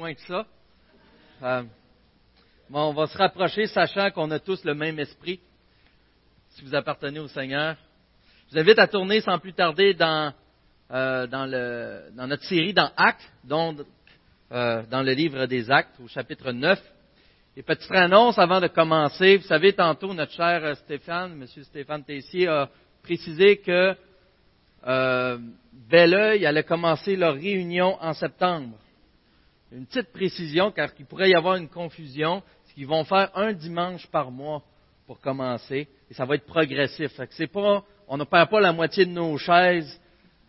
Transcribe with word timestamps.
loin 0.00 0.14
que 0.14 0.22
ça. 0.22 0.46
Euh, 1.42 1.62
on 2.72 2.92
va 2.94 3.06
se 3.06 3.18
rapprocher, 3.18 3.66
sachant 3.66 4.10
qu'on 4.10 4.30
a 4.30 4.38
tous 4.38 4.64
le 4.64 4.74
même 4.74 4.98
esprit. 4.98 5.40
Si 6.50 6.64
vous 6.64 6.74
appartenez 6.74 7.20
au 7.20 7.28
Seigneur, 7.28 7.76
je 8.48 8.54
vous 8.54 8.60
invite 8.60 8.78
à 8.78 8.86
tourner 8.86 9.20
sans 9.20 9.38
plus 9.38 9.52
tarder 9.52 9.92
dans, 9.92 10.32
euh, 10.90 12.10
notre 12.14 12.44
série 12.44 12.72
dans 12.72 12.90
Actes, 12.96 13.30
donc 13.44 13.80
euh, 14.52 14.82
dans 14.90 15.02
le 15.02 15.12
livre 15.12 15.44
des 15.44 15.70
Actes, 15.70 16.00
au 16.02 16.08
chapitre 16.08 16.50
9. 16.50 16.80
Et 17.58 17.62
petite 17.62 17.92
annonce 17.92 18.38
avant 18.38 18.60
de 18.60 18.68
commencer, 18.68 19.36
vous 19.36 19.46
savez, 19.46 19.74
tantôt, 19.74 20.14
notre 20.14 20.32
cher 20.32 20.76
Stéphane, 20.78 21.32
M. 21.32 21.46
Stéphane 21.64 22.04
Tessier, 22.04 22.48
a 22.48 22.70
précisé 23.02 23.58
que 23.58 23.94
euh, 24.86 25.38
Belleuil 25.90 26.46
allait 26.46 26.64
commencer 26.64 27.16
leur 27.16 27.34
réunion 27.34 27.98
en 28.00 28.14
septembre. 28.14 28.78
Une 29.72 29.86
petite 29.86 30.12
précision, 30.12 30.72
car 30.72 30.90
il 30.98 31.06
pourrait 31.06 31.30
y 31.30 31.34
avoir 31.34 31.56
une 31.56 31.68
confusion, 31.68 32.42
c'est 32.64 32.74
qu'ils 32.74 32.88
vont 32.88 33.04
faire 33.04 33.30
un 33.36 33.52
dimanche 33.52 34.06
par 34.08 34.30
mois 34.30 34.62
pour 35.06 35.20
commencer, 35.20 35.88
et 36.10 36.14
ça 36.14 36.24
va 36.24 36.34
être 36.34 36.46
progressif. 36.46 37.12
c'est 37.30 37.46
pas, 37.46 37.84
on 38.08 38.16
ne 38.16 38.24
perd 38.24 38.50
pas 38.50 38.60
la 38.60 38.72
moitié 38.72 39.06
de 39.06 39.10
nos 39.10 39.36
chaises 39.38 40.00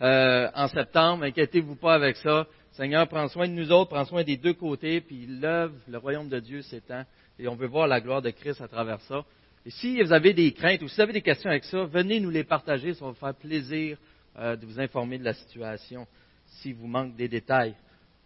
euh, 0.01 0.49
en 0.55 0.67
septembre, 0.67 1.23
inquiétez-vous 1.23 1.75
pas 1.75 1.93
avec 1.93 2.15
ça. 2.17 2.47
Seigneur 2.71 3.07
prend 3.07 3.27
soin 3.27 3.47
de 3.47 3.53
nous 3.53 3.71
autres, 3.71 3.91
prend 3.91 4.05
soin 4.05 4.23
des 4.23 4.37
deux 4.37 4.53
côtés, 4.53 5.01
puis 5.01 5.27
l'œuvre, 5.27 5.75
le 5.87 5.97
royaume 5.97 6.29
de 6.29 6.39
Dieu 6.39 6.61
s'étend, 6.63 7.03
et 7.37 7.47
on 7.47 7.55
veut 7.55 7.67
voir 7.67 7.87
la 7.87 8.01
gloire 8.01 8.21
de 8.21 8.31
Christ 8.31 8.61
à 8.61 8.67
travers 8.67 9.01
ça. 9.01 9.23
Et 9.65 9.69
si 9.69 10.01
vous 10.01 10.11
avez 10.11 10.33
des 10.33 10.51
craintes 10.53 10.81
ou 10.81 10.87
si 10.87 10.95
vous 10.95 11.01
avez 11.01 11.13
des 11.13 11.21
questions 11.21 11.49
avec 11.49 11.65
ça, 11.65 11.83
venez 11.83 12.19
nous 12.19 12.31
les 12.31 12.43
partager, 12.43 12.95
ça 12.95 13.05
va 13.05 13.11
vous 13.11 13.17
faire 13.17 13.35
plaisir 13.35 13.97
euh, 14.39 14.55
de 14.55 14.65
vous 14.65 14.79
informer 14.79 15.19
de 15.19 15.23
la 15.23 15.33
situation 15.33 16.07
s'il 16.45 16.75
vous 16.75 16.87
manque 16.87 17.15
des 17.15 17.27
détails. 17.27 17.75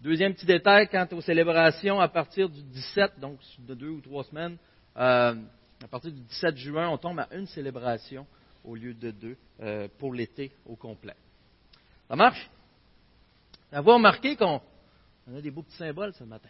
Deuxième 0.02 0.34
petit 0.34 0.45
détail, 0.45 0.88
quant 0.90 1.08
aux 1.12 1.22
célébrations, 1.22 1.99
à 1.99 2.08
partir 2.08 2.49
du 2.49 2.62
17, 2.62 3.20
donc 3.20 3.40
de 3.59 3.73
deux 3.73 3.90
ou 3.90 4.02
trois 4.02 4.23
semaines, 4.23 4.58
euh, 4.98 5.36
à 5.83 5.88
partir 5.89 6.11
du 6.11 6.20
17 6.20 6.58
juin, 6.58 6.89
on 6.89 6.97
tombe 6.97 7.20
à 7.20 7.28
une 7.31 7.47
célébration 7.47 8.28
au 8.64 8.75
lieu 8.75 8.94
de 8.94 9.11
deux 9.11 9.38
euh, 9.61 9.88
pour 9.97 10.14
l'été 10.14 10.52
au 10.66 10.75
complet. 10.75 11.16
Ça 12.08 12.16
marche? 12.16 12.50
Vous 13.72 13.94
remarqué 13.94 14.36
qu'on 14.36 14.61
a 15.36 15.42
des 15.42 15.52
beaux 15.52 15.64
petits 15.64 15.78
symboles 15.78 16.14
ce 16.14 16.23
matin. 16.23 16.50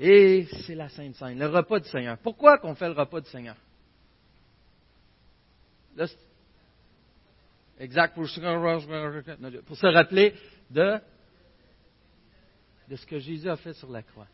Et 0.00 0.46
c'est 0.64 0.74
la 0.74 0.88
Sainte 0.88 1.16
Seine, 1.16 1.38
le 1.38 1.46
repas 1.46 1.80
du 1.80 1.88
Seigneur. 1.88 2.18
Pourquoi 2.18 2.58
qu'on 2.58 2.74
fait 2.74 2.86
le 2.86 2.94
repas 2.94 3.20
du 3.20 3.28
Seigneur? 3.28 3.56
Exact, 7.80 8.14
pour, 8.14 8.28
se 8.28 9.86
rappeler 9.86 10.34
de, 10.70 11.00
de 12.88 12.96
ce 12.96 13.06
que 13.06 13.18
Jésus 13.18 13.48
a 13.48 13.56
fait 13.56 13.74
sur 13.74 13.90
la 13.90 14.02
croix. 14.02 14.26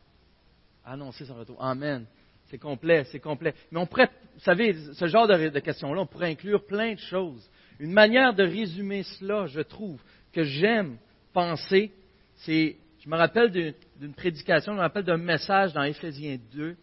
Annoncer 0.84 1.24
son 1.24 1.34
retour. 1.34 1.62
Amen. 1.62 2.06
C'est 2.46 2.58
complet, 2.58 3.04
c'est 3.04 3.20
complet. 3.20 3.54
Mais 3.72 3.80
on 3.80 3.86
pourrait, 3.86 4.10
vous 4.34 4.40
savez, 4.40 4.74
ce 4.92 5.06
genre 5.06 5.26
de, 5.26 5.58
questions-là, 5.58 6.02
on 6.02 6.06
pourrait 6.06 6.30
inclure 6.30 6.64
plein 6.66 6.94
de 6.94 6.98
choses. 6.98 7.48
Une 7.80 7.92
manière 7.92 8.34
de 8.34 8.44
résumer 8.44 9.02
cela, 9.02 9.46
je 9.46 9.60
trouve, 9.60 10.00
que 10.32 10.44
j'aime 10.44 10.98
penser, 11.32 11.92
c'est, 12.36 12.76
je 13.00 13.08
me 13.08 13.16
rappelle 13.16 13.50
d'une 13.50 14.14
prédication, 14.14 14.72
je 14.72 14.76
me 14.76 14.82
rappelle 14.82 15.04
d'un 15.04 15.16
message 15.16 15.72
dans 15.72 15.82
Éphésiens 15.82 16.38
2, 16.52 16.76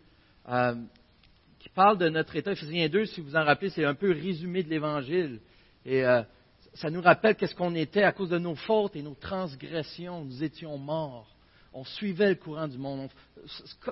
euh, 0.50 0.76
qui 1.60 1.70
parle 1.70 1.98
de 1.98 2.10
notre 2.10 2.36
état. 2.36 2.52
Éphésiens 2.52 2.90
2, 2.90 3.06
si 3.06 3.22
vous 3.22 3.36
en 3.36 3.44
rappelez, 3.44 3.70
c'est 3.70 3.86
un 3.86 3.96
peu 3.96 4.12
résumé 4.12 4.64
de 4.64 4.70
l'Évangile. 4.70 5.40
Et 5.86 6.04
euh, 6.04 6.24
ça 6.74 6.90
nous 6.90 7.02
rappelle 7.02 7.36
qu'est-ce 7.36 7.56
qu'on 7.56 7.76
était 7.76 8.04
à 8.04 8.12
cause 8.12 8.30
de 8.30 8.40
nos 8.40 8.56
fautes 8.56 8.96
et 8.96 9.02
nos 9.02 9.16
transgressions. 9.16 10.26
Nous 10.26 10.44
étions 10.44 10.78
morts. 10.78 11.31
On 11.74 11.84
suivait 11.84 12.30
le 12.30 12.36
courant 12.36 12.68
du 12.68 12.78
monde. 12.78 13.10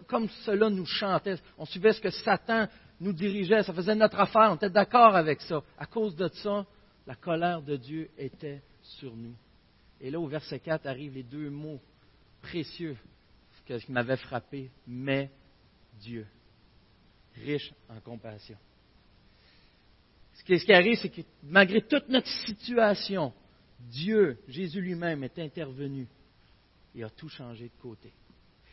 comme 0.07 0.27
cela 0.45 0.69
nous 0.69 0.85
chantait. 0.85 1.35
On 1.57 1.65
suivait 1.65 1.93
ce 1.93 2.01
que 2.01 2.09
Satan 2.09 2.67
nous 2.99 3.13
dirigeait. 3.13 3.63
Ça 3.63 3.73
faisait 3.73 3.95
notre 3.95 4.19
affaire. 4.19 4.49
On 4.51 4.55
était 4.55 4.69
d'accord 4.69 5.15
avec 5.15 5.41
ça. 5.41 5.61
À 5.77 5.85
cause 5.85 6.15
de 6.15 6.27
ça, 6.27 6.65
la 7.07 7.15
colère 7.15 7.61
de 7.61 7.77
Dieu 7.77 8.09
était 8.17 8.61
sur 8.81 9.15
nous. 9.15 9.35
Et 10.01 10.11
là, 10.11 10.19
au 10.19 10.27
verset 10.27 10.59
4, 10.59 10.85
arrivent 10.87 11.15
les 11.15 11.23
deux 11.23 11.49
mots 11.49 11.79
précieux 12.41 12.97
qui 13.65 13.91
m'avaient 13.91 14.17
frappé. 14.17 14.71
Mais 14.87 15.29
Dieu, 15.99 16.25
riche 17.35 17.71
en 17.89 17.99
compassion 18.01 18.57
ce 20.47 20.65
qui 20.65 20.73
arrive, 20.73 20.97
c'est 21.01 21.09
que 21.09 21.21
malgré 21.43 21.81
toute 21.81 22.07
notre 22.09 22.27
situation, 22.45 23.33
Dieu, 23.79 24.37
Jésus 24.47 24.81
lui-même, 24.81 25.23
est 25.23 25.37
intervenu 25.39 26.07
et 26.95 27.03
a 27.03 27.09
tout 27.09 27.29
changé 27.29 27.65
de 27.65 27.81
côté. 27.81 28.11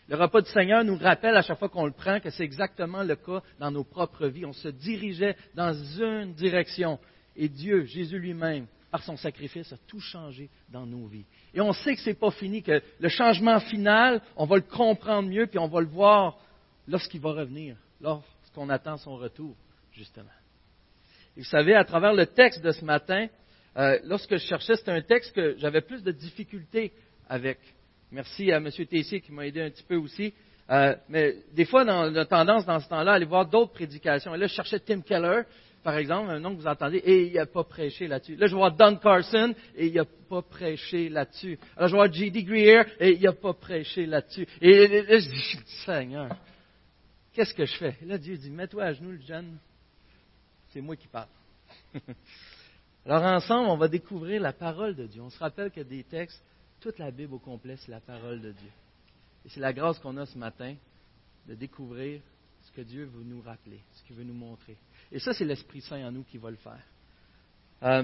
Le 0.09 0.17
repas 0.17 0.41
du 0.41 0.51
Seigneur 0.51 0.85
nous 0.85 0.97
rappelle 0.97 1.37
à 1.37 1.43
chaque 1.43 1.59
fois 1.59 1.69
qu'on 1.69 1.87
le 1.87 1.93
prend 1.93 2.21
que 2.21 2.31
c'est 2.31 2.45
exactement 2.45 3.03
le 3.03 3.17
cas 3.17 3.43
dans 3.59 3.73
nos 3.73 3.83
propres 3.83 4.29
vies. 4.29 4.47
On 4.47 4.53
se 4.53 4.69
dirigeait 4.69 5.37
dans 5.55 5.73
une 5.73 6.33
direction 6.35 6.99
et 7.35 7.49
Dieu, 7.49 7.85
Jésus 7.85 8.19
lui-même, 8.19 8.67
par 8.91 9.03
son 9.03 9.17
sacrifice, 9.17 9.73
a 9.73 9.77
tout 9.87 10.01
changé 10.01 10.49
dans 10.71 10.87
nos 10.87 11.07
vies. 11.07 11.27
Et 11.53 11.61
on 11.61 11.73
sait 11.73 11.95
que 11.95 12.01
ce 12.01 12.11
n'est 12.11 12.15
pas 12.15 12.31
fini, 12.31 12.63
que 12.63 12.81
le 12.99 13.09
changement 13.09 13.61
final, 13.61 14.23
on 14.37 14.47
va 14.47 14.57
le 14.57 14.63
comprendre 14.63 15.29
mieux, 15.29 15.47
puis 15.47 15.59
on 15.59 15.69
va 15.69 15.81
le 15.81 15.89
voir 15.89 16.39
lorsqu'il 16.87 17.21
va 17.21 17.33
revenir, 17.33 17.77
lorsqu'on 18.01 18.69
attend 18.71 18.97
son 18.97 19.17
retour, 19.17 19.55
justement. 19.93 20.31
Et 21.37 21.41
vous 21.41 21.47
savez, 21.47 21.75
à 21.75 21.85
travers 21.85 22.15
le 22.15 22.27
texte 22.27 22.63
de 22.63 22.71
ce 22.71 22.85
matin, 22.85 23.27
euh, 23.77 23.99
lorsque 24.05 24.37
je 24.37 24.47
cherchais, 24.47 24.77
c'était 24.77 24.93
un 24.93 25.03
texte 25.03 25.35
que 25.35 25.57
j'avais 25.59 25.83
plus 25.83 26.03
de 26.03 26.13
difficultés 26.13 26.93
avec. 27.29 27.59
Merci 28.11 28.53
à 28.53 28.57
M. 28.59 28.71
Tessier 28.71 29.21
qui 29.21 29.33
m'a 29.33 29.47
aidé 29.47 29.63
un 29.63 29.71
petit 29.71 29.83
peu 29.83 29.97
aussi. 29.97 30.33
Euh, 30.71 30.97
mais 31.09 31.37
des 31.53 31.65
fois, 31.65 31.85
on 31.85 32.15
a 32.15 32.25
tendance 32.25 32.67
dans 32.67 32.81
ce 32.81 32.89
temps-là 32.89 33.13
à 33.13 33.15
aller 33.17 33.25
voir 33.25 33.47
d'autres 33.47 33.73
prédications. 33.73 34.35
Et 34.35 34.39
là, 34.39 34.47
je 34.47 34.55
cherchais 34.55 34.81
Tim 34.81 35.01
Keller, 35.01 35.43
par 35.83 35.97
exemple, 35.97 36.31
un 36.31 36.41
nom 36.41 36.55
que 36.55 36.61
vous 36.61 36.67
entendez, 36.67 36.99
et 36.99 37.29
il 37.29 37.35
n'a 37.35 37.47
pas 37.47 37.63
prêché 37.63 38.09
là-dessus. 38.09 38.37
Là, 38.37 38.47
je 38.47 38.57
vois 38.57 38.71
Don 38.71 38.97
Carson, 38.97 39.55
et 39.77 39.87
il 39.87 39.95
n'a 39.95 40.05
pas 40.05 40.43
prêché 40.43 41.09
là-dessus. 41.09 41.59
Là, 41.77 41.87
je 41.87 41.95
vois 41.95 42.11
J.D. 42.11 42.43
Greer, 42.43 42.85
et 42.99 43.13
il 43.13 43.23
n'a 43.23 43.33
pas 43.33 43.55
prêché 43.55 44.07
là-dessus. 44.07 44.47
Et 44.61 44.89
là, 45.03 45.19
je 45.19 45.29
dis, 45.29 45.59
Seigneur, 45.85 46.37
qu'est-ce 47.33 47.55
que 47.55 47.65
je 47.65 47.77
fais? 47.77 47.97
Là, 48.03 48.19
Dieu 48.19 48.37
dit, 48.37 48.51
mets-toi 48.51 48.83
à 48.83 48.93
genoux, 48.93 49.13
le 49.13 49.21
jeune, 49.21 49.57
c'est 50.71 50.81
moi 50.81 50.97
qui 50.97 51.07
parle. 51.07 51.29
Alors 53.07 53.23
ensemble, 53.23 53.71
on 53.71 53.77
va 53.77 53.87
découvrir 53.87 54.43
la 54.43 54.53
parole 54.53 54.97
de 54.97 55.07
Dieu. 55.07 55.23
On 55.23 55.31
se 55.31 55.39
rappelle 55.39 55.71
que 55.71 55.81
des 55.81 56.03
textes, 56.03 56.43
toute 56.81 56.99
la 56.99 57.11
Bible 57.11 57.35
au 57.35 57.39
complet, 57.39 57.77
c'est 57.77 57.91
la 57.91 58.01
parole 58.01 58.41
de 58.41 58.53
Dieu. 58.53 58.71
Et 59.45 59.49
c'est 59.49 59.61
la 59.61 59.73
grâce 59.73 59.99
qu'on 59.99 60.17
a 60.17 60.27
ce 60.27 60.37
matin 60.37 60.75
de 61.47 61.55
découvrir 61.55 62.21
ce 62.63 62.73
que 62.73 62.81
Dieu 62.81 63.05
veut 63.05 63.25
nous 63.25 63.41
rappeler, 63.43 63.81
ce 63.93 64.03
qu'il 64.05 64.17
veut 64.17 64.25
nous 64.25 64.35
montrer. 64.35 64.77
Et 65.13 65.19
ça, 65.19 65.33
c'est 65.33 65.45
l'Esprit 65.45 65.81
Saint 65.81 66.05
en 66.07 66.11
nous 66.11 66.25
qui 66.25 66.39
va 66.39 66.51
le 66.51 66.57
faire. 66.57 66.83
Euh, 67.83 68.03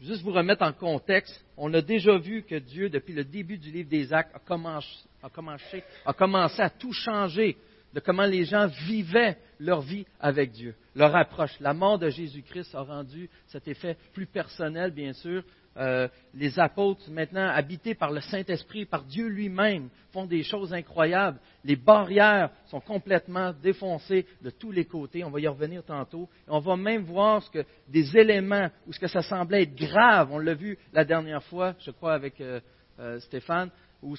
juste 0.00 0.22
vous 0.22 0.32
remettre 0.32 0.62
en 0.62 0.72
contexte, 0.72 1.42
on 1.56 1.72
a 1.72 1.80
déjà 1.80 2.18
vu 2.18 2.42
que 2.42 2.56
Dieu, 2.56 2.90
depuis 2.90 3.14
le 3.14 3.24
début 3.24 3.58
du 3.58 3.70
livre 3.70 3.88
des 3.88 4.12
Actes, 4.12 4.34
a 4.34 4.38
commencé, 4.38 5.06
a 5.22 6.12
commencé, 6.12 6.60
à 6.60 6.70
tout 6.70 6.92
changer 6.92 7.56
de 7.94 8.00
comment 8.00 8.26
les 8.26 8.44
gens 8.44 8.66
vivaient 8.86 9.38
leur 9.58 9.80
vie 9.80 10.04
avec 10.20 10.50
Dieu, 10.52 10.74
leur 10.94 11.16
approche. 11.16 11.58
La 11.60 11.72
mort 11.72 11.98
de 11.98 12.10
Jésus-Christ 12.10 12.74
a 12.74 12.82
rendu 12.82 13.30
cet 13.46 13.66
effet 13.66 13.96
plus 14.12 14.26
personnel, 14.26 14.90
bien 14.90 15.14
sûr. 15.14 15.42
Euh, 15.76 16.08
les 16.34 16.58
apôtres, 16.58 17.08
maintenant 17.10 17.48
habités 17.48 17.94
par 17.94 18.10
le 18.10 18.20
Saint-Esprit, 18.20 18.84
par 18.84 19.04
Dieu 19.04 19.28
lui-même, 19.28 19.90
font 20.10 20.26
des 20.26 20.42
choses 20.42 20.72
incroyables. 20.72 21.38
Les 21.62 21.76
barrières 21.76 22.50
sont 22.66 22.80
complètement 22.80 23.52
défoncées 23.52 24.26
de 24.42 24.50
tous 24.50 24.72
les 24.72 24.86
côtés. 24.86 25.22
On 25.22 25.30
va 25.30 25.38
y 25.38 25.46
revenir 25.46 25.84
tantôt. 25.84 26.28
on 26.48 26.58
va 26.58 26.76
même 26.76 27.02
voir 27.02 27.42
ce 27.44 27.50
que 27.50 27.64
des 27.86 28.16
éléments 28.16 28.68
où 28.86 28.92
ce 28.92 28.98
que 28.98 29.06
ça 29.06 29.22
semblait 29.22 29.62
être 29.62 29.76
grave. 29.76 30.30
On 30.32 30.38
l'a 30.38 30.54
vu 30.54 30.76
la 30.92 31.04
dernière 31.04 31.44
fois, 31.44 31.74
je 31.78 31.92
crois, 31.92 32.14
avec 32.14 32.40
euh, 32.40 32.60
euh, 32.98 33.20
Stéphane, 33.20 33.70
où 34.02 34.16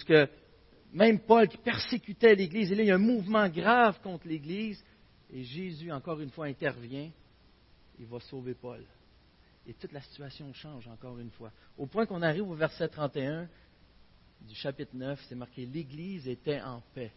même 0.93 1.19
Paul 1.19 1.47
qui 1.47 1.57
persécutait 1.57 2.35
l'Église, 2.35 2.71
il 2.71 2.83
y 2.83 2.91
a 2.91 2.95
un 2.95 2.97
mouvement 2.97 3.47
grave 3.49 3.99
contre 4.01 4.27
l'Église, 4.27 4.83
et 5.31 5.43
Jésus, 5.43 5.91
encore 5.91 6.19
une 6.19 6.31
fois, 6.31 6.45
intervient, 6.45 7.09
il 7.99 8.05
va 8.05 8.19
sauver 8.19 8.55
Paul. 8.55 8.83
Et 9.67 9.73
toute 9.73 9.91
la 9.91 10.01
situation 10.01 10.51
change, 10.53 10.87
encore 10.87 11.19
une 11.19 11.31
fois. 11.31 11.51
Au 11.77 11.85
point 11.85 12.05
qu'on 12.05 12.21
arrive 12.21 12.49
au 12.49 12.55
verset 12.55 12.87
31 12.87 13.47
du 14.41 14.55
chapitre 14.55 14.95
9, 14.95 15.21
c'est 15.27 15.35
marqué 15.35 15.65
L'Église 15.65 16.27
était 16.27 16.61
en 16.61 16.81
paix 16.93 17.11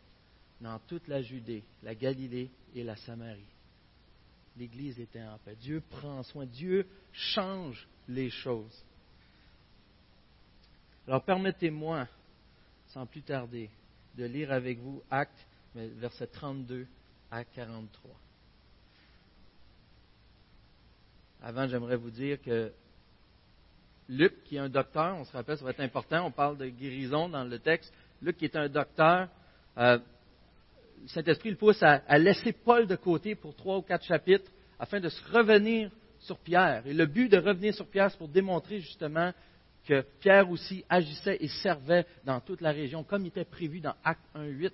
dans 0.60 0.78
toute 0.80 1.08
la 1.08 1.22
Judée, 1.22 1.64
la 1.82 1.94
Galilée 1.94 2.50
et 2.74 2.84
la 2.84 2.96
Samarie. 2.96 3.46
L'Église 4.56 5.00
était 5.00 5.22
en 5.22 5.38
paix. 5.38 5.56
Dieu 5.60 5.82
prend 5.88 6.22
soin. 6.22 6.46
Dieu 6.46 6.86
change 7.12 7.88
les 8.08 8.30
choses. 8.30 8.84
Alors 11.06 11.24
permettez-moi 11.24 12.06
sans 12.88 13.06
plus 13.06 13.22
tarder, 13.22 13.70
de 14.16 14.24
lire 14.24 14.52
avec 14.52 14.78
vous 14.78 15.02
Actes, 15.10 15.46
verset 15.74 16.26
32 16.26 16.86
à 17.30 17.44
43. 17.44 18.10
Avant, 21.42 21.66
j'aimerais 21.66 21.96
vous 21.96 22.10
dire 22.10 22.40
que 22.40 22.72
Luc, 24.08 24.44
qui 24.44 24.56
est 24.56 24.60
un 24.60 24.68
docteur, 24.68 25.16
on 25.16 25.24
se 25.24 25.32
rappelle, 25.32 25.58
ça 25.58 25.64
va 25.64 25.70
être 25.70 25.80
important, 25.80 26.26
on 26.26 26.30
parle 26.30 26.56
de 26.56 26.68
guérison 26.68 27.28
dans 27.28 27.44
le 27.44 27.58
texte. 27.58 27.92
Luc 28.20 28.36
qui 28.36 28.44
est 28.44 28.54
un 28.54 28.68
docteur, 28.68 29.28
euh, 29.76 29.98
le 31.00 31.08
Saint-Esprit 31.08 31.50
le 31.50 31.56
pousse 31.56 31.82
à, 31.82 32.18
laisser 32.18 32.52
Paul 32.52 32.86
de 32.86 32.94
côté 32.94 33.34
pour 33.34 33.56
trois 33.56 33.78
ou 33.78 33.82
quatre 33.82 34.04
chapitres 34.04 34.50
afin 34.78 35.00
de 35.00 35.08
se 35.08 35.20
revenir 35.32 35.90
sur 36.20 36.38
Pierre. 36.38 36.86
Et 36.86 36.94
le 36.94 37.06
but 37.06 37.28
de 37.28 37.38
revenir 37.38 37.74
sur 37.74 37.88
Pierre, 37.88 38.10
c'est 38.12 38.18
pour 38.18 38.28
démontrer 38.28 38.78
justement 38.78 39.32
que 39.88 40.02
Pierre 40.20 40.48
aussi 40.48 40.84
agissait 40.88 41.38
et 41.40 41.48
servait 41.48 42.06
dans 42.24 42.38
toute 42.40 42.60
la 42.60 42.70
région, 42.70 43.02
comme 43.02 43.24
il 43.24 43.28
était 43.28 43.44
prévu 43.44 43.80
dans 43.80 43.94
Acte 44.04 44.22
1.8, 44.36 44.70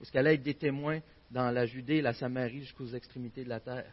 où 0.00 0.04
il 0.12 0.18
allait 0.18 0.34
être 0.34 0.42
des 0.42 0.54
témoins 0.54 0.98
dans 1.30 1.52
la 1.52 1.64
Judée 1.66 1.96
et 1.96 2.02
la 2.02 2.12
Samarie 2.12 2.60
jusqu'aux 2.62 2.88
extrémités 2.88 3.44
de 3.44 3.48
la 3.48 3.60
terre. 3.60 3.92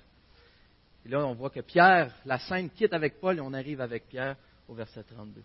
Et 1.06 1.10
là, 1.10 1.26
on 1.26 1.36
voit 1.36 1.52
que 1.52 1.60
Pierre, 1.60 2.14
la 2.26 2.40
scène 2.40 2.70
quitte 2.70 2.94
avec 2.94 3.20
Paul 3.20 3.38
et 3.38 3.42
on 3.42 3.54
arrive 3.54 3.80
avec 3.80 4.08
Pierre 4.08 4.36
au 4.68 4.74
verset 4.74 5.04
32. 5.04 5.42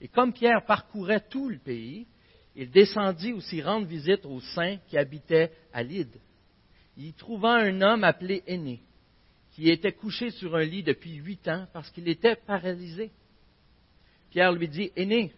Et 0.00 0.08
comme 0.08 0.32
Pierre 0.32 0.64
parcourait 0.66 1.24
tout 1.28 1.48
le 1.48 1.58
pays, 1.58 2.06
il 2.56 2.70
descendit 2.70 3.32
aussi 3.32 3.62
rendre 3.62 3.86
visite 3.86 4.24
aux 4.24 4.40
saints 4.40 4.78
qui 4.88 4.98
habitaient 4.98 5.52
à 5.72 5.82
Lyde. 5.82 6.20
Il 6.96 7.06
y 7.06 7.12
trouva 7.12 7.54
un 7.54 7.80
homme 7.80 8.04
appelé 8.04 8.42
Aîné, 8.46 8.80
qui 9.52 9.70
était 9.70 9.92
couché 9.92 10.30
sur 10.30 10.56
un 10.56 10.64
lit 10.64 10.82
depuis 10.82 11.14
huit 11.14 11.46
ans 11.48 11.66
parce 11.72 11.90
qu'il 11.90 12.08
était 12.08 12.36
paralysé. 12.36 13.10
Pierre 14.30 14.52
lui 14.52 14.68
dit, 14.68 14.90
Aîné, 14.96 15.32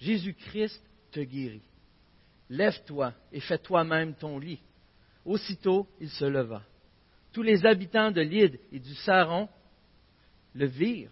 Jésus-Christ 0.00 0.80
te 1.10 1.20
guérit. 1.20 1.62
Lève-toi 2.48 3.12
et 3.32 3.40
fais 3.40 3.58
toi-même 3.58 4.14
ton 4.14 4.38
lit. 4.38 4.60
Aussitôt, 5.24 5.88
il 6.00 6.10
se 6.10 6.24
leva. 6.24 6.62
Tous 7.36 7.42
les 7.42 7.66
habitants 7.66 8.10
de 8.10 8.22
Lyde 8.22 8.58
et 8.72 8.78
du 8.78 8.94
Saron 8.94 9.46
le 10.54 10.64
virent 10.64 11.10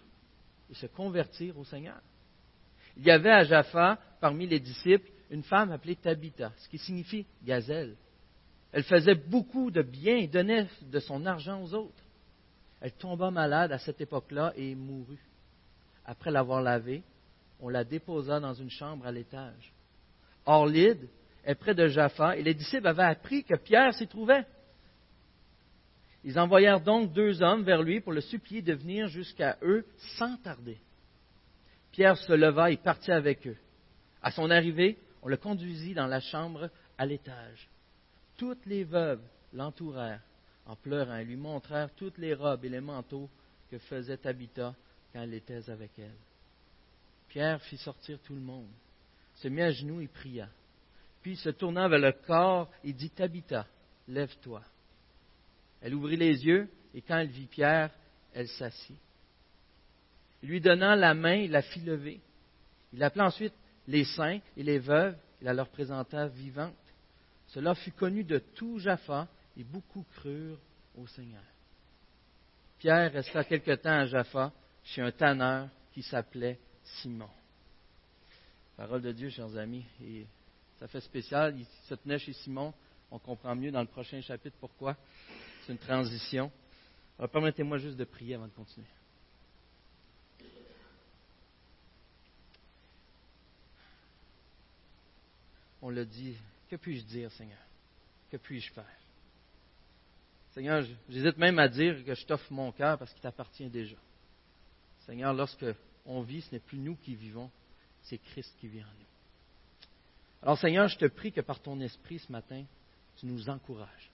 et 0.71 0.73
se 0.73 0.87
convertirent 0.87 1.55
au 1.59 1.63
Seigneur. 1.65 2.01
Il 2.97 3.03
y 3.03 3.11
avait 3.11 3.29
à 3.29 3.43
Jaffa, 3.43 3.99
parmi 4.19 4.47
les 4.47 4.59
disciples, 4.59 5.07
une 5.29 5.43
femme 5.43 5.71
appelée 5.71 5.95
Tabitha, 5.95 6.51
ce 6.57 6.67
qui 6.67 6.79
signifie 6.79 7.27
gazelle. 7.43 7.95
Elle 8.71 8.81
faisait 8.81 9.13
beaucoup 9.13 9.69
de 9.69 9.83
bien 9.83 10.15
et 10.15 10.25
donnait 10.25 10.65
de 10.81 10.99
son 10.99 11.27
argent 11.27 11.61
aux 11.61 11.75
autres. 11.75 12.03
Elle 12.81 12.93
tomba 12.93 13.29
malade 13.29 13.71
à 13.71 13.77
cette 13.77 14.01
époque-là 14.01 14.51
et 14.55 14.73
mourut. 14.73 15.21
Après 16.07 16.31
l'avoir 16.31 16.63
lavée, 16.63 17.03
on 17.59 17.69
la 17.69 17.83
déposa 17.83 18.39
dans 18.39 18.55
une 18.55 18.71
chambre 18.71 19.05
à 19.05 19.11
l'étage. 19.11 19.71
Or, 20.47 20.65
Lyde 20.65 21.07
est 21.43 21.53
près 21.53 21.75
de 21.75 21.85
Jaffa 21.85 22.35
et 22.35 22.41
les 22.41 22.55
disciples 22.55 22.87
avaient 22.87 23.03
appris 23.03 23.43
que 23.43 23.57
Pierre 23.57 23.93
s'y 23.93 24.07
trouvait. 24.07 24.43
Ils 26.25 26.39
envoyèrent 26.39 26.81
donc 26.81 27.13
deux 27.13 27.43
hommes 27.43 27.61
vers 27.61 27.83
lui 27.83 28.01
pour 28.01 28.11
le 28.11 28.19
supplier 28.19 28.63
de 28.63 28.73
venir 28.73 29.07
jusqu'à 29.07 29.59
eux 29.61 29.85
sans 30.17 30.35
tarder. 30.37 30.79
Pierre 31.91 32.17
se 32.17 32.33
leva 32.33 32.71
et 32.71 32.77
partit 32.77 33.11
avec 33.11 33.45
eux. 33.45 33.57
À 34.23 34.31
son 34.31 34.49
arrivée, 34.49 34.97
on 35.21 35.27
le 35.27 35.37
conduisit 35.37 35.93
dans 35.93 36.07
la 36.07 36.19
chambre 36.19 36.71
à 36.97 37.05
l'étage. 37.05 37.69
Toutes 38.37 38.65
les 38.65 38.83
veuves 38.83 39.21
l'entourèrent 39.53 40.23
en 40.65 40.75
pleurant 40.75 41.17
et 41.17 41.25
lui 41.25 41.35
montrèrent 41.35 41.93
toutes 41.93 42.17
les 42.17 42.33
robes 42.33 42.65
et 42.65 42.69
les 42.69 42.81
manteaux 42.81 43.29
que 43.69 43.77
faisait 43.77 44.17
Tabitha 44.17 44.73
quand 45.13 45.21
elle 45.21 45.35
était 45.35 45.69
avec 45.69 45.91
elle. 45.99 46.17
Pierre 47.29 47.61
fit 47.61 47.77
sortir 47.77 48.17
tout 48.25 48.33
le 48.33 48.41
monde, 48.41 48.71
se 49.35 49.47
mit 49.47 49.61
à 49.61 49.69
genoux 49.69 50.01
et 50.01 50.07
pria. 50.07 50.49
Puis, 51.21 51.35
se 51.35 51.49
tournant 51.49 51.87
vers 51.87 51.99
le 51.99 52.13
corps, 52.13 52.67
il 52.83 52.95
dit 52.95 53.11
Tabitha, 53.11 53.67
lève-toi. 54.07 54.63
Elle 55.85 55.93
ouvrit 55.95 56.17
les 56.17 56.45
yeux, 56.45 56.67
et 56.93 57.01
quand 57.01 57.17
elle 57.17 57.29
vit 57.29 57.45
Pierre, 57.45 57.91
elle 58.33 58.49
s'assit 58.49 58.97
lui 60.45 60.61
donnant 60.61 60.95
la 60.95 61.13
main, 61.13 61.35
il 61.35 61.51
la 61.51 61.61
fit 61.61 61.81
lever. 61.81 62.19
Il 62.93 63.03
appela 63.03 63.25
ensuite 63.25 63.53
les 63.87 64.05
saints 64.05 64.39
et 64.55 64.63
les 64.63 64.79
veuves, 64.79 65.17
il 65.41 65.45
la 65.45 65.53
leur 65.53 65.69
présenta 65.69 66.27
vivante. 66.27 66.75
Cela 67.47 67.75
fut 67.75 67.91
connu 67.91 68.23
de 68.23 68.39
tout 68.39 68.79
Jaffa, 68.79 69.27
et 69.57 69.63
beaucoup 69.63 70.03
crurent 70.15 70.59
au 70.97 71.07
Seigneur. 71.07 71.43
Pierre 72.79 73.11
resta 73.13 73.43
quelque 73.43 73.75
temps 73.75 73.99
à 73.99 74.05
Jaffa, 74.05 74.51
chez 74.83 75.01
un 75.01 75.11
tanneur 75.11 75.69
qui 75.93 76.03
s'appelait 76.03 76.59
Simon. 76.83 77.29
Parole 78.75 79.01
de 79.01 79.11
Dieu, 79.11 79.29
chers 79.29 79.55
amis, 79.55 79.85
et 80.03 80.25
ça 80.79 80.87
fait 80.87 80.99
spécial. 80.99 81.55
Il 81.57 81.65
se 81.87 81.95
tenait 81.95 82.19
chez 82.19 82.33
Simon. 82.33 82.73
On 83.09 83.19
comprend 83.19 83.55
mieux 83.55 83.71
dans 83.71 83.81
le 83.81 83.87
prochain 83.87 84.19
chapitre 84.21 84.57
pourquoi. 84.59 84.97
C'est 85.65 85.71
une 85.71 85.79
transition. 85.79 86.51
Permettez-moi 87.31 87.77
juste 87.77 87.97
de 87.97 88.03
prier 88.03 88.35
avant 88.35 88.47
de 88.47 88.51
continuer. 88.51 88.87
on 95.85 95.91
le 95.91 96.03
dit, 96.03 96.35
que 96.67 96.75
puis-je 96.77 97.03
dire, 97.03 97.31
Seigneur? 97.33 97.59
Que 98.31 98.37
puis-je 98.37 98.71
faire? 98.73 98.97
Seigneur, 100.55 100.83
j'hésite 101.07 101.37
même 101.37 101.59
à 101.59 101.67
dire 101.67 102.03
que 102.03 102.15
je 102.15 102.25
t'offre 102.25 102.51
mon 102.51 102.71
cœur 102.71 102.97
parce 102.97 103.13
qu'il 103.13 103.21
t'appartient 103.21 103.69
déjà. 103.69 103.95
Seigneur, 105.05 105.31
lorsque 105.31 105.65
on 106.07 106.21
vit, 106.21 106.41
ce 106.41 106.53
n'est 106.53 106.59
plus 106.59 106.79
nous 106.79 106.95
qui 106.95 107.13
vivons, 107.13 107.51
c'est 108.01 108.17
Christ 108.17 108.51
qui 108.59 108.67
vit 108.67 108.81
en 108.81 108.87
nous. 108.87 109.05
Alors 110.41 110.57
Seigneur, 110.57 110.87
je 110.87 110.97
te 110.97 111.05
prie 111.05 111.31
que 111.31 111.41
par 111.41 111.59
ton 111.59 111.79
esprit 111.79 112.17
ce 112.17 112.31
matin, 112.31 112.63
tu 113.17 113.27
nous 113.27 113.47
encourages. 113.47 114.09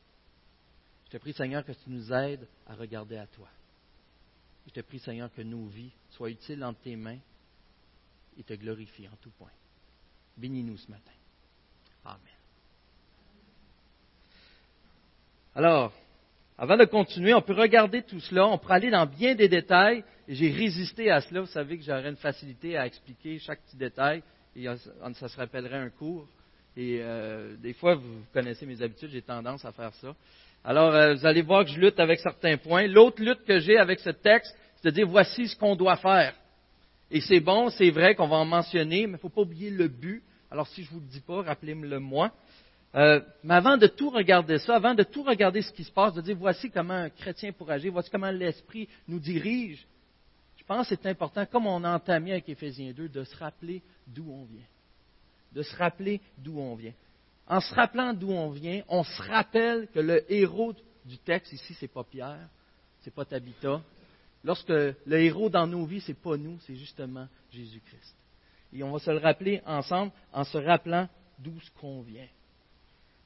Je 1.12 1.18
te 1.18 1.22
prie, 1.24 1.34
Seigneur, 1.34 1.66
que 1.66 1.74
tu 1.74 1.90
nous 1.90 2.14
aides 2.14 2.48
à 2.66 2.74
regarder 2.74 3.18
à 3.18 3.28
toi. 3.28 3.50
Je 4.66 4.72
te 4.72 4.80
prie, 4.80 4.98
Seigneur, 4.98 5.30
que 5.34 5.42
nos 5.42 5.66
vies 5.66 5.92
soient 6.12 6.30
utiles 6.30 6.64
entre 6.64 6.80
tes 6.80 6.96
mains 6.96 7.20
et 8.40 8.44
te 8.44 8.54
glorifient 8.54 9.10
en 9.10 9.18
tout 9.22 9.32
point. 9.32 9.52
Bénis-nous 10.38 10.78
ce 10.78 10.90
matin. 10.90 11.12
Amen. 12.06 12.18
Alors, 15.54 15.92
avant 16.58 16.78
de 16.78 16.86
continuer, 16.86 17.34
on 17.34 17.42
peut 17.42 17.60
regarder 17.60 18.04
tout 18.04 18.22
cela, 18.22 18.48
on 18.48 18.58
peut 18.58 18.72
aller 18.72 18.90
dans 18.90 19.06
bien 19.06 19.36
des 19.36 19.50
détails. 19.50 20.06
J'ai 20.30 20.50
résisté 20.50 21.12
à 21.12 21.20
cela. 21.20 21.42
Vous 21.42 21.48
savez 21.48 21.78
que 21.78 21.84
j'aurais 21.84 22.08
une 22.08 22.16
facilité 22.16 22.78
à 22.78 22.86
expliquer 22.86 23.38
chaque 23.40 23.60
petit 23.64 23.76
détail 23.76 24.24
et 24.56 24.64
ça 24.64 25.28
se 25.28 25.36
rappellerait 25.36 25.80
un 25.80 25.90
cours. 25.90 26.26
Et 26.78 27.00
euh, 27.02 27.58
des 27.58 27.74
fois, 27.74 27.96
vous 27.96 28.24
connaissez 28.32 28.66
mes 28.66 28.82
habitudes, 28.82 29.10
j'ai 29.10 29.22
tendance 29.22 29.66
à 29.66 29.74
faire 29.74 29.94
ça. 29.96 30.16
Alors, 30.64 30.94
euh, 30.94 31.16
vous 31.16 31.26
allez 31.26 31.42
voir 31.42 31.66
que 31.66 31.72
je 31.72 31.80
lutte 31.80 32.00
avec 32.00 32.20
certains 32.20 32.58
points. 32.58 32.88
L'autre 32.88 33.22
lutte 33.22 33.44
que 33.46 33.60
j'ai 33.60 33.78
avec 33.78 34.00
ce 34.00 34.12
texte, 34.12 34.56
c'est 34.76 34.90
de 34.90 34.96
dire 34.96 35.08
voici 35.08 35.48
ce 35.48 35.56
qu'on 35.56 35.76
doit 35.76 35.98
faire. 35.98 36.36
Et 37.10 37.20
c'est 37.20 37.40
bon, 37.40 37.70
c'est 37.70 37.90
vrai 37.90 38.16
qu'on 38.16 38.28
va 38.28 38.38
en 38.38 38.46
mentionner, 38.46 39.08
mais 39.08 39.14
il 39.14 39.14
ne 39.14 39.18
faut 39.18 39.30
pas 39.30 39.42
oublier 39.42 39.70
le 39.70 39.88
but. 39.88 40.24
Alors 40.50 40.68
si 40.68 40.84
je 40.84 40.90
ne 40.90 40.96
vous 40.96 41.00
le 41.02 41.12
dis 41.12 41.20
pas, 41.20 41.42
rappelez-le 41.42 42.00
moi. 42.00 42.32
Euh, 42.94 43.22
mais 43.44 43.54
avant 43.54 43.78
de 43.78 43.88
tout 43.88 44.10
regarder 44.10 44.60
ça, 44.60 44.76
avant 44.76 44.94
de 44.94 45.04
tout 45.04 45.24
regarder 45.24 45.62
ce 45.62 45.72
qui 45.72 45.84
se 45.84 45.92
passe, 45.92 46.14
de 46.14 46.22
dire 46.22 46.36
voici 46.38 46.70
comment 46.70 46.94
un 46.94 47.10
chrétien 47.10 47.52
pourrait 47.54 47.76
agir, 47.76 47.92
voici 47.92 48.10
comment 48.10 48.32
l'Esprit 48.32 48.88
nous 49.08 49.20
dirige, 49.20 49.86
je 50.58 50.64
pense 50.66 50.90
que 50.90 50.96
c'est 50.96 51.10
important, 51.10 51.46
comme 51.46 51.68
on 51.68 51.84
a 51.84 51.96
entamé 51.96 52.34
avec 52.34 52.48
Éphésiens 52.50 52.92
2, 52.92 53.10
de 53.10 53.24
se 53.24 53.36
rappeler 53.38 53.82
d'où 54.08 54.30
on 54.30 54.44
vient. 54.44 54.66
De 55.54 55.64
se 55.64 55.76
rappeler 55.76 56.22
d'où 56.38 56.60
on 56.60 56.76
vient. 56.76 56.94
En 57.52 57.60
se 57.60 57.76
rappelant 57.76 58.14
d'où 58.14 58.32
on 58.32 58.50
vient, 58.50 58.82
on 58.88 59.04
se 59.04 59.22
rappelle 59.24 59.90
que 59.94 60.00
le 60.00 60.24
héros 60.32 60.74
du 61.04 61.18
texte 61.18 61.52
ici, 61.52 61.74
c'est 61.74 61.90
pas 61.90 62.06
Pierre, 62.06 62.48
c'est 63.02 63.14
pas 63.14 63.26
Tabitha. 63.26 63.82
Lorsque 64.46 64.70
le 64.70 64.96
héros 65.20 65.50
dans 65.50 65.68
nos 65.68 65.86
vies, 65.86 66.00
c'est 66.00 66.14
pas 66.14 66.38
nous, 66.38 66.58
c'est 66.62 66.78
justement 66.78 67.28
Jésus-Christ. 67.52 68.16
Et 68.72 68.82
on 68.84 68.94
va 68.94 69.00
se 69.00 69.12
le 69.12 69.18
rappeler 69.18 69.62
ensemble 69.66 70.14
en 70.32 70.46
se 70.46 70.58
rappelant 70.58 71.10
d'où 71.40 71.60
ce 71.60 71.70
qu'on 71.72 72.02
vient. 72.04 72.30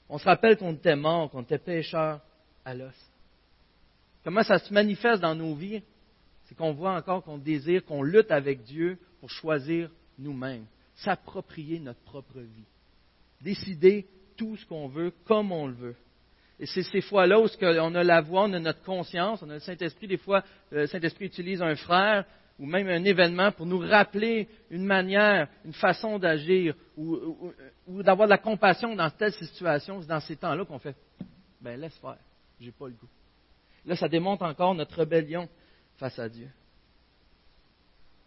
On 0.10 0.18
se 0.18 0.26
rappelle 0.26 0.58
qu'on 0.58 0.74
était 0.74 0.96
mort, 0.96 1.30
qu'on 1.30 1.44
était 1.44 1.60
pécheur 1.60 2.20
à 2.66 2.74
l'os. 2.74 2.96
Comment 4.24 4.42
ça 4.42 4.58
se 4.58 4.74
manifeste 4.74 5.22
dans 5.22 5.36
nos 5.36 5.54
vies? 5.54 5.84
C'est 6.46 6.56
qu'on 6.56 6.74
voit 6.74 6.96
encore 6.96 7.24
qu'on 7.24 7.38
désire, 7.38 7.86
qu'on 7.86 8.02
lutte 8.02 8.32
avec 8.32 8.64
Dieu 8.64 8.98
pour 9.20 9.30
choisir 9.30 9.92
nous-mêmes, 10.18 10.66
s'approprier 10.96 11.80
notre 11.80 12.02
propre 12.02 12.40
vie, 12.40 12.66
décider 13.40 14.08
tout 14.38 14.58
ce 14.58 14.66
qu'on 14.66 14.88
veut 14.88 15.12
comme 15.26 15.52
on 15.52 15.68
le 15.68 15.74
veut. 15.74 15.96
Et 16.60 16.66
c'est 16.66 16.84
ces 16.84 17.02
fois-là 17.02 17.40
où 17.40 17.48
on 17.62 17.96
a 17.96 18.04
la 18.04 18.22
voix, 18.22 18.44
on 18.44 18.54
a 18.54 18.60
notre 18.60 18.84
conscience, 18.84 19.42
on 19.44 19.50
a 19.50 19.56
le 19.56 19.60
Saint-Esprit. 19.60 20.08
Des 20.08 20.18
fois, 20.18 20.44
le 20.72 20.88
Saint-Esprit 20.88 21.26
utilise 21.26 21.62
un 21.62 21.76
frère 21.76 22.26
ou 22.58 22.66
même 22.66 22.88
un 22.88 23.04
événement 23.04 23.52
pour 23.52 23.66
nous 23.66 23.80
rappeler 23.80 24.48
une 24.70 24.86
manière, 24.86 25.50
une 25.66 25.74
façon 25.74 26.18
d'agir 26.18 26.74
ou, 26.96 27.52
d'avoir 27.88 28.28
de 28.28 28.32
la 28.32 28.38
compassion 28.38 28.96
dans 28.96 29.10
telle 29.10 29.34
situation, 29.34 30.02
c'est 30.02 30.08
dans 30.08 30.22
ces 30.22 30.38
temps-là 30.38 30.64
qu'on 30.64 30.80
fait 30.80 30.96
ben 31.60 31.80
laisse 31.80 31.98
faire, 31.98 32.18
j'ai 32.62 32.72
pas 32.72 32.88
le 32.88 32.94
goût. 32.94 33.10
Là, 33.86 33.96
ça 33.96 34.08
démontre 34.08 34.44
encore 34.44 34.76
notre 34.76 34.96
rébellion 34.96 35.50
face 35.98 36.18
à 36.20 36.30
Dieu. 36.30 36.50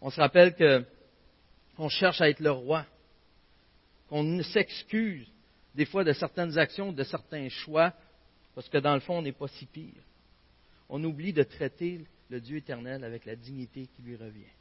On 0.01 0.09
se 0.09 0.19
rappelle 0.19 0.55
qu'on 0.55 1.89
cherche 1.89 2.21
à 2.21 2.29
être 2.29 2.39
le 2.39 2.51
roi, 2.51 2.85
qu'on 4.09 4.43
s'excuse 4.43 5.27
des 5.75 5.85
fois 5.85 6.03
de 6.03 6.13
certaines 6.13 6.57
actions, 6.57 6.91
de 6.91 7.03
certains 7.03 7.49
choix, 7.49 7.93
parce 8.55 8.67
que 8.69 8.77
dans 8.77 8.93
le 8.93 8.99
fond, 8.99 9.19
on 9.19 9.21
n'est 9.21 9.31
pas 9.31 9.47
si 9.47 9.65
pire. 9.65 10.03
On 10.89 11.03
oublie 11.03 11.33
de 11.33 11.43
traiter 11.43 12.05
le 12.29 12.41
Dieu 12.41 12.57
éternel 12.57 13.03
avec 13.03 13.25
la 13.25 13.35
dignité 13.35 13.87
qui 13.95 14.01
lui 14.01 14.15
revient. 14.15 14.51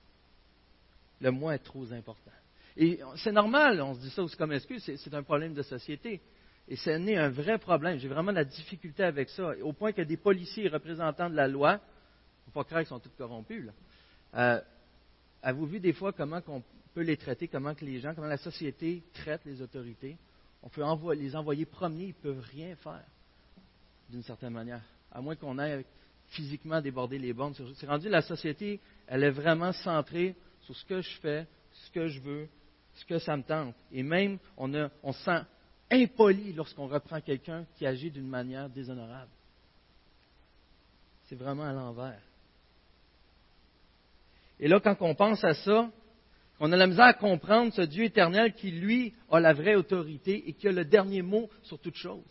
Le 1.20 1.30
moi 1.30 1.54
est 1.54 1.64
trop 1.64 1.90
important. 1.92 2.30
Et 2.76 3.00
c'est 3.16 3.32
normal, 3.32 3.80
on 3.80 3.94
se 3.94 4.00
dit 4.00 4.10
ça 4.10 4.22
aussi 4.22 4.36
comme 4.36 4.52
excuse, 4.52 4.82
c'est 4.84 5.14
un 5.14 5.22
problème 5.22 5.54
de 5.54 5.62
société. 5.62 6.20
Et 6.68 6.76
c'est 6.76 6.98
né 6.98 7.16
un 7.16 7.30
vrai 7.30 7.58
problème. 7.58 7.98
J'ai 7.98 8.08
vraiment 8.08 8.30
de 8.30 8.36
la 8.36 8.44
difficulté 8.44 9.02
avec 9.02 9.30
ça, 9.30 9.52
au 9.62 9.72
point 9.72 9.92
que 9.92 10.02
des 10.02 10.18
policiers 10.18 10.66
et 10.66 10.68
représentants 10.68 11.30
de 11.30 11.34
la 11.34 11.48
loi, 11.48 11.72
il 11.72 12.50
ne 12.50 12.52
faut 12.52 12.60
pas 12.60 12.64
croire 12.64 12.82
qu'ils 12.82 12.88
sont 12.88 13.00
tous 13.00 13.10
corrompus. 13.16 13.70
Euh, 14.34 14.60
avez-vous 15.42 15.66
vu 15.66 15.80
des 15.80 15.94
fois 15.94 16.12
comment 16.12 16.40
on 16.46 16.62
peut 16.94 17.00
les 17.00 17.16
traiter, 17.16 17.48
comment 17.48 17.74
que 17.74 17.84
les 17.84 18.00
gens, 18.00 18.14
comment 18.14 18.28
la 18.28 18.36
société 18.36 19.02
traite 19.14 19.40
les 19.46 19.62
autorités? 19.62 20.16
On 20.62 20.68
peut 20.68 20.82
les 21.14 21.36
envoyer 21.36 21.64
promener, 21.66 22.04
ils 22.04 22.08
ne 22.08 22.12
peuvent 22.12 22.44
rien 22.52 22.74
faire, 22.76 23.04
d'une 24.10 24.22
certaine 24.22 24.52
manière, 24.52 24.82
à 25.12 25.20
moins 25.20 25.36
qu'on 25.36 25.58
aille 25.58 25.84
physiquement 26.28 26.80
déborder 26.80 27.18
les 27.18 27.32
bornes. 27.32 27.54
C'est 27.76 27.86
rendu 27.86 28.08
la 28.08 28.22
société, 28.22 28.80
elle 29.06 29.24
est 29.24 29.30
vraiment 29.30 29.72
centrée 29.72 30.34
sur 30.62 30.76
ce 30.76 30.84
que 30.84 31.00
je 31.00 31.18
fais, 31.20 31.46
ce 31.72 31.90
que 31.90 32.08
je 32.08 32.20
veux, 32.20 32.48
ce 32.94 33.04
que 33.04 33.18
ça 33.18 33.36
me 33.36 33.42
tente. 33.42 33.74
Et 33.92 34.02
même, 34.02 34.38
on, 34.56 34.72
on 35.02 35.12
se 35.12 35.24
sent 35.24 35.40
impoli 35.90 36.52
lorsqu'on 36.52 36.86
reprend 36.86 37.20
quelqu'un 37.20 37.64
qui 37.76 37.86
agit 37.86 38.10
d'une 38.10 38.28
manière 38.28 38.68
déshonorable. 38.68 39.30
C'est 41.24 41.36
vraiment 41.36 41.64
à 41.64 41.72
l'envers. 41.72 42.20
Et 44.60 44.66
là, 44.66 44.80
quand 44.80 44.96
on 45.00 45.14
pense 45.14 45.42
à 45.44 45.54
ça, 45.54 45.90
on 46.60 46.72
a 46.72 46.76
la 46.76 46.86
misère 46.86 47.04
à 47.04 47.14
comprendre 47.14 47.72
ce 47.72 47.82
Dieu 47.82 48.04
éternel 48.04 48.52
qui, 48.54 48.70
lui, 48.70 49.14
a 49.30 49.38
la 49.38 49.52
vraie 49.52 49.76
autorité 49.76 50.48
et 50.48 50.52
qui 50.52 50.66
a 50.66 50.72
le 50.72 50.84
dernier 50.84 51.22
mot 51.22 51.48
sur 51.62 51.78
toute 51.78 51.94
chose. 51.94 52.24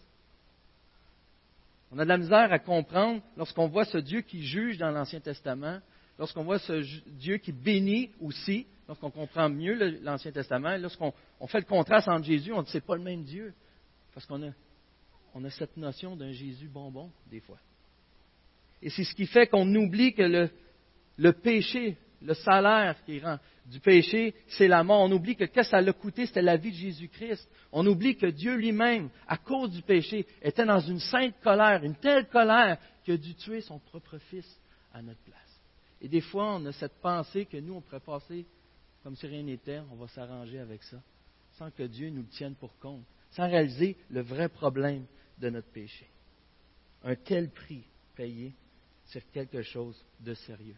On 1.92 2.00
a 2.00 2.04
de 2.04 2.10
la 2.10 2.18
misère 2.18 2.52
à 2.52 2.60
comprendre 2.60 3.22
lorsqu'on 3.38 3.68
voit 3.68 3.86
ce 3.86 3.98
Dieu 3.98 4.22
qui 4.22 4.44
juge 4.44 4.78
dans 4.78 4.92
l'Ancien 4.92 5.22
Testament, 5.22 5.80
lorsqu'on 6.20 6.44
voit 6.44 6.60
ce 6.60 6.84
Dieu 7.10 7.38
qui 7.38 7.54
bénit 7.54 8.12
aussi, 8.20 8.68
lorsqu'on 8.90 9.12
comprend 9.12 9.48
mieux 9.48 10.02
l'Ancien 10.02 10.32
Testament, 10.32 10.76
lorsqu'on 10.78 11.14
fait 11.48 11.60
le 11.60 11.66
contraste 11.66 12.10
entre 12.10 12.26
Jésus, 12.26 12.52
on 12.52 12.64
dit 12.64 12.72
c'est 12.72 12.86
pas 12.86 12.98
le 12.98 13.04
même 13.04 13.24
Dieu. 13.24 13.54
Parce 14.14 14.26
qu'on 14.26 14.44
a, 14.44 15.50
cette 15.52 15.78
notion 15.78 16.18
d'un 16.18 16.32
Jésus 16.32 16.68
bonbon, 16.68 17.12
des 17.30 17.40
fois. 17.40 17.60
Et 18.82 18.90
c'est 18.90 19.04
ce 19.04 19.14
qui 19.14 19.28
fait 19.28 19.48
qu'on 19.48 19.74
oublie 19.76 20.14
que 20.14 20.50
le 21.18 21.34
péché, 21.34 21.96
le 22.22 22.34
salaire 22.34 23.04
qui 23.06 23.20
rend 23.20 23.38
du 23.66 23.80
péché, 23.80 24.34
c'est 24.48 24.68
la 24.68 24.84
mort. 24.84 25.02
On 25.02 25.12
oublie 25.12 25.36
que 25.36 25.44
qu'est-ce 25.44 25.70
que 25.70 25.72
ça 25.72 25.82
l'a 25.82 25.94
coûté, 25.94 26.26
c'était 26.26 26.42
la 26.42 26.58
vie 26.58 26.72
de 26.72 26.78
Jésus-Christ. 26.78 27.48
On 27.72 27.86
oublie 27.86 28.16
que 28.16 28.28
Dieu 28.28 28.56
lui-même, 28.56 29.10
à 29.28 29.38
cause 29.38 29.72
du 29.72 29.82
péché, 29.82 30.26
était 30.42 30.66
dans 30.66 30.80
une 30.80 31.00
sainte 31.00 31.36
colère, 31.42 31.84
une 31.84 31.96
telle 31.96 32.28
colère, 32.28 32.78
qu'il 33.04 33.14
a 33.14 33.18
dû 33.18 33.36
tuer 33.36 33.62
son 33.62 33.80
propre 33.80 34.18
fils 34.18 34.48
à 34.94 35.02
notre 35.02 35.22
place. 35.22 35.62
Et 36.02 36.08
des 36.08 36.22
fois, 36.22 36.56
on 36.56 36.66
a 36.66 36.72
cette 36.72 37.00
pensée 37.02 37.46
que 37.46 37.58
nous, 37.58 37.76
on 37.76 37.82
pourrait 37.82 38.00
passer 38.00 38.46
comme 39.04 39.16
si 39.16 39.26
rien 39.26 39.44
n'était, 39.44 39.80
on 39.92 39.96
va 39.96 40.08
s'arranger 40.10 40.60
avec 40.60 40.84
ça, 40.84 41.02
sans 41.54 41.72
que 41.72 41.84
Dieu 41.84 42.10
nous 42.10 42.24
le 42.24 42.28
tienne 42.28 42.56
pour 42.56 42.78
compte, 42.78 43.06
sans 43.32 43.48
réaliser 43.48 43.96
le 44.10 44.22
vrai 44.22 44.50
problème 44.50 45.06
de 45.38 45.50
notre 45.50 45.70
péché. 45.72 46.10
Un 47.04 47.16
tel 47.16 47.50
prix 47.50 47.86
payé 48.16 48.54
sur 49.06 49.22
quelque 49.32 49.62
chose 49.62 50.04
de 50.20 50.34
sérieux. 50.34 50.76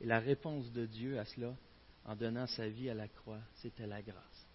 Et 0.00 0.06
la 0.06 0.18
réponse 0.18 0.72
de 0.72 0.86
Dieu 0.86 1.18
à 1.18 1.24
cela, 1.24 1.54
en 2.04 2.16
donnant 2.16 2.46
sa 2.46 2.68
vie 2.68 2.88
à 2.88 2.94
la 2.94 3.08
croix, 3.08 3.40
c'était 3.56 3.86
la 3.86 4.02
grâce. 4.02 4.48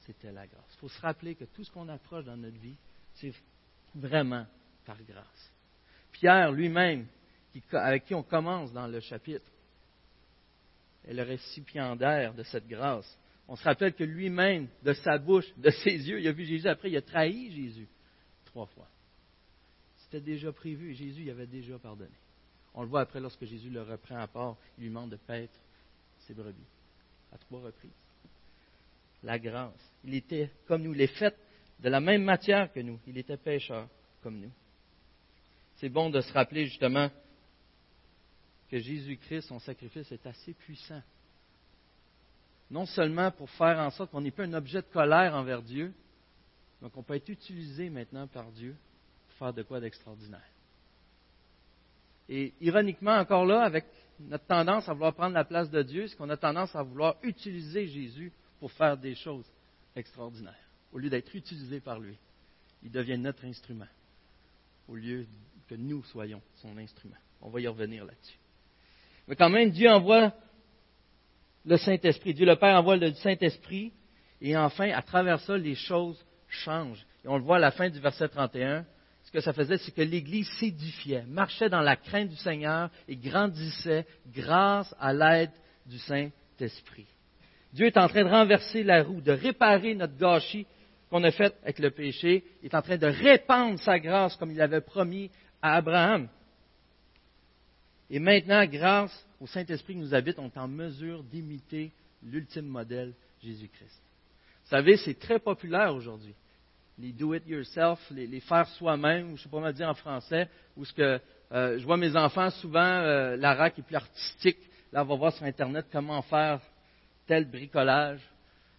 C'était 0.00 0.32
la 0.32 0.46
grâce. 0.46 0.72
Il 0.74 0.78
faut 0.78 0.88
se 0.88 1.00
rappeler 1.00 1.34
que 1.34 1.44
tout 1.44 1.62
ce 1.62 1.70
qu'on 1.70 1.88
approche 1.88 2.24
dans 2.24 2.36
notre 2.36 2.58
vie, 2.58 2.76
c'est 3.14 3.32
vraiment 3.94 4.46
par 4.84 5.00
grâce. 5.02 5.52
Pierre 6.12 6.52
lui-même, 6.52 7.06
avec 7.72 8.06
qui 8.06 8.14
on 8.14 8.22
commence 8.22 8.72
dans 8.72 8.86
le 8.86 9.00
chapitre, 9.00 9.50
est 11.04 11.14
le 11.14 11.22
récipiendaire 11.22 12.34
de 12.34 12.42
cette 12.42 12.66
grâce. 12.66 13.18
On 13.48 13.56
se 13.56 13.64
rappelle 13.64 13.94
que 13.94 14.04
lui-même, 14.04 14.68
de 14.82 14.92
sa 14.92 15.18
bouche, 15.18 15.46
de 15.56 15.70
ses 15.70 16.08
yeux, 16.08 16.20
il 16.20 16.28
a 16.28 16.32
vu 16.32 16.44
Jésus 16.44 16.68
après, 16.68 16.90
il 16.90 16.96
a 16.96 17.02
trahi 17.02 17.50
Jésus 17.50 17.88
trois 18.46 18.66
fois. 18.66 18.88
C'était 19.96 20.20
déjà 20.20 20.52
prévu 20.52 20.92
et 20.92 20.94
Jésus 20.94 21.24
y 21.24 21.30
avait 21.30 21.46
déjà 21.46 21.78
pardonné. 21.78 22.14
On 22.74 22.82
le 22.82 22.88
voit 22.88 23.02
après 23.02 23.20
lorsque 23.20 23.44
Jésus 23.44 23.70
le 23.70 23.82
reprend 23.82 24.18
à 24.18 24.26
part, 24.26 24.56
il 24.78 24.82
lui 24.82 24.88
demande 24.88 25.10
de 25.10 25.16
paître 25.16 25.58
ses 26.20 26.34
brebis 26.34 26.64
à 27.32 27.38
trois 27.38 27.60
reprises. 27.60 27.90
La 29.22 29.38
grâce. 29.38 29.72
Il 30.04 30.14
était 30.14 30.50
comme 30.66 30.82
nous, 30.82 30.94
il 30.94 31.00
est 31.00 31.18
fait 31.18 31.36
de 31.80 31.88
la 31.88 32.00
même 32.00 32.24
matière 32.24 32.72
que 32.72 32.80
nous. 32.80 32.98
Il 33.06 33.18
était 33.18 33.36
pécheur 33.36 33.88
comme 34.22 34.40
nous. 34.40 34.52
C'est 35.76 35.88
bon 35.88 36.10
de 36.10 36.20
se 36.20 36.32
rappeler 36.32 36.66
justement 36.66 37.10
que 38.70 38.78
Jésus-Christ, 38.78 39.48
son 39.48 39.58
sacrifice, 39.58 40.10
est 40.12 40.26
assez 40.26 40.54
puissant. 40.54 41.02
Non 42.70 42.86
seulement 42.86 43.30
pour 43.30 43.50
faire 43.50 43.78
en 43.78 43.90
sorte 43.90 44.10
qu'on 44.10 44.22
n'est 44.22 44.30
pas 44.30 44.44
un 44.44 44.54
objet 44.54 44.80
de 44.80 44.86
colère 44.86 45.34
envers 45.34 45.62
Dieu, 45.62 45.92
mais 46.80 46.88
qu'on 46.88 47.02
peut 47.02 47.16
être 47.16 47.28
utilisé 47.28 47.90
maintenant 47.90 48.26
par 48.26 48.50
Dieu 48.50 48.74
pour 49.28 49.38
faire 49.38 49.52
de 49.52 49.62
quoi 49.62 49.78
d'extraordinaire. 49.78 50.51
Et 52.28 52.54
ironiquement, 52.60 53.16
encore 53.16 53.44
là, 53.44 53.62
avec 53.62 53.84
notre 54.20 54.46
tendance 54.46 54.88
à 54.88 54.92
vouloir 54.92 55.14
prendre 55.14 55.34
la 55.34 55.44
place 55.44 55.70
de 55.70 55.82
Dieu, 55.82 56.06
c'est 56.06 56.16
qu'on 56.16 56.30
a 56.30 56.36
tendance 56.36 56.74
à 56.74 56.82
vouloir 56.82 57.16
utiliser 57.22 57.86
Jésus 57.86 58.32
pour 58.60 58.70
faire 58.72 58.96
des 58.96 59.14
choses 59.14 59.46
extraordinaires, 59.96 60.54
au 60.92 60.98
lieu 60.98 61.10
d'être 61.10 61.34
utilisé 61.34 61.80
par 61.80 61.98
lui. 61.98 62.16
Il 62.82 62.90
devient 62.90 63.18
notre 63.18 63.44
instrument, 63.44 63.88
au 64.88 64.94
lieu 64.94 65.26
que 65.68 65.74
nous 65.74 66.02
soyons 66.04 66.40
son 66.56 66.76
instrument. 66.78 67.16
On 67.40 67.50
va 67.50 67.60
y 67.60 67.66
revenir 67.66 68.04
là-dessus. 68.04 68.38
Mais 69.26 69.36
quand 69.36 69.50
même, 69.50 69.70
Dieu 69.70 69.90
envoie 69.90 70.32
le 71.64 71.76
Saint-Esprit. 71.76 72.34
Dieu 72.34 72.46
le 72.46 72.56
Père 72.56 72.76
envoie 72.78 72.96
le 72.96 73.12
Saint-Esprit, 73.14 73.92
et 74.40 74.56
enfin, 74.56 74.90
à 74.90 75.02
travers 75.02 75.40
ça, 75.40 75.56
les 75.56 75.74
choses 75.74 76.24
changent. 76.48 77.06
Et 77.24 77.28
on 77.28 77.36
le 77.36 77.44
voit 77.44 77.56
à 77.56 77.60
la 77.60 77.70
fin 77.70 77.88
du 77.88 78.00
verset 78.00 78.28
31 78.28 78.84
ce 79.32 79.38
que 79.38 79.44
ça 79.44 79.54
faisait, 79.54 79.78
c'est 79.78 79.94
que 79.94 80.02
l'Église 80.02 80.48
s'édifiait, 80.60 81.24
marchait 81.26 81.70
dans 81.70 81.80
la 81.80 81.96
crainte 81.96 82.28
du 82.28 82.36
Seigneur 82.36 82.90
et 83.08 83.16
grandissait 83.16 84.04
grâce 84.30 84.94
à 85.00 85.14
l'aide 85.14 85.52
du 85.86 85.98
Saint-Esprit. 85.98 87.06
Dieu 87.72 87.86
est 87.86 87.96
en 87.96 88.08
train 88.08 88.24
de 88.24 88.28
renverser 88.28 88.82
la 88.82 89.02
roue, 89.02 89.22
de 89.22 89.32
réparer 89.32 89.94
notre 89.94 90.18
gâchis 90.18 90.66
qu'on 91.08 91.24
a 91.24 91.30
fait 91.30 91.54
avec 91.62 91.78
le 91.78 91.90
péché. 91.90 92.44
Il 92.62 92.66
est 92.66 92.74
en 92.74 92.82
train 92.82 92.98
de 92.98 93.06
répandre 93.06 93.78
sa 93.78 93.98
grâce 93.98 94.36
comme 94.36 94.50
il 94.50 94.60
avait 94.60 94.82
promis 94.82 95.30
à 95.62 95.76
Abraham. 95.76 96.28
Et 98.10 98.18
maintenant, 98.18 98.66
grâce 98.66 99.26
au 99.40 99.46
Saint-Esprit 99.46 99.94
qui 99.94 100.00
nous 100.00 100.14
habite, 100.14 100.38
on 100.38 100.48
est 100.48 100.58
en 100.58 100.68
mesure 100.68 101.24
d'imiter 101.24 101.90
l'ultime 102.22 102.66
modèle, 102.66 103.14
Jésus-Christ. 103.42 104.02
Vous 104.64 104.68
savez, 104.68 104.98
c'est 104.98 105.18
très 105.18 105.38
populaire 105.38 105.94
aujourd'hui 105.94 106.34
les 107.02 107.12
do-it-yourself, 107.12 107.98
les, 108.12 108.40
faire 108.40 108.66
soi-même, 108.68 109.26
je 109.26 109.32
ne 109.32 109.36
sais 109.36 109.48
pas 109.48 109.56
comment 109.56 109.72
dire 109.72 109.88
en 109.88 109.94
français, 109.94 110.48
où 110.76 110.84
ce 110.84 110.92
que 110.92 111.20
euh, 111.52 111.78
je 111.78 111.84
vois 111.84 111.96
mes 111.96 112.14
enfants 112.16 112.48
souvent, 112.50 112.80
euh, 112.80 113.36
Lara 113.36 113.70
qui 113.70 113.80
est 113.80 113.84
plus 113.84 113.96
artistique, 113.96 114.58
là 114.92 115.02
on 115.02 115.06
va 115.06 115.16
voir 115.16 115.32
sur 115.32 115.44
Internet 115.44 115.86
comment 115.90 116.22
faire 116.22 116.60
tel 117.26 117.50
bricolage, 117.50 118.20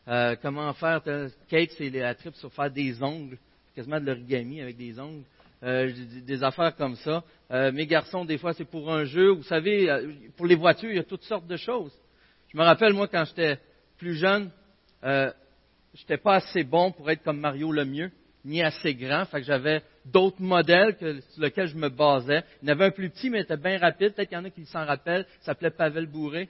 euh, 0.07 0.37
comment 0.41 0.71
faire 0.73 1.03
tel 1.03 1.31
cake, 1.49 1.71
c'est 1.77 1.89
la 1.89 2.15
trip 2.15 2.33
sur 2.35 2.51
faire 2.53 2.71
des 2.71 3.03
ongles, 3.03 3.37
quasiment 3.75 3.99
de 3.99 4.05
l'origami 4.05 4.61
avec 4.61 4.77
des 4.77 4.97
ongles, 4.99 5.25
des 5.61 6.43
affaires 6.43 6.75
comme 6.75 6.97
ça. 6.97 7.23
mes 7.49 7.87
garçons, 7.87 8.25
des 8.25 8.37
fois, 8.37 8.53
c'est 8.53 8.65
pour 8.65 8.91
un 8.91 9.05
jeu. 9.05 9.29
Vous 9.29 9.43
savez, 9.43 9.87
pour 10.35 10.45
les 10.45 10.55
voitures, 10.55 10.89
il 10.89 10.97
y 10.97 10.99
a 10.99 11.05
toutes 11.05 11.23
sortes 11.23 11.47
de 11.47 11.55
choses. 11.55 11.93
Je 12.49 12.57
me 12.57 12.63
rappelle, 12.63 12.91
moi, 12.91 13.07
quand 13.07 13.23
j'étais 13.23 13.57
plus 13.97 14.15
jeune, 14.15 14.51
je 15.01 15.31
n'étais 16.01 16.17
pas 16.17 16.35
assez 16.35 16.63
bon 16.63 16.91
pour 16.91 17.09
être 17.09 17.23
comme 17.23 17.39
Mario 17.39 17.71
le 17.71 17.85
mieux, 17.85 18.11
ni 18.45 18.61
assez 18.61 18.95
grand. 18.95 19.25
Fait 19.25 19.39
que 19.39 19.45
j'avais 19.45 19.81
d'autres 20.05 20.41
modèles 20.41 20.95
sur 21.31 21.41
lesquels 21.41 21.67
je 21.67 21.77
me 21.77 21.89
basais. 21.89 22.43
Il 22.61 22.67
y 22.67 22.71
en 22.71 22.73
avait 22.73 22.85
un 22.85 22.91
plus 22.91 23.09
petit, 23.09 23.29
mais 23.29 23.39
il 23.39 23.43
était 23.43 23.57
bien 23.57 23.77
rapide. 23.77 24.13
Peut-être 24.13 24.29
qu'il 24.29 24.37
y 24.37 24.41
en 24.41 24.45
a 24.45 24.49
qui 24.49 24.65
s'en 24.65 24.85
rappellent. 24.85 25.25
Il 25.41 25.45
s'appelait 25.45 25.71
Pavel 25.71 26.07
Bourré. 26.07 26.49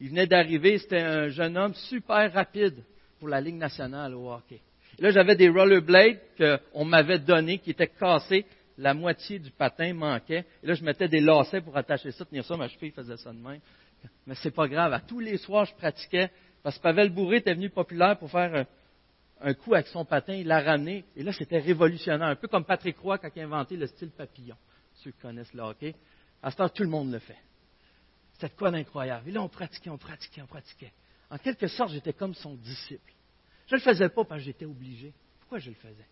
Il 0.00 0.10
venait 0.10 0.26
d'arriver. 0.26 0.78
C'était 0.78 1.00
un 1.00 1.28
jeune 1.28 1.56
homme 1.56 1.74
super 1.74 2.32
rapide 2.32 2.82
pour 3.18 3.28
la 3.28 3.40
Ligue 3.40 3.56
nationale 3.56 4.14
au 4.14 4.32
hockey. 4.32 4.60
là, 4.98 5.10
j'avais 5.10 5.34
des 5.34 5.48
rollerblades 5.48 6.20
qu'on 6.38 6.84
m'avait 6.84 7.18
donnés, 7.18 7.58
qui 7.58 7.70
étaient 7.70 7.88
cassés. 7.88 8.46
La 8.80 8.94
moitié 8.94 9.40
du 9.40 9.50
patin 9.50 9.92
manquait. 9.92 10.44
Et 10.62 10.66
là, 10.68 10.74
je 10.74 10.84
mettais 10.84 11.08
des 11.08 11.20
lacets 11.20 11.60
pour 11.60 11.76
attacher 11.76 12.12
ça, 12.12 12.24
tenir 12.24 12.44
ça. 12.44 12.56
Ma 12.56 12.68
cheville 12.68 12.92
faisait 12.92 13.16
ça 13.16 13.32
de 13.32 13.38
même. 13.38 13.58
Mais 14.24 14.36
c'est 14.36 14.52
pas 14.52 14.68
grave. 14.68 14.92
À 14.92 15.00
tous 15.00 15.18
les 15.18 15.36
soirs, 15.36 15.64
je 15.64 15.74
pratiquais 15.74 16.30
parce 16.62 16.76
que 16.76 16.82
Pavel 16.82 17.10
Bourré 17.10 17.36
était 17.36 17.54
venu 17.54 17.70
populaire 17.70 18.18
pour 18.18 18.30
faire 18.30 18.66
un, 19.40 19.54
coup 19.54 19.74
avec 19.74 19.86
son 19.86 20.04
patin, 20.04 20.34
il 20.34 20.46
l'a 20.46 20.60
ramené, 20.60 21.04
et 21.16 21.22
là, 21.22 21.32
c'était 21.32 21.58
révolutionnaire, 21.58 22.28
un 22.28 22.36
peu 22.36 22.48
comme 22.48 22.64
Patrick 22.64 22.98
Roy 22.98 23.18
quand 23.18 23.30
il 23.34 23.42
a 23.42 23.44
inventé 23.44 23.76
le 23.76 23.86
style 23.86 24.10
papillon. 24.10 24.56
Ceux 24.96 25.12
qui 25.12 25.18
connaissent 25.18 25.54
le 25.54 25.62
hockey. 25.62 25.94
À 26.42 26.50
ce 26.50 26.56
temps, 26.56 26.68
tout 26.68 26.82
le 26.82 26.88
monde 26.88 27.12
le 27.12 27.18
fait. 27.20 27.38
C'était 28.34 28.54
quoi 28.54 28.70
d'incroyable. 28.70 29.28
Et 29.28 29.32
là, 29.32 29.42
on 29.42 29.48
pratiquait, 29.48 29.90
on 29.90 29.98
pratiquait, 29.98 30.42
on 30.42 30.46
pratiquait. 30.46 30.92
En 31.30 31.38
quelque 31.38 31.66
sorte, 31.68 31.92
j'étais 31.92 32.12
comme 32.12 32.34
son 32.34 32.54
disciple. 32.54 33.12
Je 33.66 33.74
ne 33.74 33.80
le 33.80 33.84
faisais 33.84 34.08
pas 34.08 34.24
parce 34.24 34.40
que 34.40 34.46
j'étais 34.46 34.64
obligé. 34.64 35.12
Pourquoi 35.40 35.58
je 35.58 35.70
le 35.70 35.76
faisais? 35.76 36.06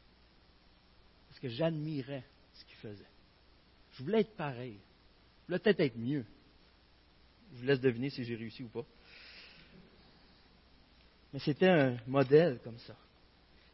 Parce 1.29 1.41
que 1.41 1.49
j'admirais 1.49 2.25
ce 2.53 2.65
qu'il 2.65 2.77
faisait. 2.77 3.07
Je 3.93 4.03
voulais 4.03 4.21
être 4.21 4.37
pareil. 4.37 4.79
Je 5.43 5.47
voulais 5.47 5.59
peut-être 5.59 5.81
être 5.81 5.97
mieux. 5.97 6.25
Je 7.55 7.61
vous 7.61 7.67
laisse 7.67 7.81
deviner 7.81 8.11
si 8.11 8.25
j'ai 8.25 8.35
réussi 8.35 8.63
ou 8.63 8.69
pas. 8.69 8.85
C'était 11.39 11.69
un 11.69 11.97
modèle 12.07 12.61
comme 12.65 12.79
ça. 12.79 12.97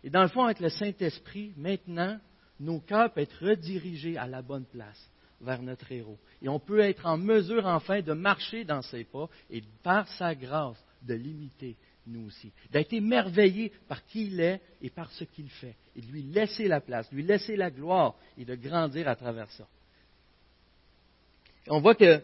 Et 0.05 0.11
dans 0.11 0.23
le 0.23 0.29
fond, 0.29 0.45
avec 0.45 0.61
le 0.61 0.69
Saint-Esprit, 0.69 1.53
maintenant, 1.57 2.19
nos 2.59 2.81
cœurs 2.81 3.13
peuvent 3.13 3.25
être 3.25 3.47
redirigés 3.47 4.17
à 4.17 4.27
la 4.27 4.43
bonne 4.43 4.65
place, 4.65 5.11
vers 5.41 5.63
notre 5.63 5.91
héros. 5.93 6.19
Et 6.41 6.49
on 6.49 6.59
peut 6.59 6.81
être 6.81 7.07
en 7.07 7.17
mesure 7.17 7.67
enfin 7.67 8.01
de 8.01 8.13
marcher 8.13 8.65
dans 8.65 8.83
ses 8.83 9.05
pas 9.05 9.29
et 9.51 9.63
par 9.83 10.09
sa 10.09 10.35
grâce 10.35 10.83
de 11.03 11.15
l'imiter 11.15 11.77
nous 12.07 12.27
aussi. 12.27 12.53
D'être 12.71 12.93
émerveillé 12.93 13.73
par 13.89 14.05
qui 14.07 14.27
il 14.27 14.41
est 14.41 14.61
et 14.81 14.91
par 14.91 15.11
ce 15.13 15.25
qu'il 15.25 15.49
fait. 15.49 15.77
Et 15.95 16.01
de 16.01 16.07
lui 16.07 16.23
laisser 16.23 16.67
la 16.67 16.81
place, 16.81 17.11
lui 17.13 17.23
laisser 17.23 17.57
la 17.57 17.71
gloire 17.71 18.17
et 18.37 18.45
de 18.45 18.55
grandir 18.55 19.09
à 19.09 19.17
travers 19.17 19.51
ça. 19.53 19.67
on 21.69 21.81
voit 21.81 21.95
que, 21.95 22.23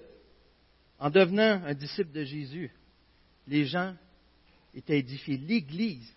en 0.99 1.11
devenant 1.11 1.63
un 1.65 1.75
disciple 1.75 2.11
de 2.11 2.25
Jésus, 2.25 2.73
les 3.47 3.65
gens 3.67 3.95
étaient 4.75 4.99
édifiés. 4.99 5.37
L'Église. 5.37 6.13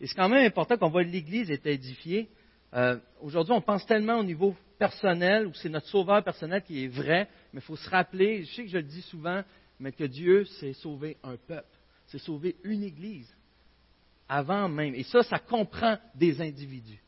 Et 0.00 0.06
c'est 0.06 0.14
quand 0.14 0.28
même 0.28 0.46
important 0.46 0.76
qu'on 0.76 0.90
voit 0.90 1.02
l'Église 1.02 1.50
est 1.50 1.66
édifiée. 1.66 2.28
Euh, 2.74 2.98
aujourd'hui, 3.20 3.52
on 3.52 3.60
pense 3.60 3.86
tellement 3.86 4.18
au 4.18 4.24
niveau 4.24 4.56
personnel, 4.78 5.46
où 5.46 5.54
c'est 5.54 5.68
notre 5.68 5.88
sauveur 5.88 6.24
personnel 6.24 6.62
qui 6.62 6.84
est 6.84 6.88
vrai, 6.88 7.28
mais 7.52 7.60
il 7.60 7.64
faut 7.64 7.76
se 7.76 7.88
rappeler, 7.88 8.44
je 8.44 8.54
sais 8.54 8.64
que 8.64 8.70
je 8.70 8.78
le 8.78 8.82
dis 8.82 9.02
souvent, 9.02 9.42
mais 9.78 9.92
que 9.92 10.04
Dieu 10.04 10.44
s'est 10.44 10.72
sauvé 10.72 11.16
un 11.22 11.36
peuple 11.36 11.66
c'est 12.12 12.18
sauver 12.18 12.56
une 12.62 12.84
Église 12.84 13.34
avant 14.28 14.68
même. 14.68 14.94
Et 14.94 15.02
ça, 15.02 15.22
ça 15.22 15.38
comprend 15.38 15.96
des 16.14 16.40
individus. 16.42 17.02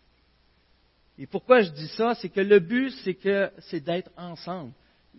Et 1.19 1.27
pourquoi 1.27 1.61
je 1.61 1.71
dis 1.71 1.89
ça, 1.89 2.15
c'est 2.15 2.31
que 2.31 2.41
le 2.41 2.59
but, 2.59 2.91
c'est 3.05 3.15
que 3.15 3.51
c'est 3.59 3.81
d'être 3.81 4.11
ensemble. 4.17 4.73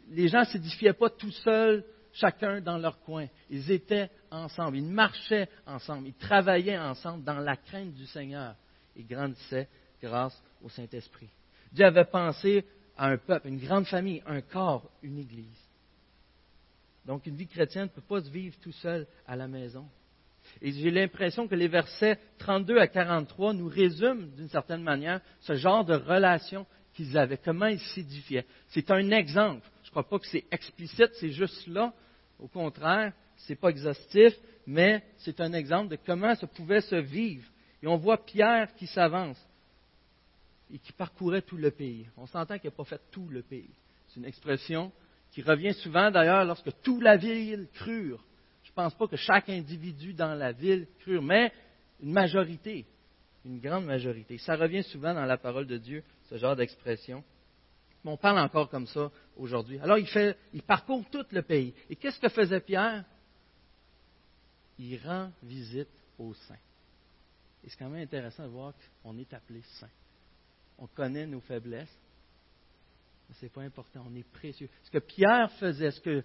Les 0.10 0.28
gens 0.28 0.40
ne 0.40 0.46
s'édifiaient 0.46 0.94
pas 0.94 1.10
tout 1.10 1.32
seuls, 1.32 1.86
chacun 2.16 2.62
dans 2.62 2.78
leur 2.78 3.00
coin. 3.02 3.28
Ils 3.50 3.72
étaient 3.72 4.10
ensemble, 4.32 4.78
ils 4.78 4.86
marchaient 4.86 5.48
ensemble, 5.66 6.08
ils 6.08 6.14
travaillaient 6.14 6.78
ensemble 6.78 7.24
dans 7.24 7.40
la 7.40 7.56
crainte 7.56 7.94
du 7.94 8.06
Seigneur 8.06 8.56
et 8.96 9.04
grandissaient 9.04 9.68
grâce 10.02 10.42
au 10.64 10.70
Saint-Esprit. 10.70 11.30
Dieu 11.72 11.86
avait 11.86 12.06
pensé 12.06 12.66
à 12.98 13.08
un 13.08 13.18
peuple, 13.18 13.48
une 13.48 13.60
grande 13.60 13.86
famille, 13.88 14.24
un 14.26 14.42
corps, 14.42 14.90
une 15.04 15.20
Église. 15.20 15.62
Donc, 17.06 17.26
une 17.28 17.36
vie 17.36 17.48
chrétienne 17.48 17.84
ne 17.84 17.90
peut 17.90 18.02
pas 18.02 18.22
se 18.22 18.30
vivre 18.30 18.56
tout 18.62 18.72
seul 18.72 19.06
à 19.28 19.36
la 19.36 19.48
maison. 19.48 19.86
Et 20.62 20.72
j'ai 20.72 20.92
l'impression 20.92 21.48
que 21.48 21.56
les 21.56 21.68
versets 21.68 22.20
32 22.40 22.78
à 22.78 22.88
43 22.88 23.54
nous 23.54 23.68
résument 23.68 24.28
d'une 24.36 24.50
certaine 24.50 24.82
manière 24.82 25.22
ce 25.42 25.56
genre 25.56 25.84
de 25.84 25.96
relation 25.96 26.66
qu'ils 26.94 27.18
avaient, 27.18 27.38
comment 27.38 27.68
ils 27.68 27.80
s'édifiaient. 27.80 28.46
C'est 28.70 28.90
un 28.90 29.12
exemple. 29.12 29.68
Je 29.84 29.90
ne 29.90 29.92
crois 29.92 30.08
pas 30.08 30.20
que 30.20 30.28
c'est 30.28 30.46
explicite, 30.52 31.10
c'est 31.20 31.32
juste 31.32 31.68
là. 31.68 31.94
Au 32.40 32.48
contraire, 32.48 33.14
ce 33.38 33.52
n'est 33.52 33.58
pas 33.58 33.70
exhaustif, 33.70 34.34
mais 34.66 35.04
c'est 35.18 35.40
un 35.42 35.54
exemple 35.54 35.90
de 35.90 36.00
comment 36.06 36.36
ça 36.36 36.48
pouvait 36.48 36.82
se 36.82 36.96
vivre. 36.96 37.48
Et 37.82 37.88
on 37.88 37.98
voit 37.98 38.24
Pierre 38.24 38.74
qui 38.76 38.88
s'avance 38.88 39.40
et 40.74 40.80
qui 40.80 40.92
parcourait 40.94 41.42
tout 41.42 41.58
le 41.58 41.72
pays. 41.72 42.08
On 42.18 42.26
s'entend 42.26 42.58
qu'il 42.58 42.70
n'a 42.70 42.76
pas 42.76 42.86
fait 42.86 43.02
tout 43.12 43.28
le 43.30 43.44
pays. 43.44 43.70
C'est 44.08 44.20
une 44.20 44.26
expression 44.26 44.92
qui 45.32 45.42
revient 45.42 45.74
souvent 45.74 46.10
d'ailleurs 46.12 46.46
lorsque 46.46 46.72
toute 46.82 47.04
la 47.04 47.18
ville 47.18 47.68
crure. 47.74 48.24
Je 48.64 48.72
ne 48.72 48.76
pense 48.76 48.96
pas 48.96 49.08
que 49.08 49.16
chaque 49.16 49.50
individu 49.50 50.14
dans 50.14 50.34
la 50.34 50.52
ville 50.52 50.88
crure, 51.00 51.22
mais 51.22 51.52
une 52.02 52.12
majorité, 52.12 52.86
une 53.46 53.60
grande 53.60 53.86
majorité. 53.86 54.38
Ça 54.40 54.56
revient 54.56 54.84
souvent 54.84 55.14
dans 55.14 55.26
la 55.26 55.38
parole 55.38 55.68
de 55.68 55.78
Dieu, 55.78 56.04
ce 56.30 56.38
genre 56.38 56.56
d'expression. 56.56 57.24
On 58.04 58.18
parle 58.18 58.40
encore 58.40 58.70
comme 58.70 58.88
ça 58.88 59.12
aujourd'hui. 59.36 59.80
Alors 59.80 59.98
il, 59.98 60.08
fait, 60.08 60.38
il 60.54 60.62
parcourt 60.62 61.04
tout 61.12 61.26
le 61.32 61.42
pays. 61.42 61.74
Et 61.90 61.96
qu'est-ce 61.96 62.20
que 62.20 62.30
faisait 62.30 62.60
Pierre? 62.60 63.06
Il 64.78 64.98
rend 65.06 65.32
visite 65.44 65.90
aux 66.18 66.34
saints. 66.34 66.56
Et 67.64 67.70
c'est 67.70 67.78
quand 67.78 67.90
même 67.90 68.04
intéressant 68.04 68.44
de 68.44 68.50
voir 68.50 68.74
qu'on 69.02 69.18
est 69.18 69.34
appelé 69.34 69.62
saint. 69.80 69.90
On 70.78 70.88
connaît 70.88 71.26
nos 71.26 71.40
faiblesses, 71.40 71.98
mais 73.28 73.36
ce 73.36 73.46
n'est 73.46 73.50
pas 73.50 73.62
important, 73.62 74.06
on 74.08 74.16
est 74.16 74.30
précieux. 74.30 74.70
Ce 74.84 74.92
que 74.92 75.00
Pierre 75.00 75.52
faisait, 75.54 75.92
ce 75.92 76.24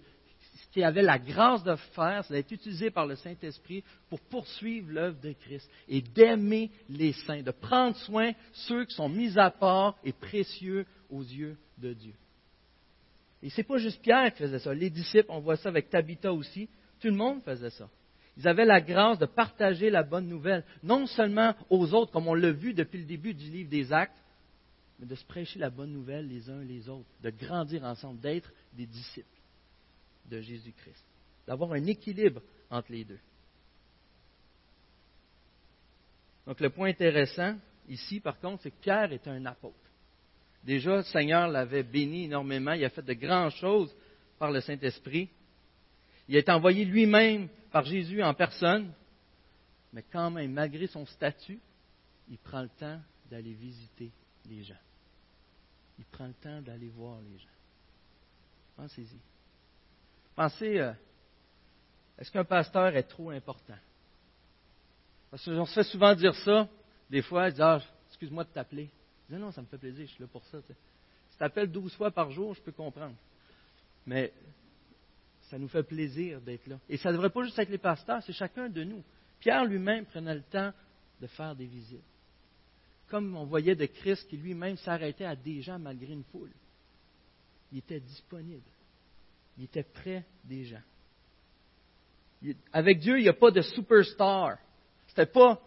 ce 0.55 0.67
qu'il 0.71 0.83
avait 0.83 1.01
la 1.01 1.19
grâce 1.19 1.63
de 1.63 1.75
faire, 1.93 2.23
c'est 2.25 2.33
d'être 2.33 2.51
utilisé 2.51 2.91
par 2.91 3.05
le 3.05 3.15
Saint-Esprit 3.15 3.83
pour 4.09 4.19
poursuivre 4.21 4.91
l'œuvre 4.91 5.19
de 5.19 5.33
Christ 5.33 5.69
et 5.87 6.01
d'aimer 6.01 6.71
les 6.89 7.13
saints, 7.13 7.43
de 7.43 7.51
prendre 7.51 7.95
soin 7.97 8.31
de 8.31 8.35
ceux 8.53 8.85
qui 8.85 8.95
sont 8.95 9.09
mis 9.09 9.37
à 9.37 9.51
part 9.51 9.97
et 10.03 10.13
précieux 10.13 10.85
aux 11.09 11.21
yeux 11.21 11.57
de 11.77 11.93
Dieu. 11.93 12.13
Et 13.43 13.49
ce 13.49 13.57
n'est 13.57 13.63
pas 13.63 13.77
juste 13.77 14.01
Pierre 14.01 14.31
qui 14.33 14.39
faisait 14.39 14.59
ça. 14.59 14.73
Les 14.73 14.89
disciples, 14.89 15.29
on 15.29 15.39
voit 15.39 15.57
ça 15.57 15.69
avec 15.69 15.89
Tabitha 15.89 16.31
aussi. 16.31 16.69
Tout 16.99 17.07
le 17.07 17.15
monde 17.15 17.41
faisait 17.43 17.71
ça. 17.71 17.89
Ils 18.37 18.47
avaient 18.47 18.65
la 18.65 18.79
grâce 18.79 19.19
de 19.19 19.25
partager 19.25 19.89
la 19.89 20.03
bonne 20.03 20.27
nouvelle, 20.27 20.63
non 20.83 21.05
seulement 21.05 21.53
aux 21.69 21.93
autres, 21.93 22.11
comme 22.11 22.27
on 22.27 22.33
l'a 22.33 22.51
vu 22.51 22.73
depuis 22.73 22.99
le 22.99 23.05
début 23.05 23.33
du 23.33 23.49
livre 23.49 23.69
des 23.69 23.91
Actes, 23.91 24.17
mais 24.99 25.05
de 25.05 25.15
se 25.15 25.25
prêcher 25.25 25.59
la 25.59 25.69
bonne 25.69 25.91
nouvelle 25.91 26.27
les 26.27 26.49
uns 26.49 26.63
les 26.63 26.87
autres, 26.87 27.09
de 27.21 27.29
grandir 27.31 27.83
ensemble, 27.83 28.19
d'être 28.19 28.51
des 28.73 28.85
disciples 28.85 29.27
de 30.29 30.39
Jésus-Christ, 30.39 31.03
d'avoir 31.47 31.73
un 31.73 31.85
équilibre 31.85 32.41
entre 32.69 32.91
les 32.91 33.03
deux. 33.03 33.19
Donc 36.45 36.59
le 36.59 36.69
point 36.69 36.89
intéressant 36.89 37.57
ici, 37.89 38.19
par 38.19 38.39
contre, 38.39 38.63
c'est 38.63 38.71
que 38.71 38.81
Pierre 38.81 39.11
est 39.11 39.27
un 39.27 39.45
apôtre. 39.45 39.75
Déjà, 40.63 40.97
le 40.97 41.03
Seigneur 41.03 41.47
l'avait 41.47 41.83
béni 41.83 42.25
énormément, 42.25 42.73
il 42.73 42.85
a 42.85 42.89
fait 42.89 43.01
de 43.01 43.13
grandes 43.13 43.51
choses 43.51 43.93
par 44.37 44.51
le 44.51 44.61
Saint-Esprit. 44.61 45.29
Il 46.27 46.35
été 46.35 46.51
envoyé 46.51 46.85
lui-même 46.85 47.49
par 47.71 47.83
Jésus 47.83 48.21
en 48.21 48.33
personne, 48.33 48.93
mais 49.91 50.03
quand 50.11 50.29
même, 50.29 50.51
malgré 50.51 50.87
son 50.87 51.05
statut, 51.05 51.59
il 52.29 52.37
prend 52.37 52.61
le 52.61 52.69
temps 52.69 52.99
d'aller 53.29 53.53
visiter 53.53 54.11
les 54.49 54.63
gens 54.63 54.75
il 56.01 56.05
prend 56.05 56.25
le 56.25 56.33
temps 56.33 56.61
d'aller 56.61 56.89
voir 56.89 57.19
les 57.21 57.37
gens. 57.37 57.45
Pensez-y. 58.75 59.19
Pensez, 60.35 60.79
euh, 60.79 60.93
est-ce 62.17 62.31
qu'un 62.31 62.43
pasteur 62.43 62.95
est 62.95 63.03
trop 63.03 63.29
important? 63.29 63.77
Parce 65.29 65.45
qu'on 65.45 65.65
se 65.65 65.73
fait 65.73 65.83
souvent 65.83 66.15
dire 66.15 66.33
ça. 66.33 66.67
Des 67.07 67.21
fois, 67.21 67.49
ils 67.49 67.51
disent, 67.51 67.61
ah, 67.61 67.81
excuse-moi 68.07 68.45
de 68.45 68.49
t'appeler. 68.49 68.89
Je 69.31 69.35
dis, 69.37 69.41
non, 69.41 69.51
ça 69.51 69.61
me 69.61 69.67
fait 69.67 69.77
plaisir, 69.77 70.05
je 70.05 70.11
suis 70.11 70.21
là 70.21 70.29
pour 70.31 70.45
ça. 70.45 70.59
Si 70.61 70.67
tu 70.67 71.37
t'appelles 71.39 71.71
douze 71.71 71.93
fois 71.95 72.11
par 72.11 72.29
jour, 72.31 72.53
je 72.53 72.61
peux 72.61 72.71
comprendre. 72.71 73.15
Mais 74.05 74.31
ça 75.49 75.57
nous 75.57 75.69
fait 75.69 75.83
plaisir 75.83 76.41
d'être 76.41 76.67
là. 76.67 76.77
Et 76.89 76.97
ça 76.97 77.09
ne 77.09 77.13
devrait 77.13 77.29
pas 77.29 77.43
juste 77.43 77.57
être 77.57 77.69
les 77.69 77.77
pasteurs, 77.77 78.21
c'est 78.23 78.33
chacun 78.33 78.69
de 78.69 78.83
nous. 78.83 79.03
Pierre 79.39 79.65
lui-même 79.65 80.05
prenait 80.05 80.35
le 80.35 80.43
temps 80.43 80.71
de 81.19 81.27
faire 81.27 81.55
des 81.55 81.65
visites 81.65 82.03
comme 83.11 83.35
on 83.35 83.43
voyait 83.43 83.75
de 83.75 83.85
Christ 83.85 84.25
qui 84.29 84.37
lui-même 84.37 84.77
s'arrêtait 84.77 85.25
à 85.25 85.35
des 85.35 85.61
gens 85.61 85.77
malgré 85.77 86.13
une 86.13 86.23
foule. 86.23 86.49
Il 87.73 87.79
était 87.79 87.99
disponible. 87.99 88.63
Il 89.57 89.65
était 89.65 89.83
près 89.83 90.25
des 90.45 90.63
gens. 90.63 90.81
avec 92.71 92.99
Dieu, 92.99 93.19
il 93.19 93.23
n'y 93.23 93.29
a 93.29 93.33
pas 93.33 93.51
de 93.51 93.61
superstar. 93.61 94.57
Ce 95.07 95.11
n'était 95.11 95.31
pas 95.31 95.61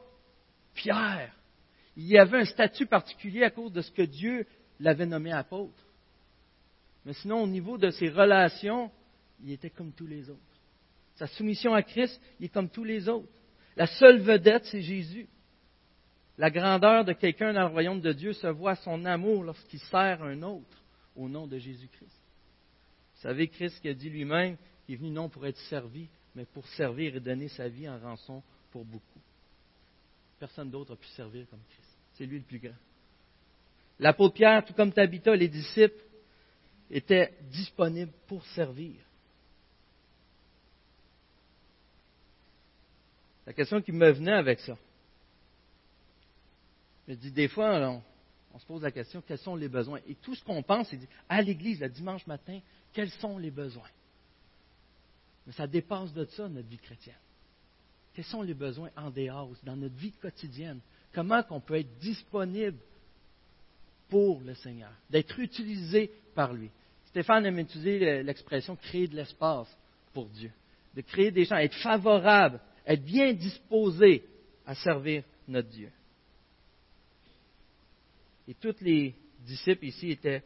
Pierre. 0.72 1.36
Il 1.96 2.06
y 2.06 2.18
avait 2.18 2.38
un 2.38 2.44
statut 2.44 2.86
particulier 2.86 3.44
à 3.44 3.50
cause 3.50 3.72
de 3.72 3.82
ce 3.82 3.90
que 3.90 4.02
Dieu 4.02 4.46
l'avait 4.80 5.06
nommé 5.06 5.32
apôtre. 5.32 5.82
Mais 7.04 7.12
sinon, 7.14 7.42
au 7.42 7.46
niveau 7.46 7.78
de 7.78 7.90
ses 7.90 8.08
relations, 8.08 8.90
il 9.42 9.52
était 9.52 9.70
comme 9.70 9.92
tous 9.92 10.06
les 10.06 10.30
autres. 10.30 10.40
Sa 11.16 11.26
soumission 11.26 11.74
à 11.74 11.82
Christ, 11.82 12.20
il 12.40 12.46
est 12.46 12.48
comme 12.48 12.68
tous 12.68 12.84
les 12.84 13.08
autres. 13.08 13.28
La 13.76 13.86
seule 13.86 14.20
vedette, 14.20 14.64
c'est 14.66 14.80
Jésus. 14.80 15.28
La 16.36 16.50
grandeur 16.50 17.04
de 17.04 17.12
quelqu'un 17.12 17.52
dans 17.52 17.68
le 17.68 17.72
royaume 17.72 18.00
de 18.00 18.12
Dieu 18.12 18.32
se 18.32 18.48
voit 18.48 18.74
son 18.76 19.04
amour 19.04 19.44
lorsqu'il 19.44 19.78
sert 19.78 20.22
un 20.22 20.42
autre 20.42 20.82
au 21.14 21.28
nom 21.28 21.46
de 21.46 21.58
Jésus-Christ. 21.58 22.20
Vous 23.14 23.20
savez, 23.22 23.48
Christ 23.48 23.80
qui 23.80 23.88
a 23.88 23.94
dit 23.94 24.10
lui-même 24.10 24.56
qu'il 24.84 24.96
est 24.96 24.98
venu 24.98 25.10
non 25.10 25.28
pour 25.28 25.46
être 25.46 25.60
servi, 25.68 26.08
mais 26.34 26.44
pour 26.44 26.66
servir 26.68 27.14
et 27.14 27.20
donner 27.20 27.48
sa 27.48 27.68
vie 27.68 27.88
en 27.88 27.98
rançon 27.98 28.42
pour 28.72 28.84
beaucoup. 28.84 29.20
Personne 30.40 30.70
d'autre 30.70 30.94
a 30.94 30.96
pu 30.96 31.06
servir 31.08 31.46
comme 31.48 31.62
Christ. 31.70 31.83
C'est 32.14 32.26
lui 32.26 32.38
le 32.38 32.44
plus 32.44 32.58
grand. 32.58 32.76
L'apôtre 33.98 34.34
Pierre, 34.34 34.64
tout 34.64 34.74
comme 34.74 34.92
Tabitha, 34.92 35.34
les 35.36 35.48
disciples, 35.48 36.02
étaient 36.90 37.34
disponibles 37.50 38.12
pour 38.26 38.44
servir. 38.46 38.94
La 43.46 43.52
question 43.52 43.80
qui 43.82 43.92
me 43.92 44.10
venait 44.10 44.32
avec 44.32 44.60
ça, 44.60 44.76
je 47.06 47.14
dis, 47.14 47.30
des 47.30 47.48
fois, 47.48 48.02
on, 48.52 48.58
se 48.58 48.64
pose 48.64 48.82
la 48.82 48.90
question, 48.90 49.22
quels 49.26 49.38
sont 49.38 49.56
les 49.56 49.68
besoins? 49.68 50.00
Et 50.06 50.14
tout 50.14 50.34
ce 50.34 50.42
qu'on 50.42 50.62
pense, 50.62 50.88
c'est 50.88 51.00
à 51.28 51.42
l'église, 51.42 51.80
le 51.80 51.88
dimanche 51.88 52.26
matin, 52.26 52.60
quels 52.92 53.10
sont 53.10 53.36
les 53.36 53.50
besoins? 53.50 53.90
Mais 55.46 55.52
ça 55.52 55.66
dépasse 55.66 56.12
de 56.14 56.24
ça, 56.24 56.48
notre 56.48 56.68
vie 56.68 56.78
chrétienne. 56.78 57.14
Quels 58.14 58.24
sont 58.24 58.42
les 58.42 58.54
besoins 58.54 58.90
en 58.96 59.10
dehors, 59.10 59.50
dans 59.64 59.76
notre 59.76 59.96
vie 59.96 60.12
quotidienne? 60.12 60.80
Comment 61.14 61.42
qu'on 61.42 61.60
peut 61.60 61.78
être 61.78 61.98
disponible 61.98 62.78
pour 64.08 64.40
le 64.40 64.54
Seigneur, 64.54 64.90
d'être 65.08 65.38
utilisé 65.38 66.10
par 66.34 66.52
lui? 66.52 66.70
Stéphane 67.06 67.46
aime 67.46 67.60
utiliser 67.60 68.22
l'expression 68.22 68.74
créer 68.74 69.06
de 69.06 69.14
l'espace 69.14 69.68
pour 70.12 70.26
Dieu, 70.26 70.50
de 70.94 71.00
créer 71.00 71.30
des 71.30 71.44
gens, 71.44 71.56
être 71.56 71.76
favorable, 71.76 72.60
être 72.84 73.04
bien 73.04 73.32
disposé 73.32 74.24
à 74.66 74.74
servir 74.74 75.22
notre 75.46 75.68
Dieu. 75.68 75.90
Et 78.48 78.54
tous 78.54 78.74
les 78.80 79.14
disciples 79.40 79.86
ici 79.86 80.10
étaient 80.10 80.42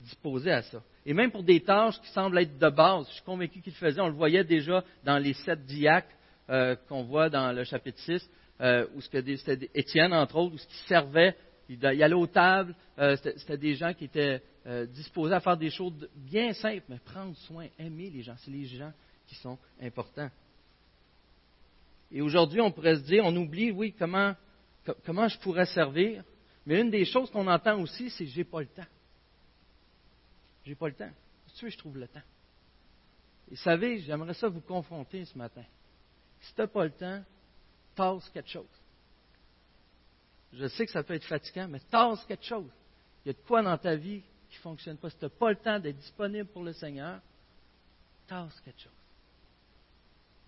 disposés 0.00 0.52
à 0.52 0.62
ça. 0.62 0.82
Et 1.04 1.14
même 1.14 1.30
pour 1.30 1.42
des 1.42 1.60
tâches 1.60 2.00
qui 2.00 2.08
semblent 2.08 2.38
être 2.38 2.58
de 2.58 2.68
base, 2.68 3.08
je 3.08 3.14
suis 3.14 3.22
convaincu 3.22 3.60
qu'ils 3.60 3.72
le 3.72 3.78
faisaient. 3.78 4.00
On 4.00 4.08
le 4.08 4.14
voyait 4.14 4.44
déjà 4.44 4.84
dans 5.04 5.18
les 5.18 5.34
sept 5.34 5.64
diacres 5.64 6.14
euh, 6.50 6.76
qu'on 6.88 7.04
voit 7.04 7.30
dans 7.30 7.52
le 7.52 7.64
chapitre 7.64 7.98
6, 8.00 8.28
euh, 8.60 8.86
où 8.94 9.00
c'était 9.00 9.70
Étienne, 9.74 10.12
entre 10.12 10.36
autres, 10.36 10.54
où 10.54 10.58
ce 10.58 10.66
qui 10.66 10.78
servait, 10.88 11.36
il, 11.68 11.84
allait 11.84 12.14
aux 12.14 12.26
tables, 12.26 12.74
euh, 12.98 13.16
c'était 13.16 13.58
des 13.58 13.74
gens 13.74 13.92
qui 13.92 14.04
étaient 14.04 14.42
disposés 14.88 15.32
à 15.32 15.38
faire 15.38 15.56
des 15.56 15.70
choses 15.70 16.08
bien 16.16 16.52
simples, 16.52 16.82
mais 16.88 16.98
prendre 16.98 17.36
soin, 17.36 17.68
aimer 17.78 18.10
les 18.10 18.22
gens. 18.22 18.34
C'est 18.38 18.50
les 18.50 18.64
gens 18.64 18.92
qui 19.28 19.36
sont 19.36 19.56
importants. 19.80 20.28
Et 22.10 22.20
aujourd'hui, 22.20 22.60
on 22.60 22.72
pourrait 22.72 22.96
se 22.96 23.02
dire, 23.02 23.24
on 23.24 23.36
oublie, 23.36 23.70
oui, 23.70 23.94
comment, 23.96 24.34
comment 25.04 25.28
je 25.28 25.38
pourrais 25.38 25.66
servir, 25.66 26.24
mais 26.66 26.80
une 26.80 26.90
des 26.90 27.04
choses 27.04 27.30
qu'on 27.30 27.46
entend 27.46 27.80
aussi, 27.80 28.10
c'est 28.10 28.26
j'ai 28.26 28.44
pas 28.44 28.60
le 28.60 28.66
temps. 28.66 28.86
J'ai 30.64 30.74
pas 30.74 30.88
le 30.88 30.94
temps. 30.94 31.10
Tu 31.56 31.70
je 31.70 31.78
trouve 31.78 31.96
le 31.96 32.08
temps. 32.08 32.22
Et 33.50 33.56
savez, 33.56 34.00
j'aimerais 34.00 34.34
ça 34.34 34.48
vous 34.48 34.60
confronter 34.60 35.24
ce 35.24 35.38
matin. 35.38 35.64
Si 36.40 36.54
tu 36.54 36.60
n'as 36.60 36.66
pas 36.66 36.84
le 36.84 36.90
temps, 36.90 37.24
tasse 37.96 38.28
quelque 38.30 38.50
chose. 38.50 38.64
Je 40.52 40.68
sais 40.68 40.86
que 40.86 40.92
ça 40.92 41.02
peut 41.02 41.14
être 41.14 41.24
fatigant, 41.24 41.66
mais 41.68 41.80
tasse 41.90 42.24
quelque 42.26 42.44
chose. 42.44 42.70
Il 43.24 43.28
y 43.28 43.30
a 43.30 43.32
de 43.32 43.46
quoi 43.46 43.62
dans 43.62 43.76
ta 43.76 43.96
vie 43.96 44.22
qui 44.48 44.56
ne 44.56 44.62
fonctionne 44.62 44.96
pas. 44.96 45.10
Si 45.10 45.16
tu 45.16 45.24
n'as 45.24 45.30
pas 45.30 45.50
le 45.50 45.56
temps 45.56 45.80
d'être 45.80 45.98
disponible 45.98 46.46
pour 46.46 46.62
le 46.62 46.72
Seigneur, 46.72 47.20
tasse 48.28 48.60
quelque 48.64 48.80
chose. 48.80 48.92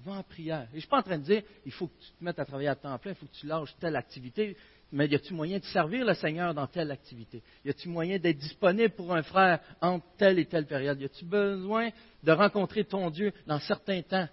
Va 0.01 0.13
en 0.13 0.23
prière. 0.23 0.69
Et 0.69 0.71
je 0.73 0.77
ne 0.77 0.81
suis 0.81 0.89
pas 0.89 0.99
en 0.99 1.03
train 1.03 1.19
de 1.19 1.25
dire, 1.25 1.43
il 1.67 1.73
faut 1.73 1.89
que 1.89 2.01
tu 2.01 2.13
te 2.13 2.25
mettes 2.25 2.39
à 2.39 2.45
travailler 2.45 2.69
à 2.69 2.77
temps 2.77 2.97
plein, 2.99 3.13
il 3.13 3.17
faut 3.17 3.27
que 3.27 3.35
tu 3.35 3.47
lâches 3.47 3.75
telle 3.81 3.97
activité. 3.97 4.57
Mais 4.91 5.07
y 5.07 5.15
a-t-il 5.15 5.35
moyen 5.35 5.59
de 5.59 5.65
servir 5.65 6.07
le 6.07 6.15
Seigneur 6.15 6.55
dans 6.55 6.67
telle 6.67 6.91
activité? 6.91 7.43
Y 7.65 7.71
a-t-il 7.71 7.91
moyen 7.91 8.19
d'être 8.19 8.39
disponible 8.39 8.95
pour 8.95 9.13
un 9.13 9.23
frère 9.23 9.61
entre 9.81 10.07
telle 10.17 10.39
et 10.39 10.47
telle 10.47 10.67
période? 10.67 10.99
Y 11.01 11.05
a-t-il 11.05 11.29
besoin 11.29 11.91
de 12.23 12.33
rencontrer 12.33 12.85
ton 12.85 13.11
Dieu 13.11 13.33
dans 13.47 13.59
certains 13.59 14.01
temps? 14.03 14.29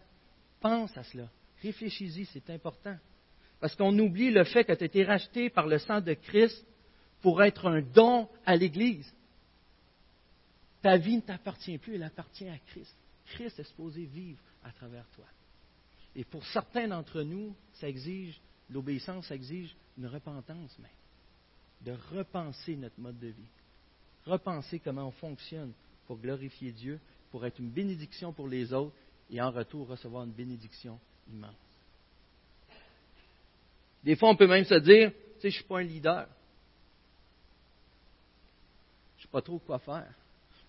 Pense 0.61 0.95
à 0.95 1.03
cela. 1.03 1.27
Réfléchis-y, 1.61 2.25
c'est 2.25 2.49
important. 2.49 2.97
Parce 3.59 3.75
qu'on 3.75 3.97
oublie 3.97 4.31
le 4.31 4.43
fait 4.43 4.63
que 4.63 4.73
tu 4.73 4.83
as 4.83 4.87
été 4.87 5.03
racheté 5.03 5.49
par 5.49 5.67
le 5.67 5.79
sang 5.79 6.01
de 6.01 6.13
Christ 6.13 6.65
pour 7.21 7.41
être 7.41 7.67
un 7.67 7.81
don 7.81 8.29
à 8.45 8.55
l'Église. 8.55 9.11
Ta 10.81 10.97
vie 10.97 11.15
ne 11.15 11.21
t'appartient 11.21 11.77
plus, 11.77 11.95
elle 11.95 12.03
appartient 12.03 12.47
à 12.47 12.57
Christ. 12.59 12.95
Christ 13.25 13.59
est 13.59 13.63
supposé 13.63 14.05
vivre 14.05 14.39
à 14.63 14.71
travers 14.71 15.07
toi. 15.15 15.25
Et 16.15 16.23
pour 16.23 16.45
certains 16.45 16.87
d'entre 16.87 17.23
nous, 17.23 17.55
ça 17.73 17.89
exige, 17.89 18.39
l'obéissance 18.69 19.31
exige 19.31 19.75
une 19.97 20.07
repentance 20.07 20.77
même. 20.79 20.91
De 21.81 22.17
repenser 22.17 22.75
notre 22.75 22.99
mode 22.99 23.19
de 23.19 23.27
vie. 23.27 23.49
Repenser 24.25 24.79
comment 24.79 25.07
on 25.07 25.11
fonctionne 25.11 25.73
pour 26.05 26.17
glorifier 26.17 26.71
Dieu, 26.71 26.99
pour 27.31 27.45
être 27.45 27.59
une 27.59 27.69
bénédiction 27.69 28.31
pour 28.31 28.47
les 28.47 28.71
autres 28.73 28.95
et 29.29 29.41
en 29.41 29.51
retour 29.51 29.87
recevoir 29.87 30.23
une 30.23 30.31
bénédiction 30.31 30.99
Des 34.03 34.15
fois, 34.15 34.29
on 34.29 34.35
peut 34.35 34.47
même 34.47 34.65
se 34.65 34.75
dire, 34.75 35.11
tu 35.11 35.41
sais, 35.41 35.41
je 35.41 35.47
ne 35.47 35.51
suis 35.51 35.63
pas 35.63 35.79
un 35.79 35.83
leader. 35.83 36.27
Je 39.17 39.21
ne 39.21 39.21
sais 39.23 39.31
pas 39.31 39.41
trop 39.41 39.57
quoi 39.57 39.79
faire. 39.79 40.13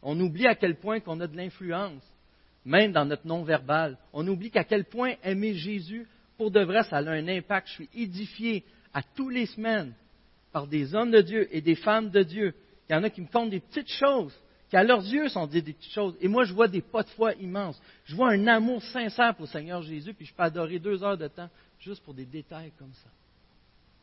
On 0.02 0.18
oublie 0.20 0.46
à 0.46 0.54
quel 0.54 0.76
point 0.76 1.00
qu'on 1.00 1.20
a 1.20 1.26
de 1.26 1.36
l'influence, 1.36 2.02
même 2.64 2.92
dans 2.92 3.04
notre 3.04 3.26
non-verbal. 3.26 3.98
On 4.12 4.26
oublie 4.26 4.50
qu'à 4.50 4.64
quel 4.64 4.84
point 4.84 5.14
aimer 5.22 5.54
Jésus, 5.54 6.06
pour 6.38 6.50
de 6.50 6.60
vrai, 6.60 6.82
ça 6.84 6.96
a 6.96 7.10
un 7.10 7.28
impact. 7.28 7.68
Je 7.68 7.72
suis 7.74 7.90
édifié 7.94 8.64
à 8.94 9.02
tous 9.02 9.28
les 9.28 9.46
semaines 9.46 9.92
par 10.52 10.66
des 10.66 10.94
hommes 10.94 11.10
de 11.10 11.20
Dieu 11.20 11.54
et 11.54 11.60
des 11.60 11.74
femmes 11.74 12.08
de 12.08 12.22
Dieu. 12.22 12.54
Il 12.88 12.92
y 12.92 12.96
en 12.96 13.02
a 13.02 13.10
qui 13.10 13.20
me 13.20 13.26
comptent 13.26 13.50
des 13.50 13.60
petites 13.60 13.90
choses, 13.90 14.34
qui 14.68 14.76
à 14.76 14.82
leurs 14.82 15.04
yeux 15.04 15.28
sont 15.28 15.46
des, 15.46 15.62
petites 15.62 15.92
choses. 15.92 16.16
Et 16.20 16.28
moi, 16.28 16.44
je 16.44 16.52
vois 16.52 16.68
des 16.68 16.82
pas 16.82 17.02
de 17.02 17.08
foi 17.10 17.34
immenses. 17.34 17.80
Je 18.04 18.16
vois 18.16 18.30
un 18.30 18.46
amour 18.46 18.82
sincère 18.82 19.34
pour 19.34 19.46
le 19.46 19.50
Seigneur 19.50 19.82
Jésus, 19.82 20.12
puis 20.12 20.26
je 20.26 20.34
peux 20.34 20.42
adorer 20.42 20.78
deux 20.78 21.02
heures 21.02 21.16
de 21.16 21.28
temps 21.28 21.48
juste 21.80 22.02
pour 22.02 22.14
des 22.14 22.24
détails 22.24 22.72
comme 22.78 22.92
ça. 22.92 23.10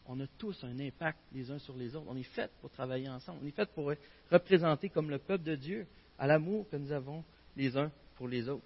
On 0.05 0.19
a 0.19 0.27
tous 0.37 0.63
un 0.63 0.79
impact 0.79 1.17
les 1.33 1.49
uns 1.49 1.59
sur 1.59 1.75
les 1.75 1.95
autres. 1.95 2.07
On 2.09 2.15
est 2.15 2.23
fait 2.23 2.51
pour 2.61 2.69
travailler 2.69 3.09
ensemble. 3.09 3.39
On 3.43 3.47
est 3.47 3.51
fait 3.51 3.69
pour 3.71 3.91
représenter 4.31 4.89
comme 4.89 5.09
le 5.09 5.17
peuple 5.17 5.43
de 5.43 5.55
Dieu 5.55 5.87
à 6.19 6.27
l'amour 6.27 6.65
que 6.69 6.75
nous 6.75 6.91
avons 6.91 7.23
les 7.55 7.75
uns 7.77 7.91
pour 8.15 8.27
les 8.27 8.47
autres. 8.49 8.63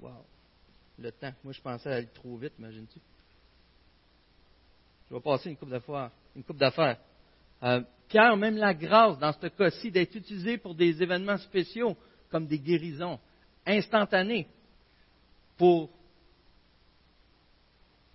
Wow. 0.00 0.24
Le 0.98 1.10
temps. 1.10 1.32
Moi, 1.42 1.52
je 1.52 1.60
pensais 1.60 1.90
aller 1.90 2.08
trop 2.08 2.36
vite, 2.36 2.52
imagines-tu? 2.58 3.00
Je 5.08 5.14
vais 5.14 5.20
passer 5.20 5.50
une 5.50 5.56
coupe. 5.56 5.74
Une 6.36 6.42
coupe 6.42 6.58
d'affaires. 6.58 6.98
Euh, 7.62 7.80
Pierre 8.08 8.36
même 8.36 8.56
la 8.56 8.74
grâce, 8.74 9.18
dans 9.18 9.32
ce 9.32 9.46
cas-ci, 9.46 9.90
d'être 9.90 10.14
utilisé 10.14 10.58
pour 10.58 10.74
des 10.74 11.02
événements 11.02 11.38
spéciaux, 11.38 11.96
comme 12.30 12.46
des 12.46 12.58
guérisons 12.58 13.18
instantanées, 13.66 14.46
pour 15.56 15.90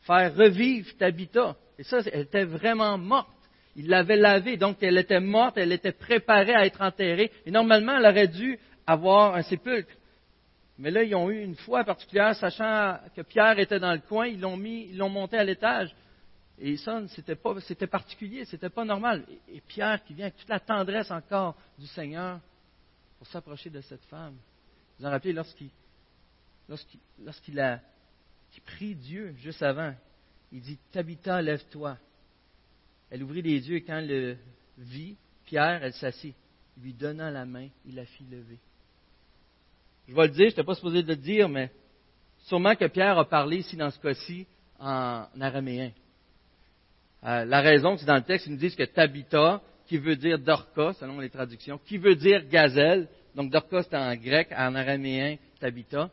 faire 0.02 0.36
revivre 0.36 0.90
Tabitha. 0.98 1.56
Et 1.78 1.84
ça, 1.84 2.00
elle 2.12 2.22
était 2.22 2.44
vraiment 2.44 2.98
morte. 2.98 3.30
Il 3.76 3.88
l'avait 3.88 4.18
lavée, 4.18 4.58
donc 4.58 4.78
elle 4.82 4.98
était 4.98 5.20
morte, 5.20 5.58
elle 5.58 5.72
était 5.72 5.92
préparée 5.92 6.56
à 6.56 6.66
être 6.66 6.82
enterrée. 6.82 7.32
Et 7.46 7.52
normalement, 7.52 7.98
elle 7.98 8.06
aurait 8.06 8.28
dû 8.28 8.60
avoir 8.86 9.36
un 9.36 9.44
sépulcre. 9.44 9.92
Mais 10.78 10.92
là, 10.92 11.04
ils 11.04 11.16
ont 11.16 11.30
eu 11.30 11.44
une 11.44 11.56
foi 11.56 11.84
particulière, 11.84 12.36
sachant 12.36 12.98
que 13.16 13.22
Pierre 13.22 13.60
était 13.60 13.80
dans 13.80 13.94
le 13.94 14.00
coin, 14.00 14.28
ils 14.28 14.40
l'ont 14.40 14.58
mis, 14.58 14.88
ils 14.90 14.98
l'ont 14.98 15.10
monté 15.10 15.38
à 15.38 15.44
l'étage. 15.44 15.94
Et 16.62 16.76
ça, 16.78 17.02
c'était 17.10 17.36
pas, 17.36 17.60
c'était 17.62 17.88
particulier, 17.88 18.44
c'était 18.46 18.70
pas 18.70 18.84
normal. 18.84 19.26
Et, 19.48 19.62
Pierre 19.62 20.04
qui 20.04 20.14
vient 20.14 20.26
avec 20.26 20.38
toute 20.38 20.50
la 20.50 20.60
tendresse 20.60 21.10
encore 21.10 21.56
du 21.78 21.88
Seigneur 21.88 22.40
pour 23.18 23.28
s'approcher 23.28 23.70
de 23.70 23.80
cette 23.82 24.04
femme. 24.06 24.36
Vous 24.98 25.06
en 25.06 25.10
rappelez 25.10 25.32
lorsqu'il, 25.32 25.70
lorsqu'il, 26.68 27.00
lorsqu'il 27.24 27.60
a 27.60 27.80
qui 28.52 28.62
prie 28.62 28.96
Dieu 28.96 29.34
juste 29.38 29.62
avant. 29.62 29.94
Il 30.52 30.62
dit 30.62 30.78
Tabitha, 30.92 31.42
lève-toi. 31.42 31.98
Elle 33.10 33.24
ouvrit 33.24 33.42
les 33.42 33.70
yeux 33.70 33.78
et 33.78 33.84
quand 33.84 33.98
elle 33.98 34.08
le 34.08 34.38
vit, 34.78 35.16
Pierre, 35.46 35.84
elle 35.84 35.94
s'assit. 35.94 36.36
Lui 36.82 36.94
donnant 36.94 37.30
la 37.30 37.46
main, 37.46 37.68
il 37.86 37.96
la 37.96 38.06
fit 38.06 38.24
lever. 38.24 38.58
Je 40.08 40.16
vais 40.16 40.28
le 40.28 40.30
dire, 40.30 40.46
je 40.46 40.52
n'étais 40.52 40.64
pas 40.64 40.76
supposé 40.76 41.04
de 41.04 41.10
le 41.10 41.16
dire, 41.16 41.48
mais 41.48 41.72
sûrement 42.46 42.76
que 42.76 42.86
Pierre 42.86 43.18
a 43.18 43.28
parlé 43.28 43.58
ici 43.58 43.76
dans 43.76 43.92
ce 43.92 44.00
cas-ci 44.00 44.48
en 44.80 45.28
araméen. 45.40 45.92
Euh, 47.24 47.46
la 47.46 47.62
raison, 47.62 47.98
c'est 47.98 48.06
dans 48.06 48.16
le 48.16 48.24
texte, 48.24 48.48
ils 48.48 48.54
nous 48.54 48.60
disent 48.60 48.76
que 48.76 48.84
Tabitha, 48.84 49.62
qui 49.88 49.98
veut 49.98 50.16
dire 50.16 50.40
Dorca, 50.40 50.94
selon 50.94 51.20
les 51.20 51.30
traductions, 51.30 51.80
qui 51.86 51.98
veut 51.98 52.16
dire 52.16 52.48
gazelle, 52.48 53.08
donc 53.36 53.52
Dorca 53.52 53.84
c'est 53.84 53.96
en 53.96 54.16
grec, 54.16 54.50
en 54.56 54.76
araméen, 54.76 55.38
Tabitha, 55.60 56.10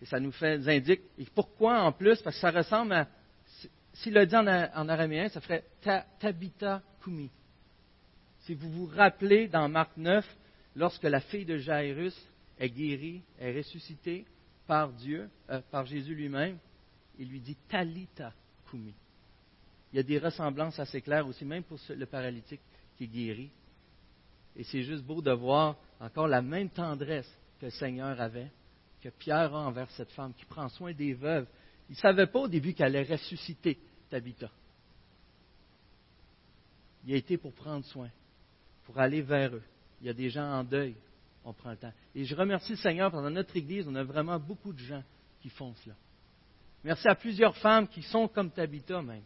et 0.00 0.06
ça 0.06 0.18
nous, 0.18 0.32
indique. 0.42 1.02
Et 1.18 1.26
pourquoi 1.34 1.82
en 1.82 1.92
plus? 1.92 2.20
Parce 2.22 2.36
que 2.36 2.40
ça 2.40 2.50
ressemble 2.50 2.92
à. 2.94 3.08
S'il 3.92 4.14
le 4.14 4.24
dit 4.24 4.36
en, 4.36 4.46
araméen, 4.46 5.28
ça 5.28 5.40
ferait 5.40 5.64
Tabita 6.18 6.82
Kumi. 7.02 7.30
Si 8.40 8.54
vous 8.54 8.70
vous 8.70 8.86
rappelez 8.86 9.48
dans 9.48 9.68
Marc 9.68 9.96
9, 9.96 10.24
lorsque 10.76 11.02
la 11.02 11.20
fille 11.20 11.44
de 11.44 11.58
Jairus 11.58 12.16
est 12.58 12.70
guérie, 12.70 13.22
est 13.38 13.54
ressuscitée 13.54 14.24
par 14.66 14.92
Dieu, 14.92 15.28
euh, 15.50 15.60
par 15.70 15.84
Jésus 15.84 16.14
lui-même, 16.14 16.56
il 17.18 17.28
lui 17.28 17.40
dit 17.40 17.56
Talita 17.68 18.32
Kumi. 18.70 18.94
Il 19.92 19.96
y 19.96 19.98
a 19.98 20.02
des 20.02 20.18
ressemblances 20.18 20.78
assez 20.78 21.00
claires 21.00 21.26
aussi, 21.26 21.44
même 21.44 21.64
pour 21.64 21.78
le 21.88 22.06
paralytique 22.06 22.60
qui 22.96 23.04
est 23.04 23.08
guéri. 23.08 23.50
Et 24.56 24.64
c'est 24.64 24.82
juste 24.82 25.04
beau 25.04 25.20
de 25.20 25.32
voir 25.32 25.76
encore 26.00 26.28
la 26.28 26.42
même 26.42 26.70
tendresse 26.70 27.30
que 27.58 27.66
le 27.66 27.70
Seigneur 27.72 28.20
avait 28.20 28.50
que 29.00 29.08
Pierre 29.08 29.54
a 29.54 29.66
envers 29.66 29.90
cette 29.92 30.10
femme 30.12 30.32
qui 30.34 30.44
prend 30.44 30.68
soin 30.68 30.92
des 30.92 31.14
veuves. 31.14 31.46
Il 31.88 31.92
ne 31.92 31.98
savait 31.98 32.26
pas 32.26 32.40
au 32.40 32.48
début 32.48 32.74
qu'elle 32.74 32.94
allait 32.96 33.14
ressusciter 33.14 33.78
Tabitha. 34.10 34.50
Il 37.04 37.14
a 37.14 37.16
été 37.16 37.38
pour 37.38 37.52
prendre 37.52 37.84
soin, 37.86 38.10
pour 38.84 38.98
aller 38.98 39.22
vers 39.22 39.54
eux. 39.54 39.62
Il 40.00 40.06
y 40.06 40.10
a 40.10 40.14
des 40.14 40.28
gens 40.28 40.44
en 40.44 40.64
deuil. 40.64 40.94
On 41.44 41.54
prend 41.54 41.70
le 41.70 41.76
temps. 41.78 41.92
Et 42.14 42.24
je 42.24 42.34
remercie 42.34 42.72
le 42.72 42.78
Seigneur, 42.78 43.10
parce 43.10 43.22
que 43.22 43.28
dans 43.28 43.34
notre 43.34 43.56
Église, 43.56 43.88
on 43.88 43.94
a 43.94 44.04
vraiment 44.04 44.38
beaucoup 44.38 44.72
de 44.72 44.78
gens 44.78 45.02
qui 45.40 45.48
font 45.48 45.74
cela. 45.82 45.94
Merci 46.84 47.08
à 47.08 47.14
plusieurs 47.14 47.56
femmes 47.56 47.88
qui 47.88 48.02
sont 48.02 48.28
comme 48.28 48.50
Tabitha 48.50 49.00
même. 49.00 49.22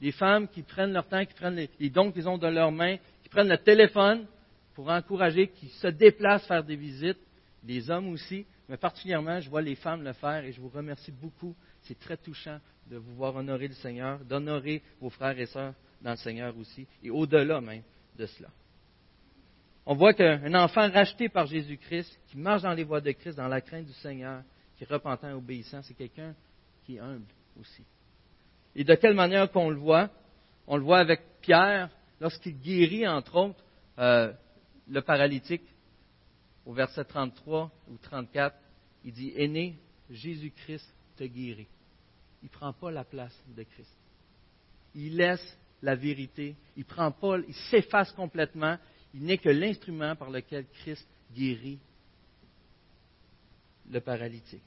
Des 0.00 0.12
femmes 0.12 0.48
qui 0.48 0.62
prennent 0.62 0.92
leur 0.92 1.06
temps, 1.06 1.24
qui 1.24 1.34
prennent 1.34 1.66
les, 1.78 1.90
dons 1.90 2.10
qu'ils 2.12 2.28
ont 2.28 2.38
dans 2.38 2.50
leurs 2.50 2.72
mains, 2.72 2.96
qui 3.22 3.28
prennent 3.28 3.48
le 3.48 3.58
téléphone 3.58 4.26
pour 4.74 4.88
encourager, 4.88 5.48
qui 5.48 5.68
se 5.68 5.88
déplacent 5.88 6.46
faire 6.46 6.64
des 6.64 6.76
visites. 6.76 7.18
Les 7.66 7.90
hommes 7.90 8.08
aussi, 8.08 8.44
mais 8.68 8.76
particulièrement, 8.76 9.40
je 9.40 9.48
vois 9.48 9.62
les 9.62 9.74
femmes 9.74 10.02
le 10.02 10.12
faire 10.12 10.44
et 10.44 10.52
je 10.52 10.60
vous 10.60 10.68
remercie 10.68 11.12
beaucoup. 11.12 11.54
C'est 11.82 11.98
très 11.98 12.16
touchant 12.16 12.58
de 12.90 12.96
vous 12.96 13.14
voir 13.14 13.34
honorer 13.36 13.68
le 13.68 13.74
Seigneur, 13.74 14.18
d'honorer 14.24 14.82
vos 15.00 15.10
frères 15.10 15.38
et 15.38 15.46
sœurs 15.46 15.74
dans 16.02 16.10
le 16.10 16.16
Seigneur 16.16 16.56
aussi, 16.58 16.86
et 17.02 17.10
au-delà 17.10 17.60
même 17.60 17.82
de 18.18 18.26
cela. 18.26 18.50
On 19.86 19.94
voit 19.94 20.14
qu'un 20.14 20.54
enfant 20.54 20.90
racheté 20.90 21.28
par 21.28 21.46
Jésus-Christ, 21.46 22.18
qui 22.28 22.38
marche 22.38 22.62
dans 22.62 22.72
les 22.72 22.84
voies 22.84 23.00
de 23.00 23.12
Christ, 23.12 23.36
dans 23.36 23.48
la 23.48 23.60
crainte 23.60 23.86
du 23.86 23.92
Seigneur, 23.94 24.42
qui 24.76 24.84
est 24.84 24.90
repentant 24.90 25.28
et 25.28 25.32
obéissant, 25.32 25.82
c'est 25.82 25.94
quelqu'un 25.94 26.34
qui 26.84 26.96
est 26.96 27.00
humble 27.00 27.26
aussi. 27.60 27.84
Et 28.76 28.84
de 28.84 28.94
quelle 28.94 29.14
manière 29.14 29.50
qu'on 29.50 29.70
le 29.70 29.76
voit? 29.76 30.10
On 30.66 30.76
le 30.76 30.82
voit 30.82 30.98
avec 30.98 31.20
Pierre 31.40 31.90
lorsqu'il 32.20 32.58
guérit, 32.58 33.06
entre 33.06 33.36
autres, 33.36 33.64
euh, 33.98 34.32
le 34.88 35.00
paralytique. 35.02 35.62
Au 36.66 36.72
verset 36.72 37.04
33 37.04 37.70
ou 37.90 37.98
34, 37.98 38.56
il 39.04 39.12
dit 39.12 39.32
Aîné, 39.36 39.76
Jésus-Christ 40.10 40.86
te 41.16 41.24
guérit. 41.24 41.68
Il 42.42 42.46
ne 42.46 42.50
prend 42.50 42.72
pas 42.72 42.90
la 42.90 43.04
place 43.04 43.38
de 43.54 43.62
Christ. 43.62 43.94
Il 44.94 45.16
laisse 45.16 45.58
la 45.82 45.94
vérité. 45.94 46.56
Il 46.76 46.84
prend 46.84 47.10
pas, 47.10 47.38
il 47.38 47.54
s'efface 47.70 48.12
complètement. 48.12 48.78
Il 49.12 49.24
n'est 49.24 49.38
que 49.38 49.50
l'instrument 49.50 50.16
par 50.16 50.30
lequel 50.30 50.64
Christ 50.80 51.06
guérit 51.34 51.78
le 53.90 54.00
paralytique. 54.00 54.62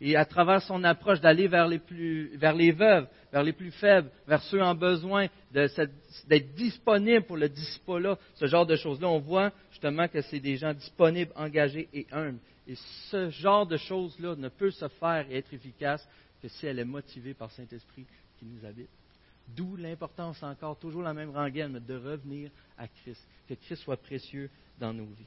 Et 0.00 0.14
à 0.14 0.26
travers 0.26 0.60
son 0.62 0.84
approche 0.84 1.20
d'aller 1.20 1.48
vers 1.48 1.66
les, 1.66 1.78
plus, 1.78 2.36
vers 2.36 2.54
les 2.54 2.70
veuves, 2.70 3.06
vers 3.32 3.42
les 3.42 3.54
plus 3.54 3.70
faibles, 3.70 4.10
vers 4.26 4.42
ceux 4.42 4.62
en 4.62 4.74
besoin, 4.74 5.28
d'être 5.52 6.54
disponible 6.54 7.24
pour 7.24 7.38
le 7.38 7.48
disciple-là, 7.48 8.18
ce 8.34 8.46
genre 8.46 8.66
de 8.66 8.76
choses-là, 8.76 9.08
on 9.08 9.20
voit 9.20 9.52
justement 9.70 10.06
que 10.06 10.20
c'est 10.20 10.40
des 10.40 10.56
gens 10.56 10.74
disponibles, 10.74 11.32
engagés 11.34 11.88
et 11.94 12.06
humbles. 12.12 12.40
Et 12.68 12.74
ce 13.10 13.30
genre 13.30 13.66
de 13.66 13.78
choses-là 13.78 14.36
ne 14.36 14.48
peut 14.48 14.70
se 14.70 14.88
faire 14.88 15.26
et 15.30 15.38
être 15.38 15.54
efficace 15.54 16.06
que 16.42 16.48
si 16.48 16.66
elle 16.66 16.78
est 16.78 16.84
motivée 16.84 17.32
par 17.32 17.50
Saint-Esprit 17.50 18.04
qui 18.38 18.44
nous 18.44 18.66
habite. 18.66 18.90
D'où 19.48 19.76
l'importance 19.76 20.42
encore, 20.42 20.76
toujours 20.78 21.02
la 21.02 21.14
même 21.14 21.30
rengaine, 21.30 21.78
de 21.78 21.94
revenir 21.94 22.50
à 22.76 22.88
Christ, 22.88 23.24
que 23.48 23.54
Christ 23.54 23.82
soit 23.82 23.96
précieux 23.96 24.50
dans 24.78 24.92
nos 24.92 25.04
vies. 25.04 25.26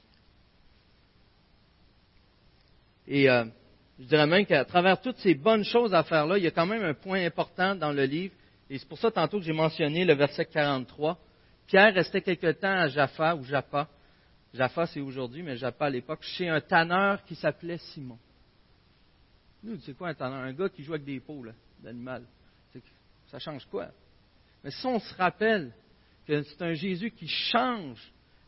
Et 3.08 3.30
euh, 3.30 3.46
je 4.00 4.06
dirais 4.06 4.28
même 4.28 4.46
qu'à 4.46 4.64
travers 4.64 5.02
toutes 5.02 5.18
ces 5.18 5.36
bonnes 5.36 5.66
choses 5.66 5.94
à 5.94 6.04
faire 6.04 6.26
là, 6.26 6.38
il 6.38 6.44
y 6.44 6.48
a 6.48 6.52
quand 6.52 6.66
même 6.66 6.84
un 6.84 6.94
point 6.94 7.26
important 7.26 7.76
dans 7.76 7.92
le 7.92 8.06
livre, 8.06 8.34
et 8.70 8.78
c'est 8.78 8.88
pour 8.88 8.98
ça 8.98 9.12
tantôt 9.12 9.40
que 9.40 9.46
j'ai 9.46 9.54
mentionné 9.54 10.06
le 10.06 10.14
verset 10.14 10.46
43. 10.46 11.18
Pierre 11.68 11.94
restait 11.94 12.22
quelque 12.22 12.52
temps 12.54 12.80
à 12.80 12.88
Jaffa, 12.88 13.36
ou 13.36 13.44
Jaffa. 13.44 13.88
Jaffa, 14.54 14.88
c'est 14.88 15.02
aujourd'hui, 15.02 15.44
mais 15.44 15.58
Jaffa 15.58 15.86
à 15.86 15.90
l'époque, 15.90 16.24
chez 16.24 16.48
un 16.48 16.62
tanneur 16.62 17.24
qui 17.26 17.36
s'appelait 17.36 17.78
Simon. 17.78 18.18
Nous, 19.62 19.78
c'est 19.82 19.96
quoi 19.96 20.10
un 20.10 20.14
tanneur? 20.14 20.40
Un 20.40 20.54
gars 20.54 20.70
qui 20.70 20.84
joue 20.84 20.94
avec 20.94 21.06
des 21.06 21.20
peaux 21.20 21.46
d'animal. 21.84 22.24
Ça 23.28 23.38
change 23.38 23.66
quoi? 23.66 23.90
Mais 24.64 24.72
si 24.72 24.86
on 24.86 25.00
se 25.00 25.14
rappelle 25.16 25.72
que 26.26 26.42
c'est 26.44 26.62
un 26.62 26.74
Jésus 26.74 27.12
qui 27.12 27.28
change 27.28 28.00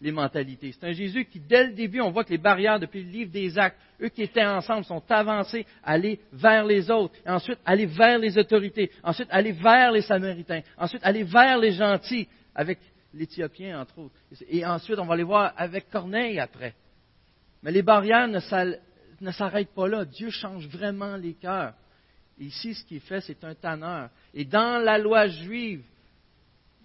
les 0.02 0.12
mentalités, 0.12 0.72
c'est 0.72 0.88
un 0.88 0.92
Jésus 0.94 1.26
qui, 1.26 1.40
dès 1.40 1.68
le 1.68 1.74
début, 1.74 2.02
on 2.02 2.10
voit 2.10 2.24
que 2.24 2.32
les 2.32 2.40
barrières 2.40 2.80
depuis 2.80 3.04
le 3.04 3.10
livre 3.12 3.32
des 3.32 3.58
actes, 3.58 3.78
eux 4.02 4.10
qui 4.10 4.24
étaient 4.24 4.44
ensemble, 4.44 4.84
sont 4.84 5.04
avancés 5.10 5.66
aller 5.84 6.20
vers 6.34 6.66
les 6.66 6.90
autres, 6.90 7.14
et 7.26 7.30
ensuite 7.30 7.60
aller 7.64 7.86
vers 7.86 8.18
les 8.18 8.38
autorités, 8.38 8.90
ensuite 9.04 9.28
aller 9.30 9.52
vers 9.52 9.92
les 9.92 10.02
Samaritains, 10.02 10.62
ensuite 10.76 11.02
aller 11.04 11.24
vers 11.24 11.60
les 11.60 11.74
gentils, 11.74 12.28
avec 12.56 12.80
l'Éthiopien, 13.14 13.80
entre 13.80 14.00
autres. 14.00 14.16
Et 14.50 14.66
ensuite, 14.66 14.98
on 14.98 15.06
va 15.06 15.16
les 15.16 15.24
voir 15.24 15.54
avec 15.56 15.90
Corneille 15.90 16.40
après. 16.40 16.74
Mais 17.62 17.72
les 17.72 17.84
barrières 17.84 18.28
ne 18.28 19.32
s'arrêtent 19.32 19.76
pas 19.76 19.88
là. 19.88 20.04
Dieu 20.04 20.30
change 20.32 20.68
vraiment 20.68 21.16
les 21.16 21.36
cœurs. 21.36 21.74
Ici, 22.40 22.74
ce 22.74 22.84
qu'il 22.86 23.02
fait, 23.02 23.22
c'est 23.22 23.44
un 23.44 23.54
tanneur. 23.54 24.10
Et 24.34 24.46
dans 24.46 24.84
la 24.84 24.98
loi 24.98 25.28
juive, 25.28 25.84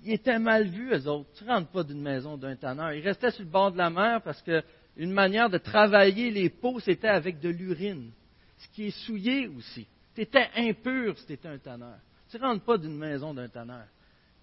ils 0.02 0.12
étaient 0.12 0.38
mal 0.38 0.68
vus, 0.68 0.92
eux 0.92 1.08
autres. 1.08 1.30
Tu 1.36 1.44
ne 1.44 1.50
rentres 1.50 1.70
pas 1.70 1.82
d'une 1.82 2.00
maison 2.00 2.36
d'un 2.36 2.56
tanneur. 2.56 2.92
Ils 2.92 3.02
restaient 3.02 3.30
sur 3.30 3.44
le 3.44 3.50
bord 3.50 3.72
de 3.72 3.78
la 3.78 3.90
mer 3.90 4.22
parce 4.22 4.42
qu'une 4.42 5.12
manière 5.12 5.50
de 5.50 5.58
travailler 5.58 6.30
les 6.30 6.50
peaux, 6.50 6.80
c'était 6.80 7.08
avec 7.08 7.40
de 7.40 7.48
l'urine, 7.48 8.10
ce 8.58 8.68
qui 8.68 8.86
est 8.86 9.04
souillé 9.06 9.48
aussi. 9.48 9.86
Tu 10.14 10.22
étais 10.22 10.48
impur 10.54 11.18
si 11.18 11.26
tu 11.26 11.32
étais 11.32 11.48
un 11.48 11.58
tanneur. 11.58 11.98
Tu 12.30 12.38
ne 12.38 12.42
rentres 12.42 12.64
pas 12.64 12.78
d'une 12.78 12.96
maison 12.96 13.34
d'un 13.34 13.48
tanneur. 13.48 13.86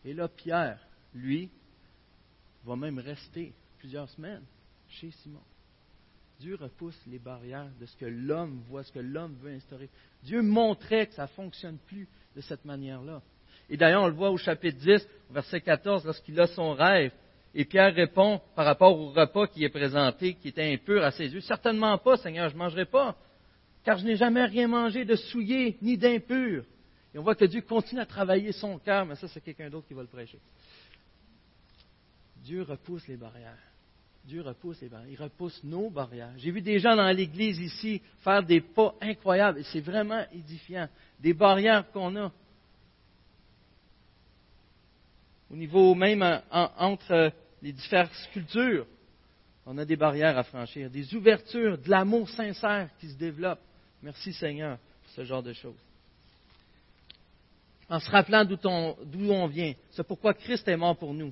Et 0.05 0.13
là, 0.13 0.27
Pierre, 0.27 0.79
lui, 1.13 1.49
va 2.63 2.75
même 2.75 2.99
rester 2.99 3.53
plusieurs 3.79 4.09
semaines 4.09 4.43
chez 4.87 5.11
Simon. 5.11 5.41
Dieu 6.39 6.55
repousse 6.55 6.99
les 7.07 7.19
barrières 7.19 7.69
de 7.79 7.85
ce 7.85 7.95
que 7.95 8.05
l'homme 8.05 8.63
voit, 8.67 8.83
ce 8.83 8.91
que 8.91 8.99
l'homme 8.99 9.35
veut 9.41 9.51
instaurer. 9.51 9.89
Dieu 10.23 10.41
montrait 10.41 11.07
que 11.07 11.13
ça 11.13 11.23
ne 11.23 11.27
fonctionne 11.27 11.77
plus 11.87 12.07
de 12.35 12.41
cette 12.41 12.65
manière-là. 12.65 13.21
Et 13.69 13.77
d'ailleurs, 13.77 14.03
on 14.03 14.07
le 14.07 14.13
voit 14.13 14.31
au 14.31 14.37
chapitre 14.37 14.77
10, 14.79 15.07
verset 15.31 15.61
14, 15.61 16.05
lorsqu'il 16.05 16.39
a 16.39 16.47
son 16.47 16.73
rêve. 16.73 17.11
Et 17.55 17.65
Pierre 17.65 17.93
répond 17.93 18.41
par 18.55 18.65
rapport 18.65 18.97
au 18.97 19.09
repas 19.11 19.47
qui 19.47 19.63
est 19.63 19.69
présenté, 19.69 20.33
qui 20.35 20.49
était 20.49 20.73
impur 20.73 21.03
à 21.03 21.11
ses 21.11 21.27
yeux. 21.27 21.41
Certainement 21.41 21.97
pas, 21.97 22.17
Seigneur, 22.17 22.49
je 22.49 22.55
ne 22.55 22.59
mangerai 22.59 22.85
pas, 22.85 23.15
car 23.83 23.97
je 23.97 24.05
n'ai 24.05 24.15
jamais 24.15 24.45
rien 24.45 24.67
mangé 24.67 25.05
de 25.05 25.15
souillé 25.15 25.77
ni 25.81 25.97
d'impur. 25.97 26.63
Et 27.13 27.19
on 27.19 27.23
voit 27.23 27.35
que 27.35 27.45
Dieu 27.45 27.61
continue 27.61 28.01
à 28.01 28.05
travailler 28.05 28.51
son 28.51 28.79
cœur, 28.79 29.05
mais 29.05 29.15
ça, 29.15 29.27
c'est 29.27 29.41
quelqu'un 29.41 29.69
d'autre 29.69 29.87
qui 29.87 29.93
va 29.93 30.01
le 30.01 30.07
prêcher. 30.07 30.39
Dieu 32.43 32.63
repousse 32.63 33.07
les 33.07 33.17
barrières. 33.17 33.57
Dieu 34.25 34.41
repousse 34.41 34.81
les 34.81 34.89
barrières. 34.89 35.11
Il 35.11 35.21
repousse 35.21 35.63
nos 35.63 35.89
barrières. 35.89 36.33
J'ai 36.37 36.51
vu 36.51 36.61
des 36.61 36.79
gens 36.79 36.95
dans 36.95 37.09
l'église 37.11 37.59
ici 37.59 38.01
faire 38.19 38.41
des 38.41 38.61
pas 38.61 38.95
incroyables 39.01 39.59
et 39.59 39.63
c'est 39.63 39.81
vraiment 39.81 40.23
édifiant. 40.31 40.87
Des 41.19 41.33
barrières 41.33 41.89
qu'on 41.91 42.15
a. 42.15 42.31
Au 45.53 45.55
niveau 45.55 45.93
même 45.93 46.41
entre 46.51 47.31
les 47.61 47.73
diverses 47.73 48.27
cultures, 48.33 48.87
on 49.67 49.77
a 49.77 49.85
des 49.85 49.95
barrières 49.95 50.35
à 50.35 50.41
franchir, 50.41 50.89
des 50.89 51.13
ouvertures, 51.13 51.77
de 51.77 51.91
l'amour 51.91 52.27
sincère 52.27 52.89
qui 52.99 53.07
se 53.07 53.15
développe. 53.15 53.59
Merci 54.01 54.33
Seigneur 54.33 54.79
pour 54.79 55.11
ce 55.11 55.23
genre 55.23 55.43
de 55.43 55.53
choses. 55.53 55.77
En 57.87 57.99
se 57.99 58.09
rappelant 58.09 58.43
d'où 58.43 58.57
on, 59.29 59.45
vient, 59.45 59.75
c'est 59.91 60.07
pourquoi 60.07 60.33
Christ 60.33 60.67
est 60.67 60.75
mort 60.75 60.97
pour 60.97 61.13
nous, 61.13 61.31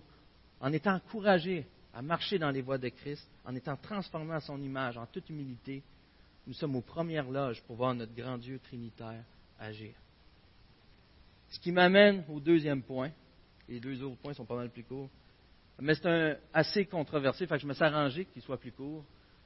en 0.60 0.71
étant 0.71 0.93
encouragé 0.93 1.65
à 1.91 2.03
marcher 2.03 2.38
dans 2.38 2.51
les 2.51 2.62
voies 2.62 2.77
de 2.77 2.89
Christ, 2.89 3.27
en 3.43 3.55
étant 3.55 3.75
transformé 3.75 4.36
à 4.36 4.39
son 4.39 4.62
image, 4.62 4.99
en 4.99 5.07
toute 5.07 5.31
humilité, 5.31 5.81
nous 6.45 6.53
sommes 6.53 6.75
aux 6.75 6.81
premières 6.81 7.27
loges 7.27 7.63
pour 7.63 7.75
voir 7.75 7.95
notre 7.95 8.13
grand 8.13 8.38
Dieu 8.38 8.60
trinitaire 8.60 9.23
agir. 9.60 9.95
Ce 11.49 11.60
qui 11.60 11.71
m'amène 11.71 12.23
au 12.29 12.39
deuxième 12.39 12.84
point, 12.84 13.10
les 13.71 13.79
deux 13.79 14.03
autres 14.03 14.17
points 14.17 14.34
sont 14.34 14.45
pas 14.45 14.55
mal 14.55 14.69
plus 14.69 14.84
courts. 14.84 15.10
Mais 15.79 15.95
c'est 15.95 16.05
un, 16.05 16.36
assez 16.53 16.86
controversé, 16.86 17.47
fait 17.47 17.55
que 17.55 17.62
je 17.62 17.67
me 17.67 17.73
suis 17.73 17.84
arrangé 17.84 18.25
qu'il 18.25 18.41
soit 18.41 18.60
plus 18.60 18.73
court. 18.73 19.03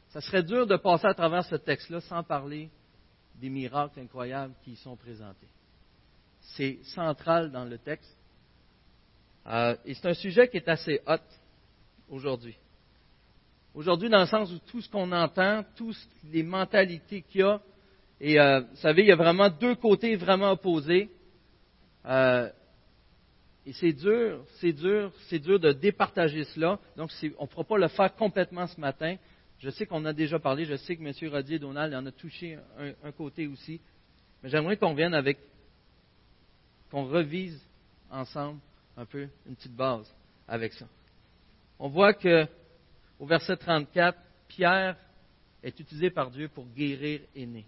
Ça 0.09 0.19
serait 0.19 0.43
dur 0.43 0.65
de 0.65 0.75
passer 0.77 1.05
à 1.05 1.13
travers 1.13 1.45
ce 1.45 1.55
texte-là 1.55 2.01
sans 2.01 2.23
parler 2.23 2.69
des 3.35 3.49
miracles 3.49 3.99
incroyables 3.99 4.53
qui 4.63 4.71
y 4.71 4.75
sont 4.77 4.95
présentés. 4.95 5.47
C'est 6.41 6.79
central 6.83 7.51
dans 7.51 7.65
le 7.65 7.77
texte. 7.77 8.17
Euh, 9.47 9.75
et 9.85 9.93
c'est 9.93 10.07
un 10.07 10.13
sujet 10.13 10.47
qui 10.47 10.57
est 10.57 10.67
assez 10.67 11.01
hot 11.05 11.17
aujourd'hui. 12.09 12.57
Aujourd'hui, 13.75 14.09
dans 14.09 14.21
le 14.21 14.25
sens 14.25 14.51
où 14.51 14.57
tout 14.59 14.81
ce 14.81 14.89
qu'on 14.89 15.11
entend, 15.11 15.63
toutes 15.75 15.97
les 16.31 16.43
mentalités 16.43 17.21
qu'il 17.21 17.41
y 17.41 17.43
a, 17.43 17.61
et 18.19 18.39
euh, 18.39 18.61
vous 18.61 18.77
savez, 18.77 19.03
il 19.03 19.07
y 19.07 19.11
a 19.11 19.17
vraiment 19.17 19.49
deux 19.49 19.75
côtés 19.75 20.15
vraiment 20.15 20.51
opposés. 20.51 21.11
Euh, 22.05 22.49
et 23.65 23.73
c'est 23.73 23.93
dur, 23.93 24.45
c'est 24.59 24.73
dur, 24.73 25.11
c'est 25.27 25.39
dur 25.39 25.59
de 25.59 25.71
départager 25.71 26.43
cela. 26.45 26.79
Donc, 26.95 27.11
on 27.37 27.43
ne 27.43 27.47
pourra 27.47 27.63
pas 27.63 27.77
le 27.77 27.87
faire 27.87 28.15
complètement 28.15 28.67
ce 28.67 28.79
matin. 28.79 29.15
Je 29.59 29.69
sais 29.71 29.87
qu'on 29.87 30.05
a 30.05 30.13
déjà 30.13 30.37
parlé, 30.37 30.65
je 30.65 30.75
sais 30.75 30.95
que 30.95 31.01
M. 31.01 31.31
Rodier 31.33 31.57
Donald 31.57 31.93
en 31.93 32.05
a 32.05 32.11
touché 32.11 32.59
un, 33.03 33.11
côté 33.11 33.47
aussi. 33.47 33.81
Mais 34.43 34.49
j'aimerais 34.49 34.77
qu'on 34.77 34.93
vienne 34.93 35.15
avec, 35.15 35.39
qu'on 36.91 37.05
revise 37.05 37.59
ensemble 38.11 38.59
un 38.97 39.05
peu 39.05 39.27
une 39.47 39.55
petite 39.55 39.75
base 39.75 40.13
avec 40.47 40.73
ça. 40.73 40.87
On 41.79 41.89
voit 41.89 42.13
que 42.13 42.45
au 43.19 43.25
verset 43.25 43.57
34, 43.57 44.17
Pierre 44.47 44.95
est 45.63 45.79
utilisé 45.79 46.11
par 46.11 46.29
Dieu 46.29 46.49
pour 46.49 46.67
guérir 46.67 47.21
Aîné. 47.35 47.65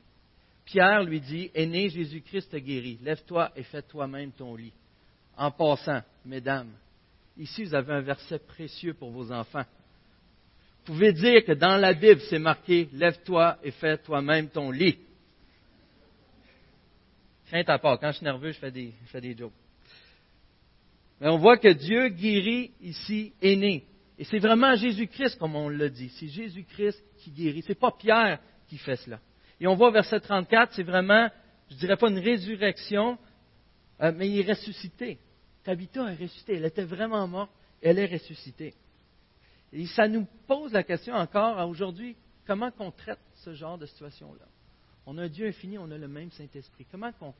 Pierre 0.65 1.03
lui 1.03 1.21
dit, 1.21 1.49
Aîné, 1.55 1.89
Jésus-Christ 1.89 2.51
te 2.51 2.57
guérit. 2.57 2.99
Lève-toi 3.01 3.51
et 3.55 3.63
fais 3.63 3.81
toi-même 3.81 4.31
ton 4.33 4.55
lit. 4.55 4.73
En 5.37 5.51
passant, 5.51 6.01
mesdames, 6.25 6.71
ici 7.37 7.63
vous 7.63 7.75
avez 7.75 7.93
un 7.93 8.01
verset 8.01 8.39
précieux 8.39 8.93
pour 8.93 9.11
vos 9.11 9.31
enfants. 9.31 9.65
Vous 10.85 10.93
pouvez 10.93 11.13
dire 11.13 11.43
que 11.45 11.51
dans 11.51 11.77
la 11.77 11.93
Bible, 11.93 12.21
c'est 12.29 12.39
marqué 12.39 12.89
Lève-toi 12.93 13.57
et 13.63 13.71
fais 13.71 13.97
toi-même 13.97 14.49
ton 14.49 14.71
lit. 14.71 14.97
Crainte 17.47 17.69
à 17.69 17.77
part, 17.77 17.99
quand 17.99 18.11
je 18.11 18.17
suis 18.17 18.25
nerveux, 18.25 18.51
je 18.51 18.59
fais 18.59 18.71
des, 18.71 18.93
je 19.13 19.37
jokes. 19.37 19.53
Mais 21.19 21.29
on 21.29 21.37
voit 21.37 21.57
que 21.57 21.69
Dieu 21.69 22.09
guérit 22.09 22.71
ici 22.81 23.33
aîné. 23.41 23.85
Et 24.17 24.23
c'est 24.23 24.39
vraiment 24.39 24.75
Jésus-Christ, 24.75 25.37
comme 25.37 25.55
on 25.55 25.69
l'a 25.69 25.89
dit. 25.89 26.09
C'est 26.19 26.27
Jésus-Christ 26.27 27.03
qui 27.19 27.31
guérit. 27.31 27.61
Ce 27.61 27.69
n'est 27.69 27.75
pas 27.75 27.91
Pierre 27.91 28.39
qui 28.67 28.77
fait 28.77 28.95
cela. 28.97 29.19
Et 29.59 29.67
on 29.67 29.75
voit 29.75 29.91
verset 29.91 30.19
34, 30.19 30.73
c'est 30.73 30.83
vraiment, 30.83 31.29
je 31.69 31.75
dirais 31.75 31.97
pas 31.97 32.09
une 32.09 32.19
résurrection, 32.19 33.17
euh, 34.01 34.11
mais 34.15 34.29
il 34.29 34.39
est 34.39 34.51
ressuscité. 34.51 35.17
Tabitha 35.67 36.13
est 36.13 36.15
ressuscitée. 36.15 36.55
Elle 36.55 36.65
était 36.65 36.85
vraiment 36.85 37.27
morte. 37.27 37.51
Elle 37.81 37.99
est 37.99 38.05
ressuscitée. 38.05 38.73
Et 39.73 39.85
ça 39.87 40.07
nous 40.07 40.25
pose 40.47 40.71
la 40.71 40.81
question 40.81 41.13
encore 41.13 41.67
aujourd'hui, 41.67 42.15
comment 42.45 42.71
qu'on 42.71 42.89
traite 42.89 43.19
ce 43.35 43.53
genre 43.53 43.77
de 43.77 43.85
situation-là? 43.85 44.45
On 45.05 45.17
a 45.17 45.23
un 45.23 45.27
Dieu 45.27 45.45
infini, 45.45 45.77
on 45.77 45.91
a 45.91 45.97
le 45.97 46.07
même 46.07 46.31
Saint-Esprit. 46.31 46.85
Comment 46.89 47.11
qu'on 47.11 47.33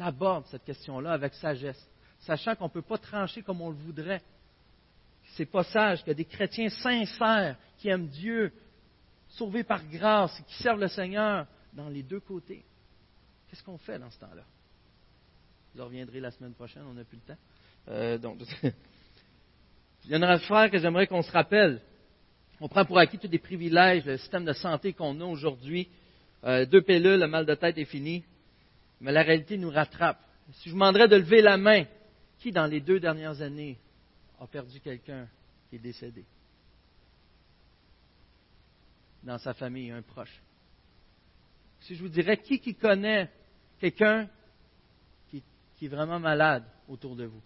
aborde 0.00 0.44
cette 0.46 0.64
question-là 0.64 1.12
avec 1.12 1.34
sagesse, 1.34 1.80
sachant 2.18 2.56
qu'on 2.56 2.64
ne 2.64 2.70
peut 2.70 2.82
pas 2.82 2.98
trancher 2.98 3.42
comme 3.42 3.60
on 3.60 3.70
le 3.70 3.76
voudrait. 3.76 4.22
C'est 5.36 5.46
pas 5.46 5.62
sage 5.62 6.04
que 6.04 6.10
des 6.10 6.24
chrétiens 6.24 6.68
sincères 6.68 7.56
qui 7.78 7.88
aiment 7.88 8.08
Dieu, 8.08 8.52
sauvés 9.28 9.62
par 9.62 9.84
grâce, 9.84 10.36
qui 10.48 10.62
servent 10.64 10.80
le 10.80 10.88
Seigneur 10.88 11.46
dans 11.72 11.88
les 11.88 12.02
deux 12.02 12.20
côtés. 12.20 12.64
Qu'est-ce 13.48 13.62
qu'on 13.62 13.78
fait 13.78 14.00
dans 14.00 14.10
ce 14.10 14.18
temps-là? 14.18 14.42
Vous 15.76 15.84
reviendrez 15.84 16.20
la 16.20 16.30
semaine 16.30 16.54
prochaine, 16.54 16.84
on 16.88 16.94
n'a 16.94 17.04
plus 17.04 17.18
le 17.18 17.34
temps. 17.34 17.40
Euh, 17.88 18.16
donc, 18.16 18.38
il 18.62 20.10
y 20.10 20.14
a 20.14 20.16
une 20.16 20.24
affaire 20.24 20.70
que 20.70 20.78
j'aimerais 20.78 21.06
qu'on 21.06 21.20
se 21.20 21.30
rappelle. 21.30 21.82
On 22.60 22.68
prend 22.68 22.86
pour 22.86 22.98
acquis 22.98 23.18
tous 23.18 23.28
les 23.28 23.38
privilèges, 23.38 24.06
le 24.06 24.16
système 24.16 24.46
de 24.46 24.54
santé 24.54 24.94
qu'on 24.94 25.20
a 25.20 25.24
aujourd'hui. 25.24 25.90
Euh, 26.44 26.64
deux 26.64 26.80
pilules, 26.80 27.20
le 27.20 27.26
mal 27.26 27.44
de 27.44 27.54
tête 27.54 27.76
est 27.76 27.84
fini. 27.84 28.24
Mais 29.02 29.12
la 29.12 29.22
réalité 29.22 29.58
nous 29.58 29.68
rattrape. 29.68 30.18
Si 30.50 30.70
je 30.70 30.70
vous 30.70 30.76
demanderais 30.76 31.08
de 31.08 31.16
lever 31.16 31.42
la 31.42 31.58
main, 31.58 31.84
qui 32.38 32.52
dans 32.52 32.66
les 32.66 32.80
deux 32.80 32.98
dernières 32.98 33.42
années 33.42 33.76
a 34.40 34.46
perdu 34.46 34.80
quelqu'un 34.80 35.28
qui 35.68 35.76
est 35.76 35.80
décédé? 35.80 36.24
Dans 39.22 39.36
sa 39.36 39.52
famille, 39.52 39.90
un 39.90 40.00
proche. 40.00 40.40
Si 41.80 41.94
je 41.96 42.00
vous 42.00 42.08
dirais 42.08 42.38
qui 42.38 42.60
qui 42.60 42.74
connaît 42.74 43.28
quelqu'un 43.78 44.26
qui, 45.76 45.86
est 45.86 45.88
vraiment 45.88 46.18
malade 46.18 46.64
autour 46.88 47.16
de 47.16 47.24
vous 47.24 47.42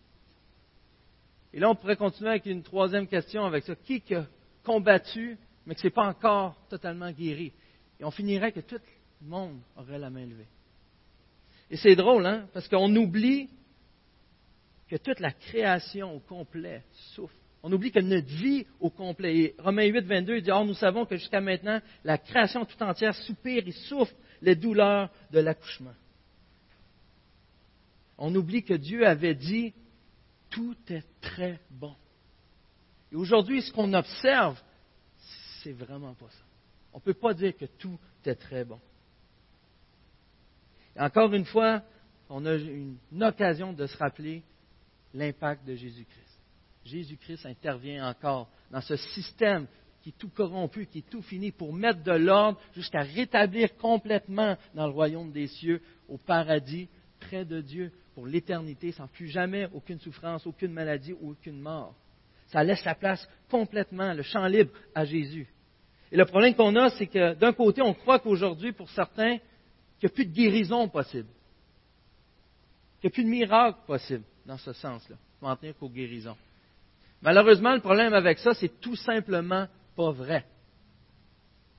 et 1.53 1.59
là, 1.59 1.71
on 1.71 1.75
pourrait 1.75 1.97
continuer 1.97 2.31
avec 2.31 2.47
une 2.47 2.63
troisième 2.63 3.07
question 3.07 3.45
avec 3.45 3.65
ça. 3.65 3.75
Qui 3.75 4.03
a 4.15 4.27
combattu, 4.65 5.39
mais 5.67 5.75
que 5.75 5.81
ce 5.81 5.87
n'est 5.87 5.93
pas 5.93 6.07
encore 6.07 6.57
totalement 6.69 7.11
guéri? 7.11 7.53
Et 7.99 8.05
on 8.05 8.11
finirait 8.11 8.53
que 8.53 8.61
tout 8.61 8.79
le 9.23 9.29
monde 9.29 9.59
aurait 9.77 9.99
la 9.99 10.11
main 10.11 10.27
levée. 10.27 10.47
Et 11.71 11.77
c'est 11.77 11.97
drôle, 11.97 12.27
hein? 12.27 12.47
Parce 12.53 12.69
qu'on 12.69 12.95
oublie 12.97 13.49
que 14.89 14.97
toute 14.97 15.21
la 15.21 15.33
création 15.33 16.15
au 16.15 16.21
complet 16.21 16.83
souffre. 17.15 17.35
On 17.63 17.73
oublie 17.73 17.93
que 17.93 18.01
notre 18.01 18.27
vie 18.27 18.67
au 18.81 18.91
complet. 18.91 19.37
Et 19.37 19.55
Romains 19.59 19.85
8, 19.85 20.01
22, 20.01 20.41
dit, 20.41 20.51
Or, 20.51 20.65
nous 20.65 20.75
savons 20.75 21.05
que 21.05 21.17
jusqu'à 21.17 21.41
maintenant, 21.41 21.81
la 22.05 22.17
création 22.17 22.65
tout 22.65 22.83
entière 22.83 23.15
soupire 23.15 23.63
et 23.67 23.73
souffre 23.73 24.15
les 24.41 24.55
douleurs 24.55 25.11
de 25.31 25.41
l'accouchement. 25.41 25.93
On 28.21 28.35
oublie 28.35 28.63
que 28.63 28.75
Dieu 28.75 29.07
avait 29.07 29.35
dit, 29.35 29.73
tout 30.51 30.77
est 30.89 31.05
très 31.23 31.59
bon. 31.71 31.95
Et 33.11 33.17
aujourd'hui, 33.17 33.63
ce 33.63 33.73
qu'on 33.73 33.93
observe, 33.95 34.61
c'est 35.63 35.73
vraiment 35.73 36.15
pas 36.15 36.29
ça. 36.29 36.45
On 36.93 36.99
ne 36.99 37.03
peut 37.03 37.15
pas 37.15 37.33
dire 37.33 37.57
que 37.57 37.65
tout 37.65 37.99
est 38.25 38.35
très 38.35 38.65
bon. 38.65 38.79
Encore 40.99 41.33
une 41.33 41.47
fois, 41.47 41.83
on 42.29 42.45
a 42.45 42.55
une, 42.55 42.99
occasion 43.23 43.73
de 43.73 43.87
se 43.87 43.97
rappeler 43.97 44.43
l'impact 45.15 45.67
de 45.67 45.75
Jésus-Christ. 45.75 46.39
Jésus-Christ 46.85 47.47
intervient 47.47 48.09
encore 48.09 48.51
dans 48.71 48.83
ce 48.83 48.97
système 48.97 49.67
qui 50.03 50.11
est 50.11 50.19
tout 50.19 50.29
corrompu, 50.29 50.87
qui 50.87 50.99
est 50.99 51.11
tout 51.11 51.23
fini, 51.23 51.53
pour 51.53 51.73
mettre 51.73 52.03
de 52.03 52.13
l'ordre 52.13 52.61
jusqu'à 52.75 53.03
rétablir 53.03 53.77
complètement 53.77 54.57
dans 54.75 54.87
le 54.87 54.93
royaume 54.93 55.33
des 55.33 55.47
cieux, 55.47 55.83
au 56.09 56.19
paradis, 56.19 56.89
près 57.19 57.45
de 57.45 57.61
Dieu, 57.61 57.93
l'éternité, 58.27 58.93
sans 58.93 59.07
plus 59.07 59.29
jamais 59.29 59.69
aucune 59.73 59.99
souffrance, 60.01 60.47
aucune 60.47 60.73
maladie 60.73 61.13
aucune 61.13 61.61
mort. 61.61 61.95
Ça 62.49 62.65
laisse 62.65 62.85
la 62.85 62.95
place 62.95 63.29
complètement, 63.51 64.13
le 64.13 64.23
champ 64.23 64.47
libre 64.47 64.73
à 64.95 65.05
Jésus. 65.05 65.47
Et 66.13 66.17
le 66.17 66.25
problème 66.25 66.55
qu'on 66.55 66.75
a, 66.77 66.91
c'est 66.91 67.07
que 67.07 67.35
d'un 67.35 67.53
côté, 67.53 67.83
on 67.83 67.95
croit 67.95 68.19
qu'aujourd'hui, 68.19 68.73
pour 68.73 68.91
certains, 68.91 69.39
qu'il 69.99 70.09
n'y 70.09 70.13
a 70.13 70.15
plus 70.15 70.27
de 70.27 70.33
guérison 70.33 70.89
possible. 70.89 71.29
Qu'il 73.01 73.09
n'y 73.09 73.13
a 73.13 73.15
plus 73.15 73.25
de 73.25 73.29
miracle 73.29 73.79
possible 73.87 74.25
dans 74.45 74.59
ce 74.59 74.73
sens-là. 74.73 75.17
Il 75.17 75.41
faut 75.41 75.47
en 75.47 75.57
tenir 75.57 75.77
qu'aux 75.79 75.89
guérisons. 75.89 76.37
Malheureusement, 77.23 77.75
le 77.75 77.81
problème 77.81 78.15
avec 78.15 78.39
ça, 78.39 78.55
c'est 78.55 78.81
tout 78.81 78.97
simplement 78.97 79.69
pas 79.95 80.11
vrai. 80.11 80.45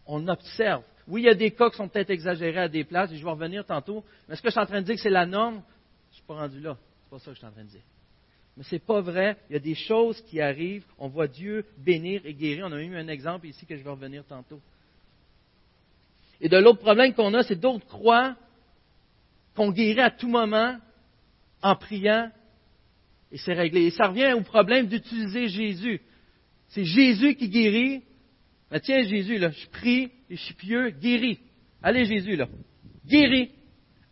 On 0.05 0.27
observe. 0.27 0.83
Oui, 1.07 1.23
il 1.23 1.25
y 1.25 1.29
a 1.29 1.33
des 1.33 1.51
cas 1.51 1.69
qui 1.69 1.77
sont 1.77 1.89
peut-être 1.89 2.11
exagérés 2.11 2.61
à 2.61 2.69
des 2.69 2.83
places, 2.83 3.11
et 3.11 3.17
je 3.17 3.23
vais 3.23 3.31
revenir 3.31 3.65
tantôt, 3.65 4.03
mais 4.27 4.33
est-ce 4.33 4.41
que 4.41 4.49
je 4.49 4.51
suis 4.51 4.61
en 4.61 4.65
train 4.65 4.81
de 4.81 4.85
dire 4.85 4.99
c'est 4.99 5.09
la 5.09 5.25
norme? 5.25 5.61
Suis 6.21 6.27
pas 6.27 6.35
rendu 6.35 6.59
là. 6.59 6.77
C'est 7.03 7.09
pas 7.09 7.19
ça 7.19 7.25
que 7.25 7.33
je 7.33 7.37
suis 7.39 7.47
en 7.47 7.51
train 7.51 7.63
de 7.63 7.69
dire. 7.69 7.81
Mais 8.57 8.63
ce 8.63 8.75
n'est 8.75 8.79
pas 8.79 9.01
vrai. 9.01 9.37
Il 9.49 9.53
y 9.53 9.55
a 9.55 9.59
des 9.59 9.75
choses 9.75 10.21
qui 10.29 10.39
arrivent. 10.39 10.85
On 10.97 11.07
voit 11.07 11.27
Dieu 11.27 11.65
bénir 11.77 12.21
et 12.25 12.33
guérir. 12.33 12.65
On 12.67 12.71
a 12.71 12.81
eu 12.81 12.95
un 12.95 13.07
exemple 13.07 13.47
ici 13.47 13.65
que 13.65 13.75
je 13.75 13.83
vais 13.83 13.89
revenir 13.89 14.23
tantôt. 14.25 14.59
Et 16.39 16.49
de 16.49 16.57
l'autre 16.57 16.79
problème 16.79 17.13
qu'on 17.13 17.33
a, 17.33 17.43
c'est 17.43 17.59
d'autres 17.59 17.85
croient 17.85 18.35
qu'on 19.55 19.71
guérit 19.71 20.01
à 20.01 20.11
tout 20.11 20.29
moment 20.29 20.77
en 21.61 21.75
priant 21.75 22.31
et 23.31 23.37
c'est 23.37 23.53
réglé. 23.53 23.85
Et 23.85 23.91
ça 23.91 24.07
revient 24.07 24.33
au 24.33 24.41
problème 24.41 24.87
d'utiliser 24.87 25.47
Jésus. 25.47 26.01
C'est 26.69 26.83
Jésus 26.83 27.35
qui 27.35 27.49
guérit. 27.49 28.03
Mais 28.69 28.79
tiens, 28.79 29.03
Jésus, 29.03 29.37
là, 29.37 29.51
je 29.51 29.67
prie 29.67 30.11
et 30.29 30.35
je 30.35 30.41
suis 30.41 30.53
pieux, 30.53 30.89
guéris. 30.89 31.39
Allez, 31.81 32.05
Jésus, 32.05 32.35
là. 32.35 32.47
Guéris. 33.05 33.51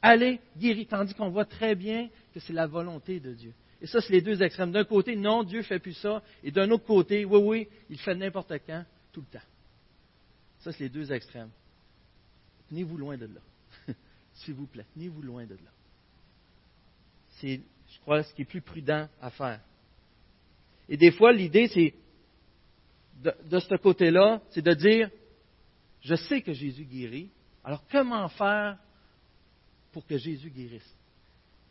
Allez, 0.02 0.40
guéris. 0.58 0.86
Tandis 0.86 1.14
qu'on 1.14 1.30
voit 1.30 1.46
très 1.46 1.76
bien 1.76 2.10
que 2.34 2.40
c'est 2.40 2.54
la 2.54 2.68
volonté 2.68 3.20
de 3.20 3.34
Dieu. 3.34 3.54
Et 3.82 3.88
ça, 3.88 4.02
c'est 4.02 4.14
les 4.14 4.22
deux 4.22 4.42
extrêmes. 4.42 4.72
D'un 4.72 4.84
côté, 4.84 5.16
non, 5.16 5.44
Dieu 5.44 5.60
ne 5.60 5.64
fait 5.64 5.80
plus 5.80 5.94
ça. 5.94 6.22
Et 6.44 6.52
d'un 6.52 6.70
autre 6.72 6.86
côté, 6.86 7.26
oui, 7.26 7.40
oui, 7.42 7.68
il 7.90 7.98
fait 8.00 8.16
n'importe 8.16 8.54
quand, 8.66 8.84
tout 9.12 9.22
le 9.22 9.28
temps. 9.28 9.46
Ça, 10.60 10.72
c'est 10.72 10.86
les 10.86 10.90
deux 10.90 11.12
extrêmes. 11.12 11.50
Tenez-vous 12.70 12.98
loin 12.98 13.18
de 13.18 13.26
là. 13.26 13.94
S'il 14.36 14.54
vous 14.54 14.68
plaît, 14.68 14.86
tenez-vous 14.94 15.22
loin 15.22 15.46
de 15.46 15.56
là. 15.56 15.72
C'est, 17.40 17.62
je 17.90 18.00
crois, 18.02 18.24
ce 18.24 18.34
qui 18.34 18.42
est 18.42 18.46
plus 18.46 18.62
prudent 18.62 19.08
à 19.22 19.30
faire. 19.30 19.62
Et 20.90 20.98
des 20.98 21.12
fois, 21.12 21.32
l'idée, 21.32 21.68
c'est, 21.68 21.94
de, 23.24 23.34
de 23.50 23.60
ce 23.60 23.76
côté-là, 23.76 24.42
c'est 24.52 24.62
de 24.62 24.74
dire, 24.74 25.10
je 26.02 26.16
sais 26.16 26.42
que 26.42 26.52
Jésus 26.52 26.84
guérit, 26.84 27.30
alors 27.64 27.84
comment 27.90 28.28
faire 28.30 28.78
pour 29.92 30.06
que 30.06 30.18
Jésus 30.18 30.50
guérisse? 30.50 30.96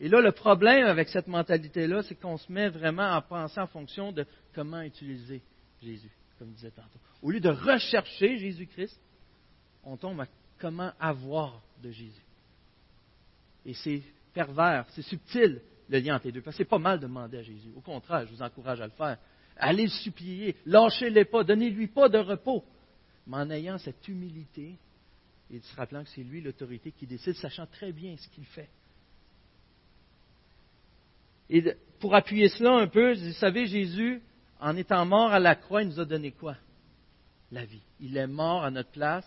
Et 0.01 0.09
là, 0.09 0.21
le 0.21 0.33
problème 0.33 0.87
avec 0.87 1.09
cette 1.09 1.27
mentalité-là, 1.27 2.03
c'est 2.03 2.15
qu'on 2.15 2.39
se 2.39 2.51
met 2.53 2.69
vraiment 2.69 3.13
à 3.13 3.21
penser 3.21 3.61
en 3.61 3.67
fonction 3.67 4.13
de 4.13 4.25
comment 4.55 4.81
utiliser 4.83 5.43
Jésus, 5.83 6.11
comme 6.39 6.49
je 6.51 6.55
disais 6.55 6.71
tantôt. 6.71 6.99
Au 7.23 7.31
lieu 7.31 7.41
de 7.41 7.49
rechercher 7.49 8.39
Jésus-Christ, 8.39 8.99
on 9.83 9.97
tombe 9.97 10.21
à 10.21 10.27
comment 10.59 10.93
avoir 11.01 11.61
de 11.83 11.91
Jésus. 11.91 12.23
Et 13.67 13.75
c'est 13.75 14.03
pervers, 14.33 14.87
c'est 14.91 15.03
subtil 15.03 15.61
le 15.89 15.99
lien 15.99 16.17
entre 16.17 16.27
les 16.27 16.33
deux. 16.33 16.43
Parce 16.43 16.57
que 16.57 16.63
c'est 16.63 16.69
pas 16.69 16.79
mal 16.79 16.99
de 16.99 17.07
demander 17.07 17.39
à 17.39 17.43
Jésus. 17.43 17.71
Au 17.77 17.81
contraire, 17.81 18.27
je 18.27 18.33
vous 18.33 18.43
encourage 18.43 18.81
à 18.81 18.87
le 18.87 18.93
faire. 18.93 19.19
Allez 19.57 19.85
le 19.85 19.89
supplier, 19.89 20.55
lâchez-les 20.65 21.25
pas, 21.25 21.43
donnez-lui 21.43 21.89
pas 21.89 22.09
de 22.09 22.19
repos. 22.19 22.65
Mais 23.27 23.39
en 23.39 23.51
ayant 23.51 23.79
cette 23.79 24.07
humilité 24.07 24.77
et 25.51 25.61
se 25.61 25.77
rappelant 25.77 26.05
que 26.05 26.11
c'est 26.11 26.23
lui 26.23 26.41
l'autorité 26.41 26.93
qui 26.93 27.07
décide, 27.07 27.35
sachant 27.35 27.67
très 27.67 27.93
bien 27.93 28.17
ce 28.17 28.29
qu'il 28.29 28.45
fait. 28.45 28.69
Et 31.51 31.65
pour 32.01 32.15
appuyer 32.15 32.49
cela 32.49 32.73
un 32.75 32.87
peu, 32.87 33.15
vous 33.15 33.33
savez, 33.33 33.67
Jésus, 33.67 34.21
en 34.61 34.77
étant 34.77 35.07
mort 35.07 35.33
à 35.33 35.39
la 35.39 35.55
croix, 35.55 35.83
il 35.83 35.89
nous 35.89 36.01
a 36.01 36.05
donné 36.05 36.33
quoi? 36.33 36.57
La 37.51 37.65
vie. 37.65 37.81
Il 38.01 38.17
est 38.17 38.27
mort 38.27 38.65
à 38.65 38.71
notre 38.71 38.91
place. 38.91 39.27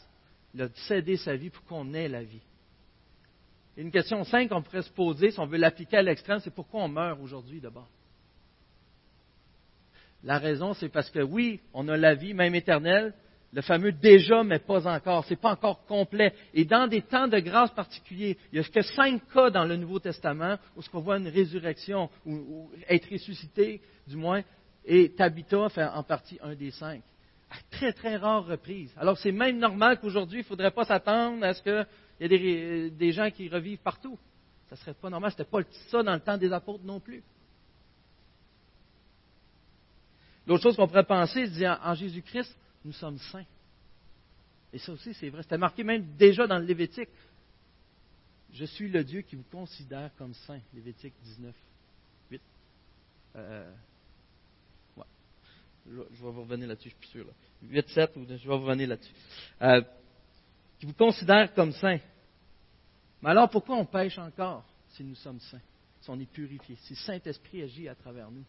Il 0.53 0.62
a 0.62 0.69
cédé 0.88 1.17
sa 1.17 1.36
vie 1.36 1.49
pour 1.49 1.63
qu'on 1.65 1.93
ait 1.93 2.07
la 2.07 2.23
vie. 2.23 2.41
Une 3.77 3.89
question 3.89 4.23
simple 4.23 4.49
qu'on 4.49 4.62
pourrait 4.62 4.84
se 4.84 4.91
poser, 4.91 5.31
si 5.31 5.39
on 5.39 5.47
veut 5.47 5.57
l'appliquer 5.57 5.97
à 5.97 6.01
l'extrême, 6.03 6.39
c'est 6.39 6.53
pourquoi 6.53 6.84
on 6.84 6.89
meurt 6.89 7.19
aujourd'hui 7.21 7.60
d'abord? 7.60 7.88
La 10.23 10.38
raison, 10.38 10.73
c'est 10.73 10.89
parce 10.89 11.10
que 11.10 11.21
oui, 11.21 11.62
on 11.73 11.88
a 11.88 11.97
la 11.97 12.13
vie, 12.13 12.34
même 12.36 12.53
éternelle, 12.53 13.13
le 13.53 13.61
fameux 13.61 13.91
déjà, 13.91 14.43
mais 14.43 14.59
pas 14.59 14.87
encore. 14.87 15.25
Ce 15.25 15.31
n'est 15.31 15.39
pas 15.39 15.51
encore 15.51 15.86
complet. 15.86 16.34
Et 16.53 16.65
dans 16.65 16.88
des 16.88 17.01
temps 17.01 17.28
de 17.28 17.39
grâce 17.39 17.71
particuliers, 17.71 18.38
il 18.51 18.59
n'y 18.59 18.65
a 18.65 18.69
que 18.69 18.82
cinq 18.82 19.21
cas 19.34 19.49
dans 19.49 19.65
le 19.65 19.76
Nouveau 19.76 19.99
Testament 19.99 20.57
où 20.78 20.82
on 20.93 20.99
voit 20.99 21.17
une 21.17 21.28
résurrection, 21.28 22.09
ou, 22.26 22.69
être 22.88 23.11
ressuscité, 23.11 23.82
du 24.07 24.15
moins, 24.15 24.41
et 24.86 25.09
Tabitha 25.09 25.69
fait 25.69 25.84
en 25.84 26.03
partie 26.03 26.39
un 26.41 26.55
des 26.55 26.71
cinq. 26.71 27.01
À 27.49 27.55
très, 27.69 27.91
très 27.91 28.15
rares 28.15 28.45
reprises. 28.45 28.93
Alors, 28.97 29.17
c'est 29.17 29.34
même 29.34 29.57
normal 29.57 29.99
qu'aujourd'hui, 29.99 30.39
il 30.39 30.43
ne 30.43 30.47
faudrait 30.47 30.71
pas 30.71 30.86
s'attendre 30.86 31.43
à 31.43 31.53
ce 31.53 31.61
qu'il 31.61 31.86
y 32.21 32.23
ait 32.23 32.28
des, 32.30 32.89
des, 32.91 33.11
gens 33.11 33.30
qui 33.30 33.49
revivent 33.49 33.80
partout. 33.80 34.17
Ça 34.69 34.76
ne 34.76 34.80
serait 34.80 34.93
pas 34.93 35.09
normal. 35.09 35.32
Ce 35.32 35.41
n'était 35.41 35.51
pas 35.51 35.59
ça 35.89 36.01
dans 36.01 36.13
le 36.13 36.21
temps 36.21 36.38
des 36.38 36.53
apôtres 36.53 36.86
non 36.86 37.01
plus. 37.01 37.21
L'autre 40.47 40.63
chose 40.63 40.78
qu'on 40.78 40.88
pourrait 40.88 41.03
penser, 41.03 41.47
c'est 41.53 41.67
en 41.67 41.93
Jésus-Christ, 41.93 42.55
nous 42.84 42.93
sommes 42.93 43.17
saints. 43.17 43.45
Et 44.73 44.79
ça 44.79 44.91
aussi, 44.93 45.13
c'est 45.13 45.29
vrai. 45.29 45.43
C'était 45.43 45.57
marqué 45.57 45.84
même 45.84 46.15
déjà 46.15 46.47
dans 46.47 46.57
le 46.57 46.65
Lévitique. 46.65 47.09
Je 48.53 48.65
suis 48.65 48.89
le 48.89 49.03
Dieu 49.03 49.21
qui 49.21 49.36
vous 49.36 49.45
considère 49.51 50.11
comme 50.17 50.34
saint. 50.34 50.59
Lévitique 50.73 51.13
19, 51.23 51.55
8. 52.32 52.41
Euh, 53.36 53.73
je, 55.86 55.95
vais 55.95 56.05
vous 56.19 56.41
revenir 56.41 56.67
là-dessus, 56.67 56.89
je 56.89 57.05
suis 57.05 57.19
sûr. 57.19 57.25
Là. 57.25 57.34
8, 57.63 57.89
7, 57.89 58.11
je 58.15 58.19
vais 58.19 58.38
vous 58.38 58.65
revenir 58.65 58.89
là-dessus. 58.89 59.13
Euh, 59.61 59.82
qui 60.79 60.86
vous 60.86 60.93
considère 60.93 61.53
comme 61.53 61.71
saint. 61.73 61.99
Mais 63.21 63.29
alors, 63.29 63.49
pourquoi 63.49 63.75
on 63.77 63.86
pêche 63.86 64.17
encore? 64.17 64.65
si 64.91 65.03
nous 65.03 65.15
sommes 65.15 65.39
saints, 65.39 65.61
si 66.01 66.09
on 66.09 66.19
est 66.19 66.32
purifié, 66.32 66.75
si 66.82 66.93
le 66.93 66.99
Saint-Esprit 66.99 67.63
agit 67.63 67.88
à 67.88 67.95
travers 67.95 68.29
nous? 68.29 68.43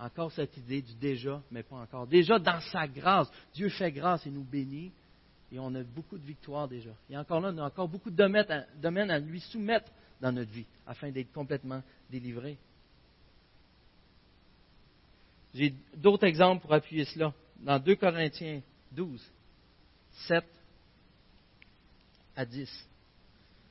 Encore 0.00 0.30
cette 0.30 0.56
idée 0.56 0.80
du 0.80 0.94
déjà, 0.94 1.42
mais 1.50 1.64
pas 1.64 1.76
encore. 1.76 2.06
Déjà 2.06 2.38
dans 2.38 2.60
sa 2.60 2.86
grâce, 2.86 3.28
Dieu 3.52 3.68
fait 3.68 3.90
grâce 3.90 4.24
et 4.26 4.30
nous 4.30 4.44
bénit, 4.44 4.92
et 5.50 5.58
on 5.58 5.74
a 5.74 5.82
beaucoup 5.82 6.16
de 6.16 6.24
victoires 6.24 6.68
déjà. 6.68 6.90
Et 7.10 7.16
encore 7.16 7.40
là, 7.40 7.50
on 7.52 7.58
a 7.58 7.66
encore 7.66 7.88
beaucoup 7.88 8.10
de 8.10 8.16
domaines 8.16 9.10
à 9.10 9.18
lui 9.18 9.40
soumettre 9.40 9.90
dans 10.20 10.30
notre 10.30 10.50
vie, 10.50 10.66
afin 10.86 11.10
d'être 11.10 11.32
complètement 11.32 11.82
délivrés. 12.10 12.56
J'ai 15.54 15.74
d'autres 15.96 16.26
exemples 16.26 16.62
pour 16.62 16.72
appuyer 16.72 17.04
cela. 17.06 17.32
Dans 17.58 17.80
2 17.80 17.96
Corinthiens 17.96 18.60
12, 18.92 19.20
7 20.28 20.44
à 22.36 22.44
10. 22.44 22.88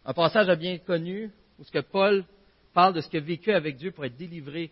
Un 0.04 0.14
passage 0.14 0.58
bien 0.58 0.78
connu 0.80 1.32
où 1.58 1.64
ce 1.64 1.72
que 1.72 1.80
Paul 1.80 2.26
parle 2.74 2.96
de 2.96 3.02
ce 3.02 3.08
qu'il 3.08 3.20
a 3.20 3.24
vécu 3.24 3.54
avec 3.54 3.78
Dieu 3.78 3.92
pour 3.92 4.04
être 4.04 4.18
délivré. 4.18 4.72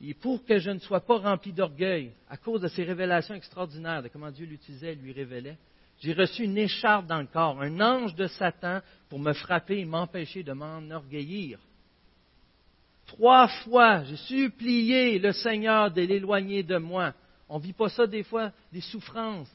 Et 0.00 0.14
pour 0.14 0.44
que 0.44 0.58
je 0.58 0.70
ne 0.70 0.78
sois 0.78 1.00
pas 1.00 1.18
rempli 1.18 1.52
d'orgueil 1.52 2.12
à 2.28 2.36
cause 2.36 2.60
de 2.60 2.68
ces 2.68 2.84
révélations 2.84 3.34
extraordinaires 3.34 4.02
de 4.02 4.08
comment 4.08 4.30
Dieu 4.30 4.46
l'utilisait 4.46 4.92
et 4.92 4.96
lui 4.96 5.12
révélait, 5.12 5.56
j'ai 6.00 6.12
reçu 6.12 6.44
une 6.44 6.58
écharpe 6.58 7.06
dans 7.06 7.20
le 7.20 7.26
corps, 7.26 7.60
un 7.62 7.80
ange 7.80 8.14
de 8.14 8.26
Satan 8.26 8.80
pour 9.08 9.18
me 9.18 9.32
frapper 9.32 9.78
et 9.78 9.84
m'empêcher 9.86 10.42
de 10.42 10.52
m'enorgueillir. 10.52 11.58
Trois 13.06 13.48
fois, 13.48 14.04
j'ai 14.04 14.16
supplié 14.16 15.18
le 15.18 15.32
Seigneur 15.32 15.90
de 15.90 16.02
l'éloigner 16.02 16.62
de 16.62 16.76
moi. 16.76 17.14
On 17.48 17.58
ne 17.58 17.62
vit 17.62 17.72
pas 17.72 17.88
ça 17.88 18.06
des 18.06 18.24
fois, 18.24 18.50
des 18.72 18.80
souffrances 18.80 19.50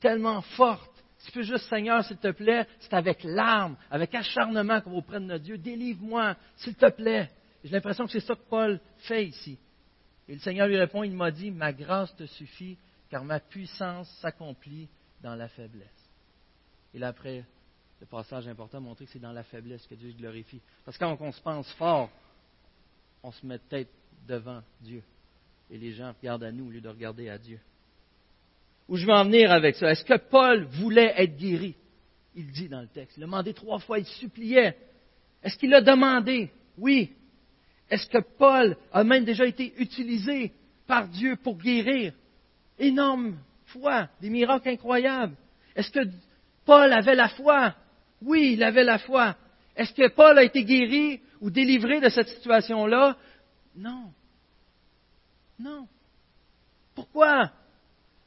tellement 0.00 0.42
fortes. 0.42 0.88
Si 1.18 1.26
tu 1.26 1.32
peux 1.32 1.42
juste, 1.42 1.68
Seigneur, 1.68 2.04
s'il 2.04 2.18
te 2.18 2.30
plaît, 2.30 2.66
c'est 2.78 2.94
avec 2.94 3.24
larmes, 3.24 3.76
avec 3.90 4.14
acharnement 4.14 4.80
qu'on 4.80 4.90
va 4.90 4.96
auprès 4.96 5.20
de 5.20 5.24
notre 5.24 5.44
Dieu. 5.44 5.58
Délivre-moi, 5.58 6.36
s'il 6.56 6.74
te 6.74 6.90
plaît. 6.90 7.28
J'ai 7.64 7.70
l'impression 7.70 8.06
que 8.06 8.12
c'est 8.12 8.20
ça 8.20 8.34
que 8.34 8.48
Paul 8.48 8.80
fait 8.98 9.26
ici. 9.26 9.58
Et 10.30 10.34
le 10.34 10.38
Seigneur 10.38 10.68
lui 10.68 10.76
répond, 10.76 11.02
il 11.02 11.12
m'a 11.12 11.32
dit, 11.32 11.50
ma 11.50 11.72
grâce 11.72 12.14
te 12.14 12.24
suffit, 12.24 12.78
car 13.10 13.24
ma 13.24 13.40
puissance 13.40 14.08
s'accomplit 14.20 14.86
dans 15.24 15.34
la 15.34 15.48
faiblesse. 15.48 15.88
Et 16.94 17.00
là, 17.00 17.08
après, 17.08 17.44
le 18.00 18.06
passage 18.06 18.46
important 18.46 18.78
a 18.78 18.80
montré 18.80 19.06
que 19.06 19.10
c'est 19.10 19.18
dans 19.18 19.32
la 19.32 19.42
faiblesse 19.42 19.84
que 19.88 19.96
Dieu 19.96 20.12
se 20.12 20.16
glorifie. 20.16 20.60
Parce 20.84 20.96
que 20.96 21.02
quand 21.02 21.16
on 21.20 21.32
se 21.32 21.40
pense 21.40 21.68
fort, 21.72 22.08
on 23.24 23.32
se 23.32 23.44
met 23.44 23.58
tête 23.58 23.88
devant 24.28 24.62
Dieu. 24.80 25.02
Et 25.68 25.76
les 25.78 25.94
gens 25.94 26.14
regardent 26.20 26.44
à 26.44 26.52
nous 26.52 26.68
au 26.68 26.70
lieu 26.70 26.80
de 26.80 26.88
regarder 26.88 27.28
à 27.28 27.36
Dieu. 27.36 27.58
Où 28.88 28.96
je 28.96 29.06
veux 29.06 29.12
en 29.12 29.24
venir 29.24 29.50
avec 29.50 29.74
ça? 29.74 29.90
Est-ce 29.90 30.04
que 30.04 30.16
Paul 30.16 30.62
voulait 30.62 31.12
être 31.16 31.36
guéri? 31.36 31.74
Il 32.36 32.52
dit 32.52 32.68
dans 32.68 32.82
le 32.82 32.86
texte. 32.86 33.16
Il 33.16 33.24
a 33.24 33.26
demandé 33.26 33.52
trois 33.52 33.80
fois, 33.80 33.98
il 33.98 34.06
suppliait. 34.06 34.78
Est-ce 35.42 35.58
qu'il 35.58 35.74
a 35.74 35.80
demandé? 35.80 36.52
Oui. 36.78 37.16
Est-ce 37.90 38.06
que 38.06 38.18
Paul 38.38 38.76
a 38.92 39.02
même 39.02 39.24
déjà 39.24 39.44
été 39.44 39.74
utilisé 39.78 40.52
par 40.86 41.08
Dieu 41.08 41.36
pour 41.36 41.58
guérir? 41.58 42.12
Énorme 42.78 43.36
foi, 43.66 44.08
des 44.20 44.30
miracles 44.30 44.68
incroyables. 44.68 45.36
Est-ce 45.74 45.90
que 45.90 46.00
Paul 46.64 46.92
avait 46.92 47.16
la 47.16 47.28
foi? 47.28 47.74
Oui, 48.22 48.52
il 48.54 48.62
avait 48.62 48.84
la 48.84 48.98
foi. 48.98 49.36
Est-ce 49.74 49.92
que 49.92 50.08
Paul 50.08 50.38
a 50.38 50.44
été 50.44 50.64
guéri 50.64 51.20
ou 51.40 51.50
délivré 51.50 52.00
de 52.00 52.08
cette 52.08 52.28
situation-là? 52.28 53.16
Non. 53.74 54.12
Non. 55.58 55.88
Pourquoi? 56.94 57.50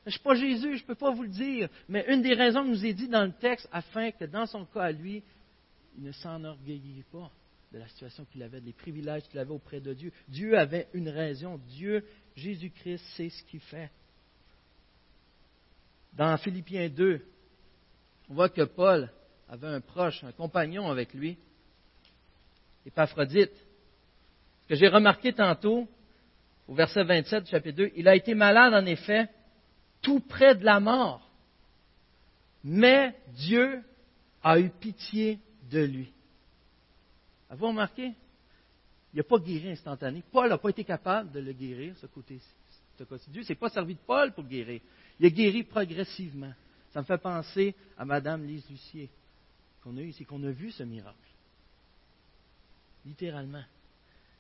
Je 0.06 0.10
ne 0.10 0.12
suis 0.12 0.20
pas 0.20 0.36
Jésus, 0.36 0.78
je 0.78 0.82
ne 0.84 0.88
peux 0.88 0.96
pas 0.96 1.12
vous 1.12 1.24
le 1.24 1.30
dire. 1.30 1.70
Mais 1.88 2.06
une 2.10 2.22
des 2.22 2.34
raisons 2.34 2.66
nous 2.66 2.86
est 2.86 2.94
dit 2.94 3.08
dans 3.08 3.24
le 3.24 3.32
texte, 3.32 3.70
afin 3.72 4.12
que 4.12 4.26
dans 4.26 4.46
son 4.46 4.66
cas 4.66 4.84
à 4.84 4.92
lui, 4.92 5.24
il 5.98 6.04
ne 6.04 6.12
s'enorgueillit 6.12 7.06
pas 7.12 7.32
de 7.74 7.80
la 7.80 7.88
situation 7.88 8.24
qu'il 8.26 8.44
avait, 8.44 8.62
des 8.62 8.72
privilèges 8.72 9.24
qu'il 9.24 9.40
avait 9.40 9.52
auprès 9.52 9.82
de 9.82 9.94
Dieu. 9.94 10.12
Dieu 10.28 10.58
avait 10.58 10.88
une 10.94 11.10
raison. 11.10 11.60
Dieu, 11.70 12.06
Jésus-Christ, 12.36 13.04
sait 13.16 13.30
ce 13.30 13.44
qu'il 13.46 13.62
fait. 13.62 13.90
Dans 16.14 16.38
Philippiens 16.38 16.88
2, 16.90 17.26
on 18.30 18.36
voit 18.36 18.50
que 18.50 18.62
Paul 18.62 19.10
avait 19.50 19.68
un 19.68 19.82
proche, 19.82 20.24
un 20.24 20.32
compagnon 20.32 20.92
avec 20.92 21.16
lui, 21.16 21.38
Épaphrodite. 22.86 23.56
Ce 24.64 24.70
que 24.70 24.76
j'ai 24.76 24.88
remarqué 24.88 25.34
tantôt, 25.34 25.88
au 26.68 26.76
verset 26.76 27.04
27 27.04 27.46
du 27.46 27.50
chapitre 27.50 27.78
2, 27.78 27.92
il 27.96 28.08
a 28.08 28.16
été 28.16 28.36
malade 28.36 28.76
en 28.76 28.86
effet, 28.86 29.28
tout 30.04 30.20
près 30.20 30.54
de 30.54 30.64
la 30.64 30.80
mort. 30.80 31.28
Mais 32.64 33.16
Dieu 33.30 33.82
a 34.44 34.60
eu 34.60 34.70
pitié 34.70 35.40
de 35.72 35.80
lui. 35.80 36.14
Avez-vous 37.54 37.68
remarqué? 37.68 38.14
Il 39.14 39.18
n'a 39.18 39.24
pas 39.24 39.38
guéri 39.38 39.70
instantané. 39.70 40.24
Paul 40.32 40.50
n'a 40.50 40.58
pas 40.58 40.70
été 40.70 40.84
capable 40.84 41.32
de 41.32 41.40
le 41.40 41.54
guérir, 41.54 41.94
ce 42.02 42.08
côté-ci. 42.08 42.50
Dieu 43.28 43.42
ne 43.42 43.46
s'est 43.46 43.54
pas 43.54 43.70
servi 43.70 43.94
de 43.94 44.00
Paul 44.00 44.34
pour 44.34 44.44
guérir. 44.44 44.82
Il 45.20 45.26
a 45.28 45.30
guéri 45.30 45.62
progressivement. 45.62 46.52
Ça 46.92 47.02
me 47.02 47.06
fait 47.06 47.20
penser 47.20 47.76
à 47.96 48.06
Madame 48.06 48.44
Lise 48.44 48.68
Lucier, 48.72 49.08
qu'on 49.84 49.96
a 49.98 50.02
eu 50.02 50.08
ici, 50.08 50.26
qu'on 50.26 50.44
a 50.44 50.50
vu 50.50 50.72
ce 50.72 50.82
miracle. 50.82 51.16
Littéralement. 53.06 53.64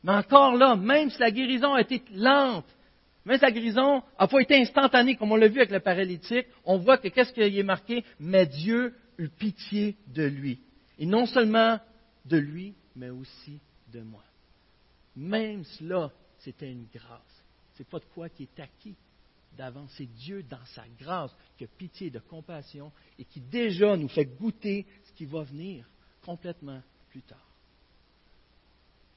Mais 0.03 0.13
encore 0.13 0.55
là, 0.55 0.75
même 0.75 1.11
si 1.11 1.19
la 1.19 1.29
guérison 1.29 1.75
a 1.75 1.81
été 1.81 2.01
lente, 2.15 2.65
même 3.25 3.37
si 3.37 3.43
la 3.43 3.51
guérison 3.51 4.01
n'a 4.19 4.27
pas 4.27 4.41
été 4.41 4.59
instantanée, 4.59 5.17
comme 5.17 5.31
on 5.31 5.35
l'a 5.35 5.49
vu 5.49 5.59
avec 5.59 5.71
le 5.71 5.81
paralytique, 5.81 6.47
on 6.65 6.79
voit 6.79 6.97
que 6.97 7.09
qu'est-ce 7.09 7.31
qui 7.31 7.41
est 7.41 7.63
marqué? 7.63 8.03
Mais 8.19 8.47
Dieu 8.47 8.95
eut 9.19 9.29
pitié 9.29 9.97
de 10.07 10.23
lui. 10.23 10.59
Et 10.97 11.05
non 11.05 11.27
seulement 11.27 11.79
de 12.25 12.37
lui, 12.37 12.73
mais 12.95 13.09
aussi 13.09 13.59
de 13.91 14.01
moi. 14.01 14.23
Même 15.15 15.63
cela, 15.63 16.11
c'était 16.39 16.71
une 16.71 16.87
grâce. 16.93 17.43
Ce 17.75 17.81
n'est 17.81 17.89
pas 17.89 17.99
de 17.99 18.05
quoi 18.05 18.29
qui 18.29 18.43
est 18.43 18.59
acquis 18.59 18.95
d'avance. 19.57 19.91
C'est 19.97 20.05
Dieu, 20.05 20.43
dans 20.43 20.63
sa 20.65 20.83
grâce, 20.99 21.35
qui 21.57 21.63
a 21.63 21.67
pitié 21.67 22.09
de 22.09 22.19
compassion 22.19 22.91
et 23.17 23.25
qui 23.25 23.39
déjà 23.39 23.95
nous 23.95 24.07
fait 24.07 24.25
goûter 24.25 24.85
ce 25.03 25.11
qui 25.13 25.25
va 25.25 25.43
venir 25.43 25.87
complètement 26.23 26.81
plus 27.09 27.21
tard. 27.21 27.47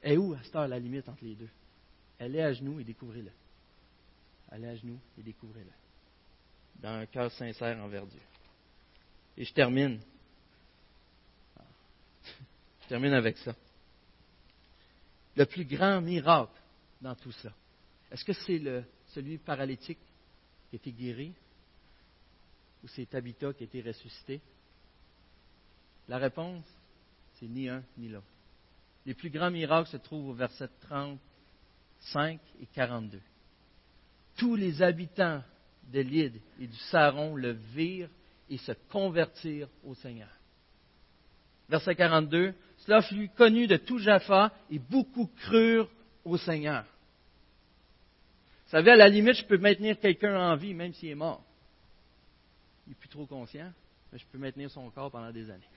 Et 0.02 0.16
où, 0.16 0.34
à 0.34 0.42
cette 0.42 0.54
heure, 0.54 0.68
la 0.68 0.78
limite 0.78 1.08
entre 1.08 1.24
les 1.24 1.34
deux? 1.34 1.48
Est 2.18 2.40
à 2.40 2.52
genoux 2.52 2.80
et 2.80 2.84
découvrez-le. 2.84 3.30
Est 4.52 4.66
à 4.66 4.76
genoux 4.76 5.00
et 5.18 5.22
découvrez-le. 5.22 5.70
Dans 6.80 7.00
un 7.00 7.06
cœur 7.06 7.30
sincère 7.32 7.78
envers 7.82 8.06
Dieu. 8.06 8.20
Et 9.36 9.44
je 9.44 9.52
termine. 9.52 10.00
Je 12.82 12.88
termine 12.88 13.14
avec 13.14 13.36
ça. 13.38 13.54
Le 15.36 15.44
plus 15.44 15.64
grand 15.64 16.00
miracle 16.00 16.58
dans 17.00 17.14
tout 17.14 17.32
ça, 17.32 17.52
est-ce 18.10 18.24
que 18.24 18.32
c'est 18.32 18.60
celui 19.08 19.38
paralytique 19.38 19.98
qui 20.70 20.76
a 20.76 20.78
été 20.78 20.92
guéri? 20.92 21.34
Ou 22.82 22.88
c'est 22.88 23.06
Tabitha 23.06 23.52
qui 23.52 23.64
a 23.64 23.66
été 23.66 23.82
ressuscité? 23.82 24.40
La 26.08 26.18
réponse, 26.18 26.64
c'est 27.34 27.48
ni 27.48 27.68
un 27.68 27.82
ni 27.98 28.08
l'autre. 28.08 28.26
Les 29.04 29.14
plus 29.14 29.30
grands 29.30 29.50
miracles 29.50 29.90
se 29.90 29.96
trouvent 29.98 30.30
au 30.30 30.34
verset 30.34 30.68
35 30.80 32.40
et 32.60 32.66
42. 32.66 33.20
Tous 34.36 34.56
les 34.56 34.82
habitants 34.82 35.42
de 35.92 36.00
l'île 36.00 36.40
et 36.60 36.66
du 36.66 36.76
Saron 36.90 37.36
le 37.36 37.52
virent 37.52 38.10
et 38.48 38.58
se 38.58 38.72
convertirent 38.90 39.68
au 39.84 39.94
Seigneur. 39.94 40.35
Verset 41.68 41.94
42. 41.94 42.54
Cela 42.78 43.02
fut 43.02 43.28
connu 43.30 43.66
de 43.66 43.76
tout 43.76 43.98
Jaffa 43.98 44.52
et 44.70 44.78
beaucoup 44.78 45.28
crurent 45.36 45.88
au 46.24 46.36
Seigneur. 46.36 46.84
Vous 48.66 48.70
savez, 48.72 48.90
à 48.90 48.96
la 48.96 49.08
limite, 49.08 49.34
je 49.34 49.44
peux 49.44 49.58
maintenir 49.58 49.98
quelqu'un 49.98 50.36
en 50.38 50.56
vie, 50.56 50.74
même 50.74 50.92
s'il 50.92 51.10
est 51.10 51.14
mort. 51.14 51.42
Il 52.86 52.90
n'est 52.90 52.96
plus 52.96 53.08
trop 53.08 53.26
conscient, 53.26 53.72
mais 54.12 54.18
je 54.18 54.24
peux 54.30 54.38
maintenir 54.38 54.70
son 54.70 54.90
corps 54.90 55.10
pendant 55.10 55.30
des 55.30 55.50
années. 55.50 55.68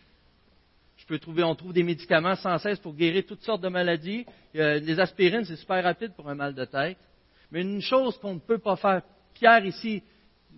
Je 0.97 1.05
peux 1.05 1.17
trouver, 1.17 1.43
on 1.43 1.55
trouve 1.55 1.71
des 1.71 1.83
médicaments 1.83 2.35
sans 2.35 2.57
cesse 2.57 2.79
pour 2.79 2.93
guérir 2.93 3.23
toutes 3.25 3.41
sortes 3.43 3.61
de 3.61 3.69
maladies. 3.69 4.25
les 4.53 4.99
aspirines, 4.99 5.45
c'est 5.45 5.55
super 5.55 5.83
rapide 5.83 6.13
pour 6.13 6.27
un 6.29 6.35
mal 6.35 6.53
de 6.53 6.65
tête. 6.65 6.97
Mais 7.51 7.61
une 7.61 7.81
chose 7.81 8.17
qu'on 8.19 8.35
ne 8.35 8.39
peut 8.39 8.57
pas 8.57 8.75
faire, 8.75 9.01
Pierre 9.33 9.65
ici, 9.65 10.03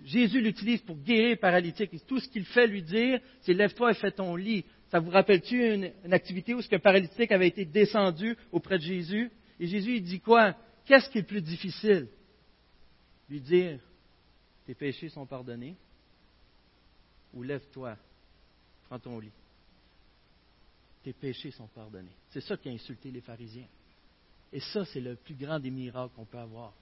Jésus 0.03 0.41
l'utilise 0.41 0.81
pour 0.81 0.97
guérir 0.97 1.29
les 1.29 1.35
paralytiques. 1.35 1.93
Et 1.93 1.99
tout 1.99 2.19
ce 2.19 2.27
qu'il 2.27 2.45
fait 2.45 2.65
lui 2.65 2.81
dire, 2.81 3.19
c'est 3.41 3.53
lève-toi 3.53 3.91
et 3.91 3.93
fais 3.93 4.11
ton 4.11 4.35
lit. 4.35 4.65
Ça 4.91 4.99
vous 4.99 5.09
rappelle-tu 5.09 5.73
une, 5.73 6.13
activité 6.13 6.53
où 6.53 6.61
ce 6.61 6.67
que 6.67 6.75
paralytique 6.75 7.31
avait 7.31 7.47
été 7.47 7.63
descendu 7.63 8.35
auprès 8.51 8.77
de 8.77 8.83
Jésus? 8.83 9.31
Et 9.57 9.65
Jésus, 9.65 9.95
il 9.95 10.03
dit 10.03 10.19
quoi? 10.19 10.53
Qu'est-ce 10.85 11.09
qui 11.09 11.19
est 11.19 11.21
le 11.21 11.27
plus 11.27 11.41
difficile? 11.41 12.09
lui 13.29 13.39
dire 13.39 13.79
Tes 14.65 14.75
péchés 14.75 15.07
sont 15.07 15.25
pardonnés, 15.25 15.77
ou 17.33 17.43
lève-toi, 17.43 17.95
prends 18.83 18.99
ton 18.99 19.17
lit. 19.19 19.31
Tes 21.03 21.13
péchés 21.13 21.51
sont 21.51 21.67
pardonnés. 21.67 22.11
C'est 22.29 22.41
ça 22.41 22.57
qui 22.57 22.67
a 22.67 22.73
insulté 22.73 23.09
les 23.09 23.21
pharisiens. 23.21 23.67
Et 24.51 24.59
ça, 24.59 24.83
c'est 24.83 24.99
le 24.99 25.15
plus 25.15 25.35
grand 25.35 25.59
des 25.59 25.71
miracles 25.71 26.13
qu'on 26.13 26.25
peut 26.25 26.37
avoir. 26.37 26.73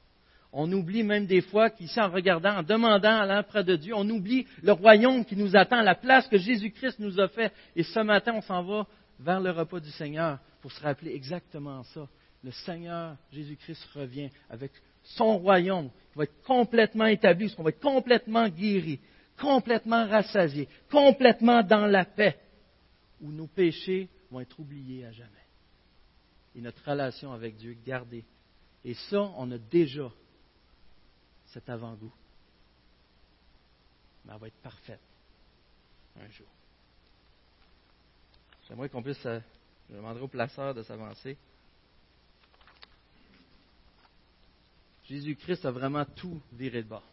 On 0.51 0.71
oublie 0.71 1.03
même 1.03 1.27
des 1.27 1.41
fois 1.41 1.69
qu'ici, 1.69 1.99
en 1.99 2.09
regardant, 2.09 2.57
en 2.57 2.63
demandant 2.63 3.19
à 3.19 3.25
l'empereur 3.25 3.63
de 3.63 3.75
Dieu, 3.75 3.93
on 3.95 4.09
oublie 4.09 4.47
le 4.63 4.71
royaume 4.71 5.23
qui 5.23 5.35
nous 5.35 5.55
attend, 5.55 5.81
la 5.81 5.95
place 5.95 6.27
que 6.27 6.37
Jésus-Christ 6.37 6.99
nous 6.99 7.19
a 7.19 7.27
fait. 7.27 7.53
Et 7.75 7.83
ce 7.83 7.99
matin, 7.99 8.33
on 8.35 8.41
s'en 8.41 8.63
va 8.63 8.87
vers 9.19 9.39
le 9.39 9.51
repas 9.51 9.79
du 9.79 9.91
Seigneur 9.91 10.39
pour 10.61 10.71
se 10.71 10.81
rappeler 10.81 11.13
exactement 11.13 11.83
ça. 11.83 12.07
Le 12.43 12.51
Seigneur 12.51 13.15
Jésus-Christ 13.31 13.83
revient 13.93 14.29
avec 14.49 14.71
son 15.03 15.37
royaume 15.37 15.89
qui 16.11 16.17
va 16.17 16.23
être 16.23 16.41
complètement 16.43 17.05
établi, 17.05 17.53
qu'on 17.53 17.63
va 17.63 17.69
être 17.69 17.79
complètement 17.79 18.47
guéri, 18.47 18.99
complètement 19.39 20.07
rassasié, 20.07 20.67
complètement 20.89 21.61
dans 21.61 21.85
la 21.85 22.05
paix, 22.05 22.37
où 23.21 23.31
nos 23.31 23.47
péchés 23.47 24.09
vont 24.31 24.39
être 24.39 24.59
oubliés 24.59 25.05
à 25.05 25.11
jamais. 25.11 25.29
Et 26.55 26.61
notre 26.61 26.83
relation 26.89 27.33
avec 27.33 27.55
Dieu 27.55 27.77
gardée. 27.85 28.25
Et 28.83 28.93
ça, 28.93 29.29
on 29.37 29.51
a 29.51 29.57
déjà 29.57 30.09
cet 31.51 31.69
avant-goût. 31.69 32.11
Mais 34.25 34.33
elle 34.33 34.39
va 34.39 34.47
être 34.47 34.61
parfaite 34.61 35.01
un 36.19 36.29
jour. 36.29 36.47
J'aimerais 38.67 38.89
qu'on 38.89 39.01
puisse, 39.01 39.25
euh, 39.25 39.39
je 39.89 39.95
demanderai 39.95 40.23
au 40.23 40.27
placeur 40.27 40.73
de 40.73 40.83
s'avancer. 40.83 41.37
Jésus-Christ 45.05 45.65
a 45.65 45.71
vraiment 45.71 46.05
tout 46.05 46.39
viré 46.53 46.83
de 46.83 46.87
bord. 46.87 47.03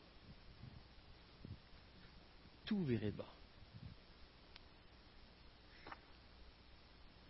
Tout 2.67 2.85
viré 2.85 3.11
de 3.11 3.17
bord. 3.17 3.35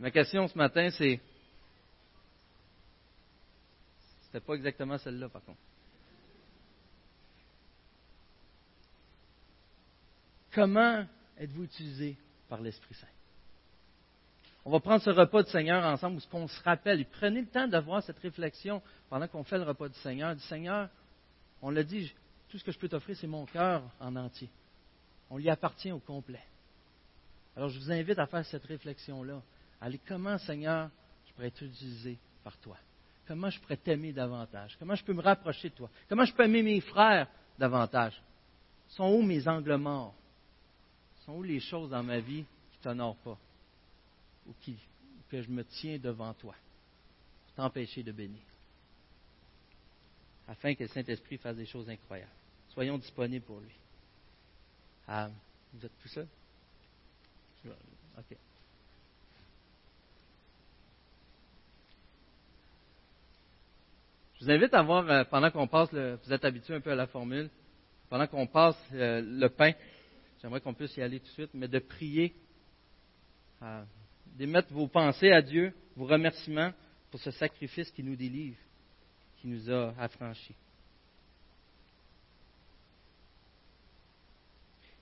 Ma 0.01 0.11
question 0.11 0.49
ce 0.49 0.59
matin, 0.59 0.91
c'est. 0.91 1.21
C'était 4.25 4.41
pas 4.41 4.55
exactement 4.55 4.99
celle-là, 4.99 5.29
par 5.29 5.43
contre. 5.45 5.61
Comment 10.57 11.05
êtes-vous 11.37 11.65
utilisé 11.65 12.17
par 12.49 12.63
l'Esprit 12.63 12.95
Saint? 12.95 13.07
On 14.65 14.71
va 14.71 14.81
prendre 14.81 15.03
ce 15.03 15.11
repas 15.11 15.43
du 15.43 15.51
Seigneur 15.51 15.85
ensemble 15.85 16.19
ce 16.19 16.27
qu'on 16.29 16.49
se 16.49 16.63
rappelle. 16.63 17.05
prenez 17.05 17.43
le 17.43 17.47
temps 17.47 17.69
d'avoir 17.69 18.03
cette 18.03 18.19
réflexion 18.21 18.81
pendant 19.11 19.29
qu'on 19.29 19.45
fait 19.45 19.59
le 19.59 19.65
repas 19.65 19.91
du 19.91 19.99
Seigneur. 19.99 20.35
Du 20.35 20.41
Seigneur, 20.45 20.89
on 21.61 21.69
l'a 21.69 21.83
dit, 21.83 22.11
tout 22.49 22.57
ce 22.57 22.65
que 22.65 22.73
je 22.73 22.79
peux 22.79 22.89
t'offrir, 22.89 23.15
c'est 23.19 23.27
mon 23.27 23.45
cœur 23.45 23.83
en 24.01 24.17
entier. 24.17 24.49
On 25.29 25.37
lui 25.37 25.51
appartient 25.51 25.93
au 25.93 25.99
complet. 25.99 26.43
Alors 27.55 27.69
je 27.69 27.79
vous 27.79 27.93
invite 27.93 28.19
à 28.19 28.27
faire 28.27 28.47
cette 28.47 28.65
réflexion-là. 28.65 29.43
Allez, 29.83 30.01
comment, 30.09 30.39
Seigneur, 30.39 30.89
je 31.29 31.35
pourrais 31.35 31.49
être 31.49 31.63
utilisé 31.65 32.17
par 32.43 32.57
toi? 32.57 32.79
Comment 33.29 33.51
je 33.51 33.61
pourrais 33.61 33.77
t'aimer 33.77 34.15
davantage? 34.15 34.75
Comment 34.79 34.95
je 34.95 35.05
peux 35.05 35.13
me 35.13 35.21
rapprocher 35.21 35.69
de 35.69 35.75
toi? 35.75 35.91
Comment 36.09 36.25
je 36.25 36.33
peux 36.33 36.45
aimer 36.45 36.63
mes 36.63 36.81
frères 36.81 37.29
davantage? 37.59 38.19
Sont 38.89 39.13
où 39.13 39.21
mes 39.21 39.47
angles 39.47 39.77
morts? 39.77 40.15
Sont 41.27 41.33
où 41.33 41.43
les 41.43 41.61
choses 41.61 41.91
dans 41.91 42.03
ma 42.03 42.21
vie 42.21 42.45
qui 42.73 42.79
ne 42.79 42.83
t'honorent 42.85 43.17
pas? 43.17 43.39
ou, 44.49 44.55
qui, 44.61 44.77
que 45.29 45.43
je 45.43 45.51
me 45.51 45.65
tiens 45.65 45.99
devant 45.99 46.33
toi 46.35 46.55
pour 47.45 47.55
t'empêcher 47.55 48.03
de 48.03 48.13
bénir, 48.13 48.43
afin 50.49 50.75
que 50.75 50.85
le 50.85 50.89
Saint-Esprit 50.89 51.39
fasse 51.39 51.57
des 51.57 51.67
choses 51.67 51.89
incroyables. 51.89 52.31
Soyons 52.71 52.99
disponibles 52.99 53.45
pour 53.45 53.61
lui. 53.61 53.75
Ah, 55.09 55.31
vous 55.73 55.87
êtes 55.87 55.99
tout 56.03 56.09
seul? 56.09 56.27
OK. 57.67 58.37
Je 64.39 64.45
vous 64.45 64.51
invite 64.51 64.75
à 64.75 64.83
voir, 64.83 65.09
euh, 65.09 65.25
pendant 65.25 65.51
qu'on 65.51 65.67
passe, 65.67 65.91
le, 65.93 66.19
vous 66.23 66.33
êtes 66.33 66.45
habitué 66.45 66.75
un 66.75 66.81
peu 66.81 66.93
à 66.93 66.95
la 66.95 67.07
formule, 67.07 67.49
pendant 68.11 68.27
qu'on 68.27 68.47
passe 68.47 68.77
euh, 68.93 69.23
le 69.25 69.49
pain, 69.49 69.73
j'aimerais 70.41 70.61
qu'on 70.61 70.75
puisse 70.75 70.97
y 70.97 71.03
aller 71.03 71.21
tout 71.21 71.27
de 71.27 71.33
suite, 71.33 71.51
mais 71.55 71.69
de 71.69 71.79
prier. 71.79 72.35
Euh, 73.63 73.85
d'émettre 74.35 74.73
vos 74.73 74.87
pensées 74.87 75.33
à 75.33 75.41
Dieu, 75.41 75.73
vos 75.97 76.05
remerciements 76.05 76.73
pour 77.11 77.21
ce 77.21 77.31
sacrifice 77.31 77.91
qui 77.91 78.03
nous 78.03 78.17
délivre, 78.17 78.59
qui 79.41 79.49
nous 79.49 79.71
a 79.71 79.95
affranchis. 79.99 80.55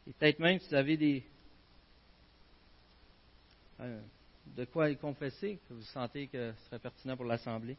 Et 0.06 0.12
peut-être 0.12 0.38
même 0.38 0.58
si 0.60 0.68
vous 0.68 0.74
avez 0.74 0.96
des. 0.96 1.24
Euh, 3.80 4.00
de 4.46 4.64
quoi 4.66 4.90
y 4.90 4.96
confesser, 4.96 5.58
que 5.68 5.74
vous 5.74 5.82
sentez 5.82 6.28
que 6.28 6.52
ce 6.52 6.66
serait 6.66 6.78
pertinent 6.78 7.16
pour 7.16 7.24
l'Assemblée. 7.24 7.76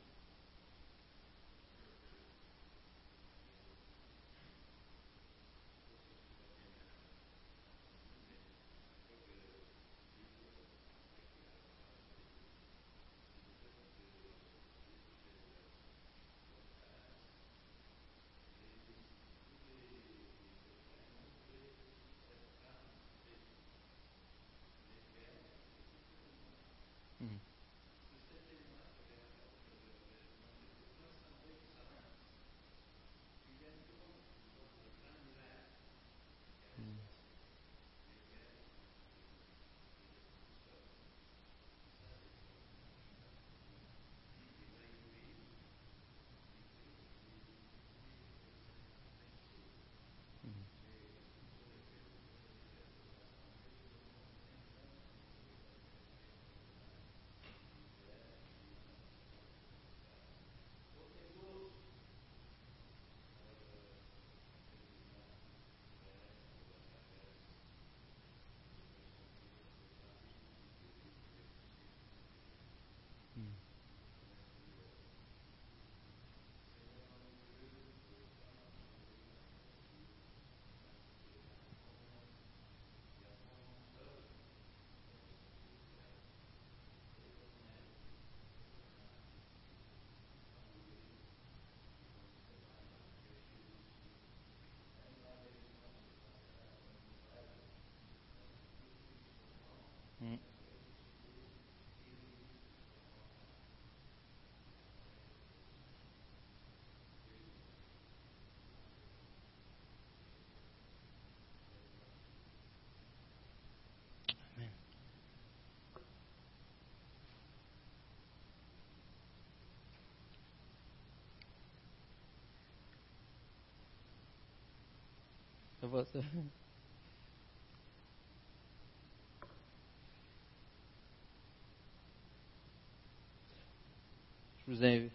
Je 134.68 134.74
vous 134.74 134.84
invite. 134.84 135.12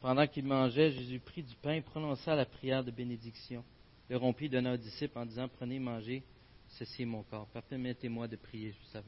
Pendant 0.00 0.26
qu'il 0.26 0.44
mangeait, 0.46 0.92
Jésus 0.92 1.18
prit 1.18 1.42
du 1.42 1.54
pain, 1.56 1.80
prononça 1.82 2.34
la 2.34 2.46
prière 2.46 2.82
de 2.82 2.90
bénédiction, 2.90 3.62
le 4.08 4.16
rompit, 4.16 4.48
donna 4.48 4.72
aux 4.74 4.78
disciples 4.78 5.18
en 5.18 5.26
disant 5.26 5.46
Prenez, 5.48 5.78
mangez, 5.78 6.22
ceci 6.70 7.04
mon 7.04 7.22
corps. 7.24 7.46
Permettez-moi 7.68 8.26
de 8.26 8.36
prier 8.36 8.72
juste 8.72 8.96
avant. 8.96 9.06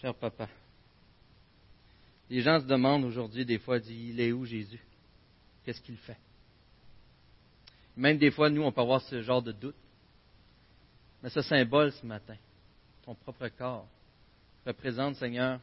Cher 0.00 0.14
papa, 0.14 0.48
les 2.28 2.42
gens 2.42 2.60
se 2.60 2.66
demandent 2.66 3.04
aujourd'hui, 3.04 3.46
des 3.46 3.58
fois, 3.58 3.78
il 3.78 4.20
est 4.20 4.32
où 4.32 4.44
Jésus? 4.44 4.84
Qu'est-ce 5.64 5.80
qu'il 5.80 5.96
fait? 5.96 6.18
Même 7.96 8.18
des 8.18 8.30
fois, 8.30 8.50
nous, 8.50 8.62
on 8.62 8.72
peut 8.72 8.80
avoir 8.80 9.00
ce 9.02 9.22
genre 9.22 9.42
de 9.42 9.52
doute. 9.52 9.76
Mais 11.22 11.30
ce 11.30 11.40
symbole 11.40 11.92
ce 11.92 12.04
matin, 12.04 12.36
ton 13.02 13.14
propre 13.14 13.48
corps, 13.48 13.88
représente, 14.66 15.16
Seigneur, 15.16 15.60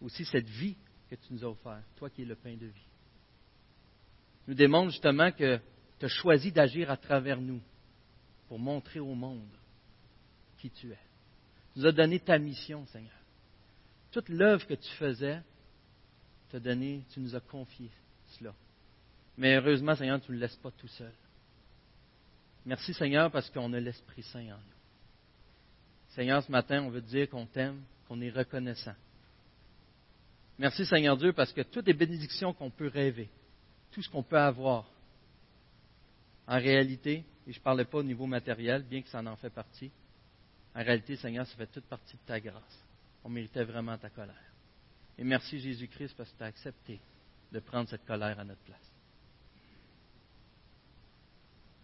aussi 0.00 0.24
cette 0.24 0.48
vie 0.48 0.76
que 1.10 1.16
tu 1.16 1.34
nous 1.34 1.44
as 1.44 1.48
offerte, 1.48 1.84
toi 1.96 2.08
qui 2.08 2.22
es 2.22 2.24
le 2.24 2.34
pain 2.34 2.54
de 2.54 2.66
vie. 2.66 2.86
Nous 4.46 4.54
démontre 4.54 4.90
justement 4.90 5.30
que 5.30 5.60
tu 5.98 6.06
as 6.06 6.08
choisi 6.08 6.50
d'agir 6.50 6.90
à 6.90 6.96
travers 6.96 7.40
nous 7.40 7.60
pour 8.48 8.58
montrer 8.58 9.00
au 9.00 9.14
monde 9.14 9.50
qui 10.58 10.70
tu 10.70 10.90
es. 10.90 10.98
Tu 11.74 11.80
nous 11.80 11.86
as 11.86 11.92
donné 11.92 12.18
ta 12.18 12.38
mission, 12.38 12.86
Seigneur. 12.86 13.12
Toute 14.10 14.30
l'œuvre 14.30 14.66
que 14.66 14.74
tu 14.74 14.90
faisais, 14.92 15.42
tu 16.50 17.20
nous 17.20 17.34
as 17.34 17.40
confié 17.40 17.90
cela. 18.28 18.54
Mais 19.38 19.54
heureusement, 19.54 19.94
Seigneur, 19.94 20.20
tu 20.20 20.32
ne 20.32 20.36
le 20.36 20.42
laisses 20.42 20.56
pas 20.56 20.72
tout 20.72 20.88
seul. 20.88 21.12
Merci, 22.66 22.92
Seigneur, 22.92 23.30
parce 23.30 23.48
qu'on 23.48 23.72
a 23.72 23.80
l'Esprit 23.80 24.24
Saint 24.24 24.40
en 24.40 24.58
nous. 24.58 24.78
Seigneur, 26.08 26.42
ce 26.42 26.50
matin, 26.50 26.82
on 26.82 26.90
veut 26.90 27.00
te 27.00 27.06
dire 27.06 27.30
qu'on 27.30 27.46
t'aime, 27.46 27.80
qu'on 28.08 28.20
est 28.20 28.30
reconnaissant. 28.30 28.96
Merci, 30.58 30.84
Seigneur 30.84 31.16
Dieu, 31.16 31.32
parce 31.32 31.52
que 31.52 31.60
toutes 31.60 31.86
les 31.86 31.94
bénédictions 31.94 32.52
qu'on 32.52 32.70
peut 32.70 32.88
rêver, 32.88 33.30
tout 33.92 34.02
ce 34.02 34.10
qu'on 34.10 34.24
peut 34.24 34.38
avoir, 34.38 34.90
en 36.48 36.58
réalité, 36.58 37.24
et 37.46 37.52
je 37.52 37.58
ne 37.58 37.62
parlais 37.62 37.84
pas 37.84 37.98
au 37.98 38.02
niveau 38.02 38.26
matériel, 38.26 38.82
bien 38.82 39.02
que 39.02 39.08
ça 39.08 39.20
en 39.20 39.36
fait 39.36 39.50
partie, 39.50 39.92
en 40.74 40.82
réalité, 40.82 41.14
Seigneur, 41.14 41.46
ça 41.46 41.56
fait 41.56 41.66
toute 41.68 41.86
partie 41.86 42.16
de 42.16 42.22
ta 42.26 42.40
grâce. 42.40 42.84
On 43.22 43.28
méritait 43.28 43.64
vraiment 43.64 43.96
ta 43.96 44.10
colère. 44.10 44.34
Et 45.16 45.22
merci 45.22 45.60
Jésus-Christ 45.60 46.16
parce 46.16 46.30
que 46.32 46.38
tu 46.38 46.42
as 46.42 46.46
accepté 46.46 47.00
de 47.52 47.60
prendre 47.60 47.88
cette 47.88 48.04
colère 48.04 48.38
à 48.40 48.44
notre 48.44 48.62
place. 48.62 48.87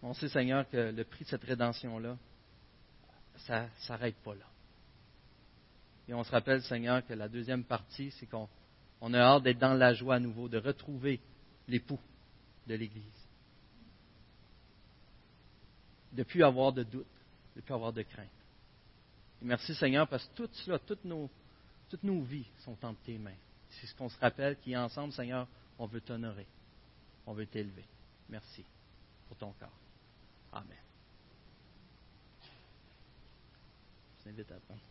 On 0.07 0.13
sait, 0.13 0.29
Seigneur, 0.29 0.69
que 0.69 0.77
le 0.77 1.03
prix 1.03 1.25
de 1.25 1.29
cette 1.29 1.43
rédemption-là, 1.43 2.15
ça 3.37 3.63
ne 3.63 3.69
s'arrête 3.87 4.15
pas 4.17 4.35
là. 4.35 4.45
Et 6.07 6.13
on 6.13 6.23
se 6.23 6.29
rappelle, 6.29 6.61
Seigneur, 6.61 7.03
que 7.07 7.13
la 7.13 7.27
deuxième 7.27 7.63
partie, 7.63 8.11
c'est 8.11 8.27
qu'on 8.27 9.13
a 9.13 9.19
hâte 9.19 9.43
d'être 9.43 9.57
dans 9.57 9.73
la 9.73 9.95
joie 9.95 10.15
à 10.15 10.19
nouveau, 10.19 10.47
de 10.47 10.59
retrouver 10.59 11.19
l'époux 11.67 11.99
de 12.67 12.75
l'Église. 12.75 13.03
De 16.11 16.19
ne 16.19 16.23
plus 16.23 16.43
avoir 16.43 16.71
de 16.71 16.83
doute, 16.83 17.07
de 17.55 17.61
ne 17.61 17.61
plus 17.61 17.73
avoir 17.73 17.91
de 17.91 18.03
crainte. 18.03 18.29
Merci, 19.41 19.73
Seigneur, 19.73 20.07
parce 20.07 20.23
que 20.27 20.35
tout 20.35 20.49
cela, 20.53 20.77
toutes 20.77 21.03
nos, 21.03 21.31
toutes 21.89 22.03
nos 22.03 22.21
vies 22.21 22.47
sont 22.59 22.77
entre 22.85 23.01
tes 23.01 23.17
mains. 23.17 23.31
C'est 23.69 23.87
ce 23.87 23.95
qu'on 23.95 24.09
se 24.09 24.19
rappelle, 24.19 24.55
qui 24.59 24.77
ensemble, 24.77 25.13
Seigneur, 25.13 25.47
on 25.79 25.87
veut 25.87 26.01
t'honorer. 26.01 26.45
On 27.25 27.33
veut 27.33 27.47
t'élever. 27.47 27.85
Merci 28.29 28.63
pour 29.27 29.37
ton 29.37 29.51
corps. 29.53 29.84
Amen. 30.55 30.77
Je 34.17 34.23
t'invite 34.23 34.51
à 34.51 34.59
prendre. 34.61 34.81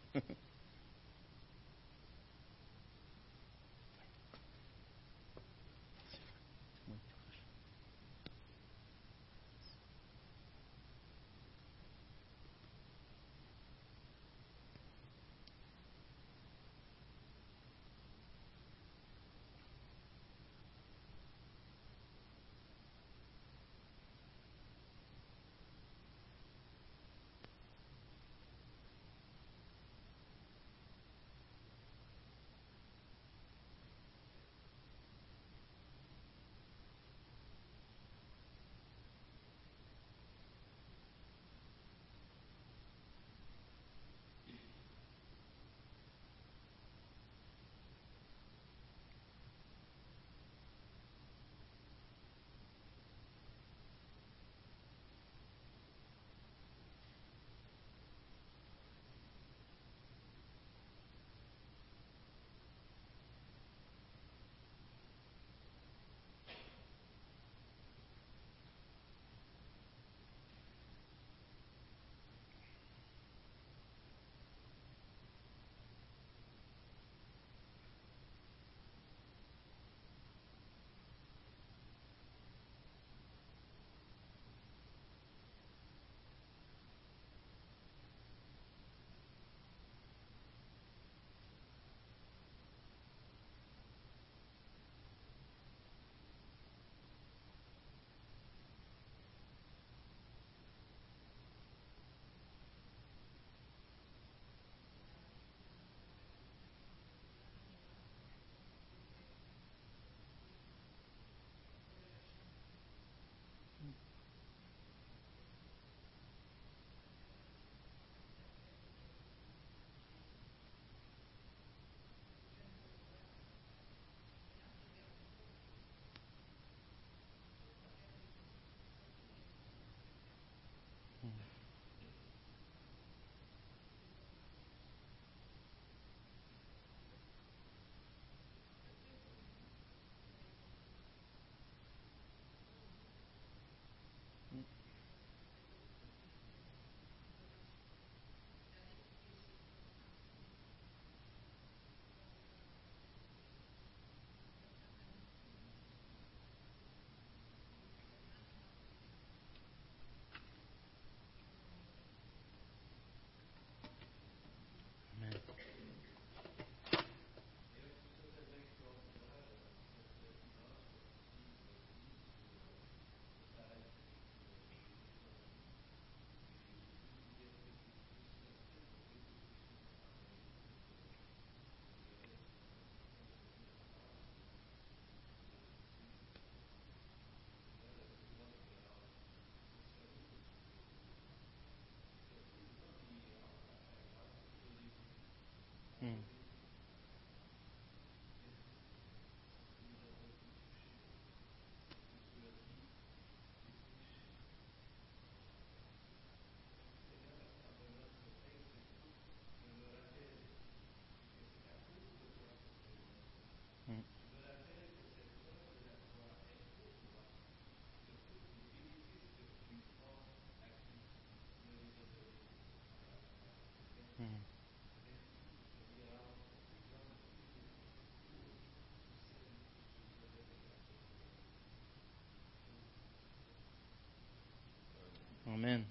Amen. 235.55 235.85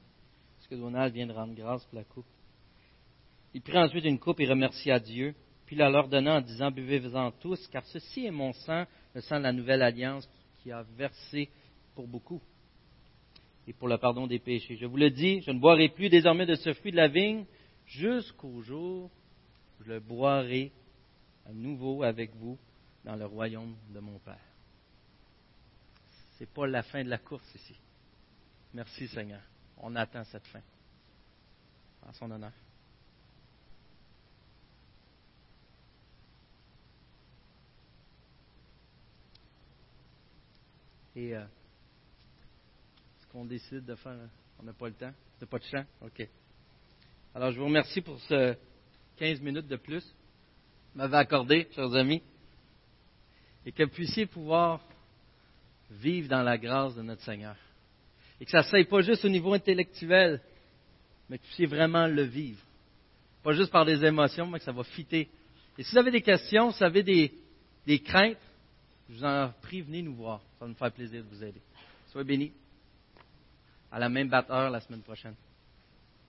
Est-ce 0.59 0.67
que 0.67 0.75
Donald 0.75 1.13
vient 1.13 1.25
de 1.25 1.31
rendre 1.31 1.55
grâce 1.55 1.85
pour 1.85 1.95
la 1.95 2.03
coupe? 2.03 2.25
Il 3.53 3.61
prit 3.61 3.77
ensuite 3.77 4.03
une 4.03 4.19
coupe 4.19 4.41
et 4.41 4.45
remercia 4.45 4.99
Dieu, 4.99 5.33
puis 5.65 5.77
la 5.77 5.89
leur 5.89 6.09
donna 6.09 6.35
en 6.35 6.41
disant, 6.41 6.69
Buvez-en 6.69 7.31
tous, 7.31 7.65
car 7.69 7.85
ceci 7.85 8.25
est 8.25 8.31
mon 8.31 8.51
sang, 8.51 8.85
le 9.15 9.21
sang 9.21 9.37
de 9.37 9.43
la 9.43 9.53
nouvelle 9.53 9.81
alliance 9.81 10.27
qui 10.61 10.71
a 10.71 10.83
versé 10.97 11.49
pour 11.95 12.07
beaucoup 12.07 12.41
et 13.65 13.71
pour 13.71 13.87
le 13.87 13.97
pardon 13.97 14.27
des 14.27 14.39
péchés. 14.39 14.75
Je 14.75 14.85
vous 14.85 14.97
le 14.97 15.09
dis, 15.09 15.39
je 15.41 15.51
ne 15.51 15.59
boirai 15.59 15.87
plus 15.87 16.09
désormais 16.09 16.45
de 16.45 16.55
ce 16.55 16.73
fruit 16.73 16.91
de 16.91 16.97
la 16.97 17.07
vigne 17.07 17.45
jusqu'au 17.85 18.61
jour 18.63 19.09
où 19.79 19.83
je 19.85 19.93
le 19.93 19.99
boirai 20.01 20.73
à 21.45 21.53
nouveau 21.53 22.03
avec 22.03 22.35
vous 22.35 22.57
dans 23.05 23.15
le 23.15 23.25
royaume 23.25 23.77
de 23.93 23.99
mon 24.01 24.19
Père. 24.19 24.35
Ce 26.37 26.43
n'est 26.43 26.49
pas 26.53 26.67
la 26.67 26.83
fin 26.83 27.01
de 27.01 27.09
la 27.09 27.17
course 27.17 27.49
ici. 27.55 27.75
Merci 28.73 29.07
Seigneur. 29.07 29.41
On 29.85 29.95
attend 29.97 30.23
cette 30.23 30.47
fin. 30.47 30.61
En 32.07 32.13
son 32.13 32.31
honneur. 32.31 32.53
Et 41.15 41.35
euh, 41.35 41.45
ce 43.19 43.27
qu'on 43.27 43.45
décide 43.45 43.85
de 43.85 43.95
faire, 43.95 44.17
on 44.59 44.63
n'a 44.63 44.73
pas 44.73 44.87
le 44.87 44.93
temps, 44.93 45.13
n'a 45.41 45.47
pas 45.47 45.59
de 45.59 45.63
chant, 45.65 45.85
ok. 46.01 46.27
Alors 47.35 47.51
je 47.51 47.59
vous 47.59 47.65
remercie 47.65 48.01
pour 48.01 48.19
ce 48.21 48.55
15 49.17 49.41
minutes 49.41 49.67
de 49.67 49.75
plus 49.75 50.03
que 50.03 50.97
m'avez 50.97 51.17
accordé, 51.17 51.67
chers 51.75 51.93
amis, 51.93 52.23
et 53.65 53.71
que 53.71 53.83
vous 53.83 53.91
puissiez 53.91 54.25
pouvoir 54.27 54.81
vivre 55.91 56.29
dans 56.29 56.41
la 56.41 56.57
grâce 56.57 56.95
de 56.95 57.01
notre 57.01 57.21
Seigneur. 57.21 57.55
Et 58.39 58.45
que 58.45 58.51
ça 58.51 58.59
ne 58.59 58.63
soit 58.63 58.83
pas 58.87 59.01
juste 59.01 59.23
au 59.25 59.29
niveau 59.29 59.53
intellectuel, 59.53 60.41
mais 61.29 61.37
que 61.37 61.43
vous 61.43 61.47
puissiez 61.47 61.65
vraiment 61.65 62.07
le 62.07 62.23
vivre. 62.23 62.59
Pas 63.43 63.53
juste 63.53 63.71
par 63.71 63.85
des 63.85 64.03
émotions, 64.03 64.47
mais 64.47 64.59
que 64.59 64.65
ça 64.65 64.71
va 64.71 64.83
fitter. 64.83 65.29
Et 65.77 65.83
si 65.83 65.91
vous 65.91 65.97
avez 65.97 66.11
des 66.11 66.21
questions, 66.21 66.71
si 66.71 66.79
vous 66.79 66.85
avez 66.85 67.03
des, 67.03 67.33
des 67.85 67.99
craintes, 67.99 68.37
je 69.09 69.15
vous 69.15 69.25
en 69.25 69.51
prie, 69.61 69.81
venez 69.81 70.01
nous 70.01 70.15
voir. 70.15 70.39
Ça 70.59 70.65
va 70.65 70.67
nous 70.67 70.75
faire 70.75 70.91
plaisir 70.91 71.23
de 71.23 71.29
vous 71.29 71.43
aider. 71.43 71.61
Soyez 72.11 72.25
bénis. 72.25 72.51
À 73.91 73.99
la 73.99 74.09
même 74.09 74.29
batteur 74.29 74.69
la 74.69 74.79
semaine 74.81 75.01
prochaine. 75.01 75.35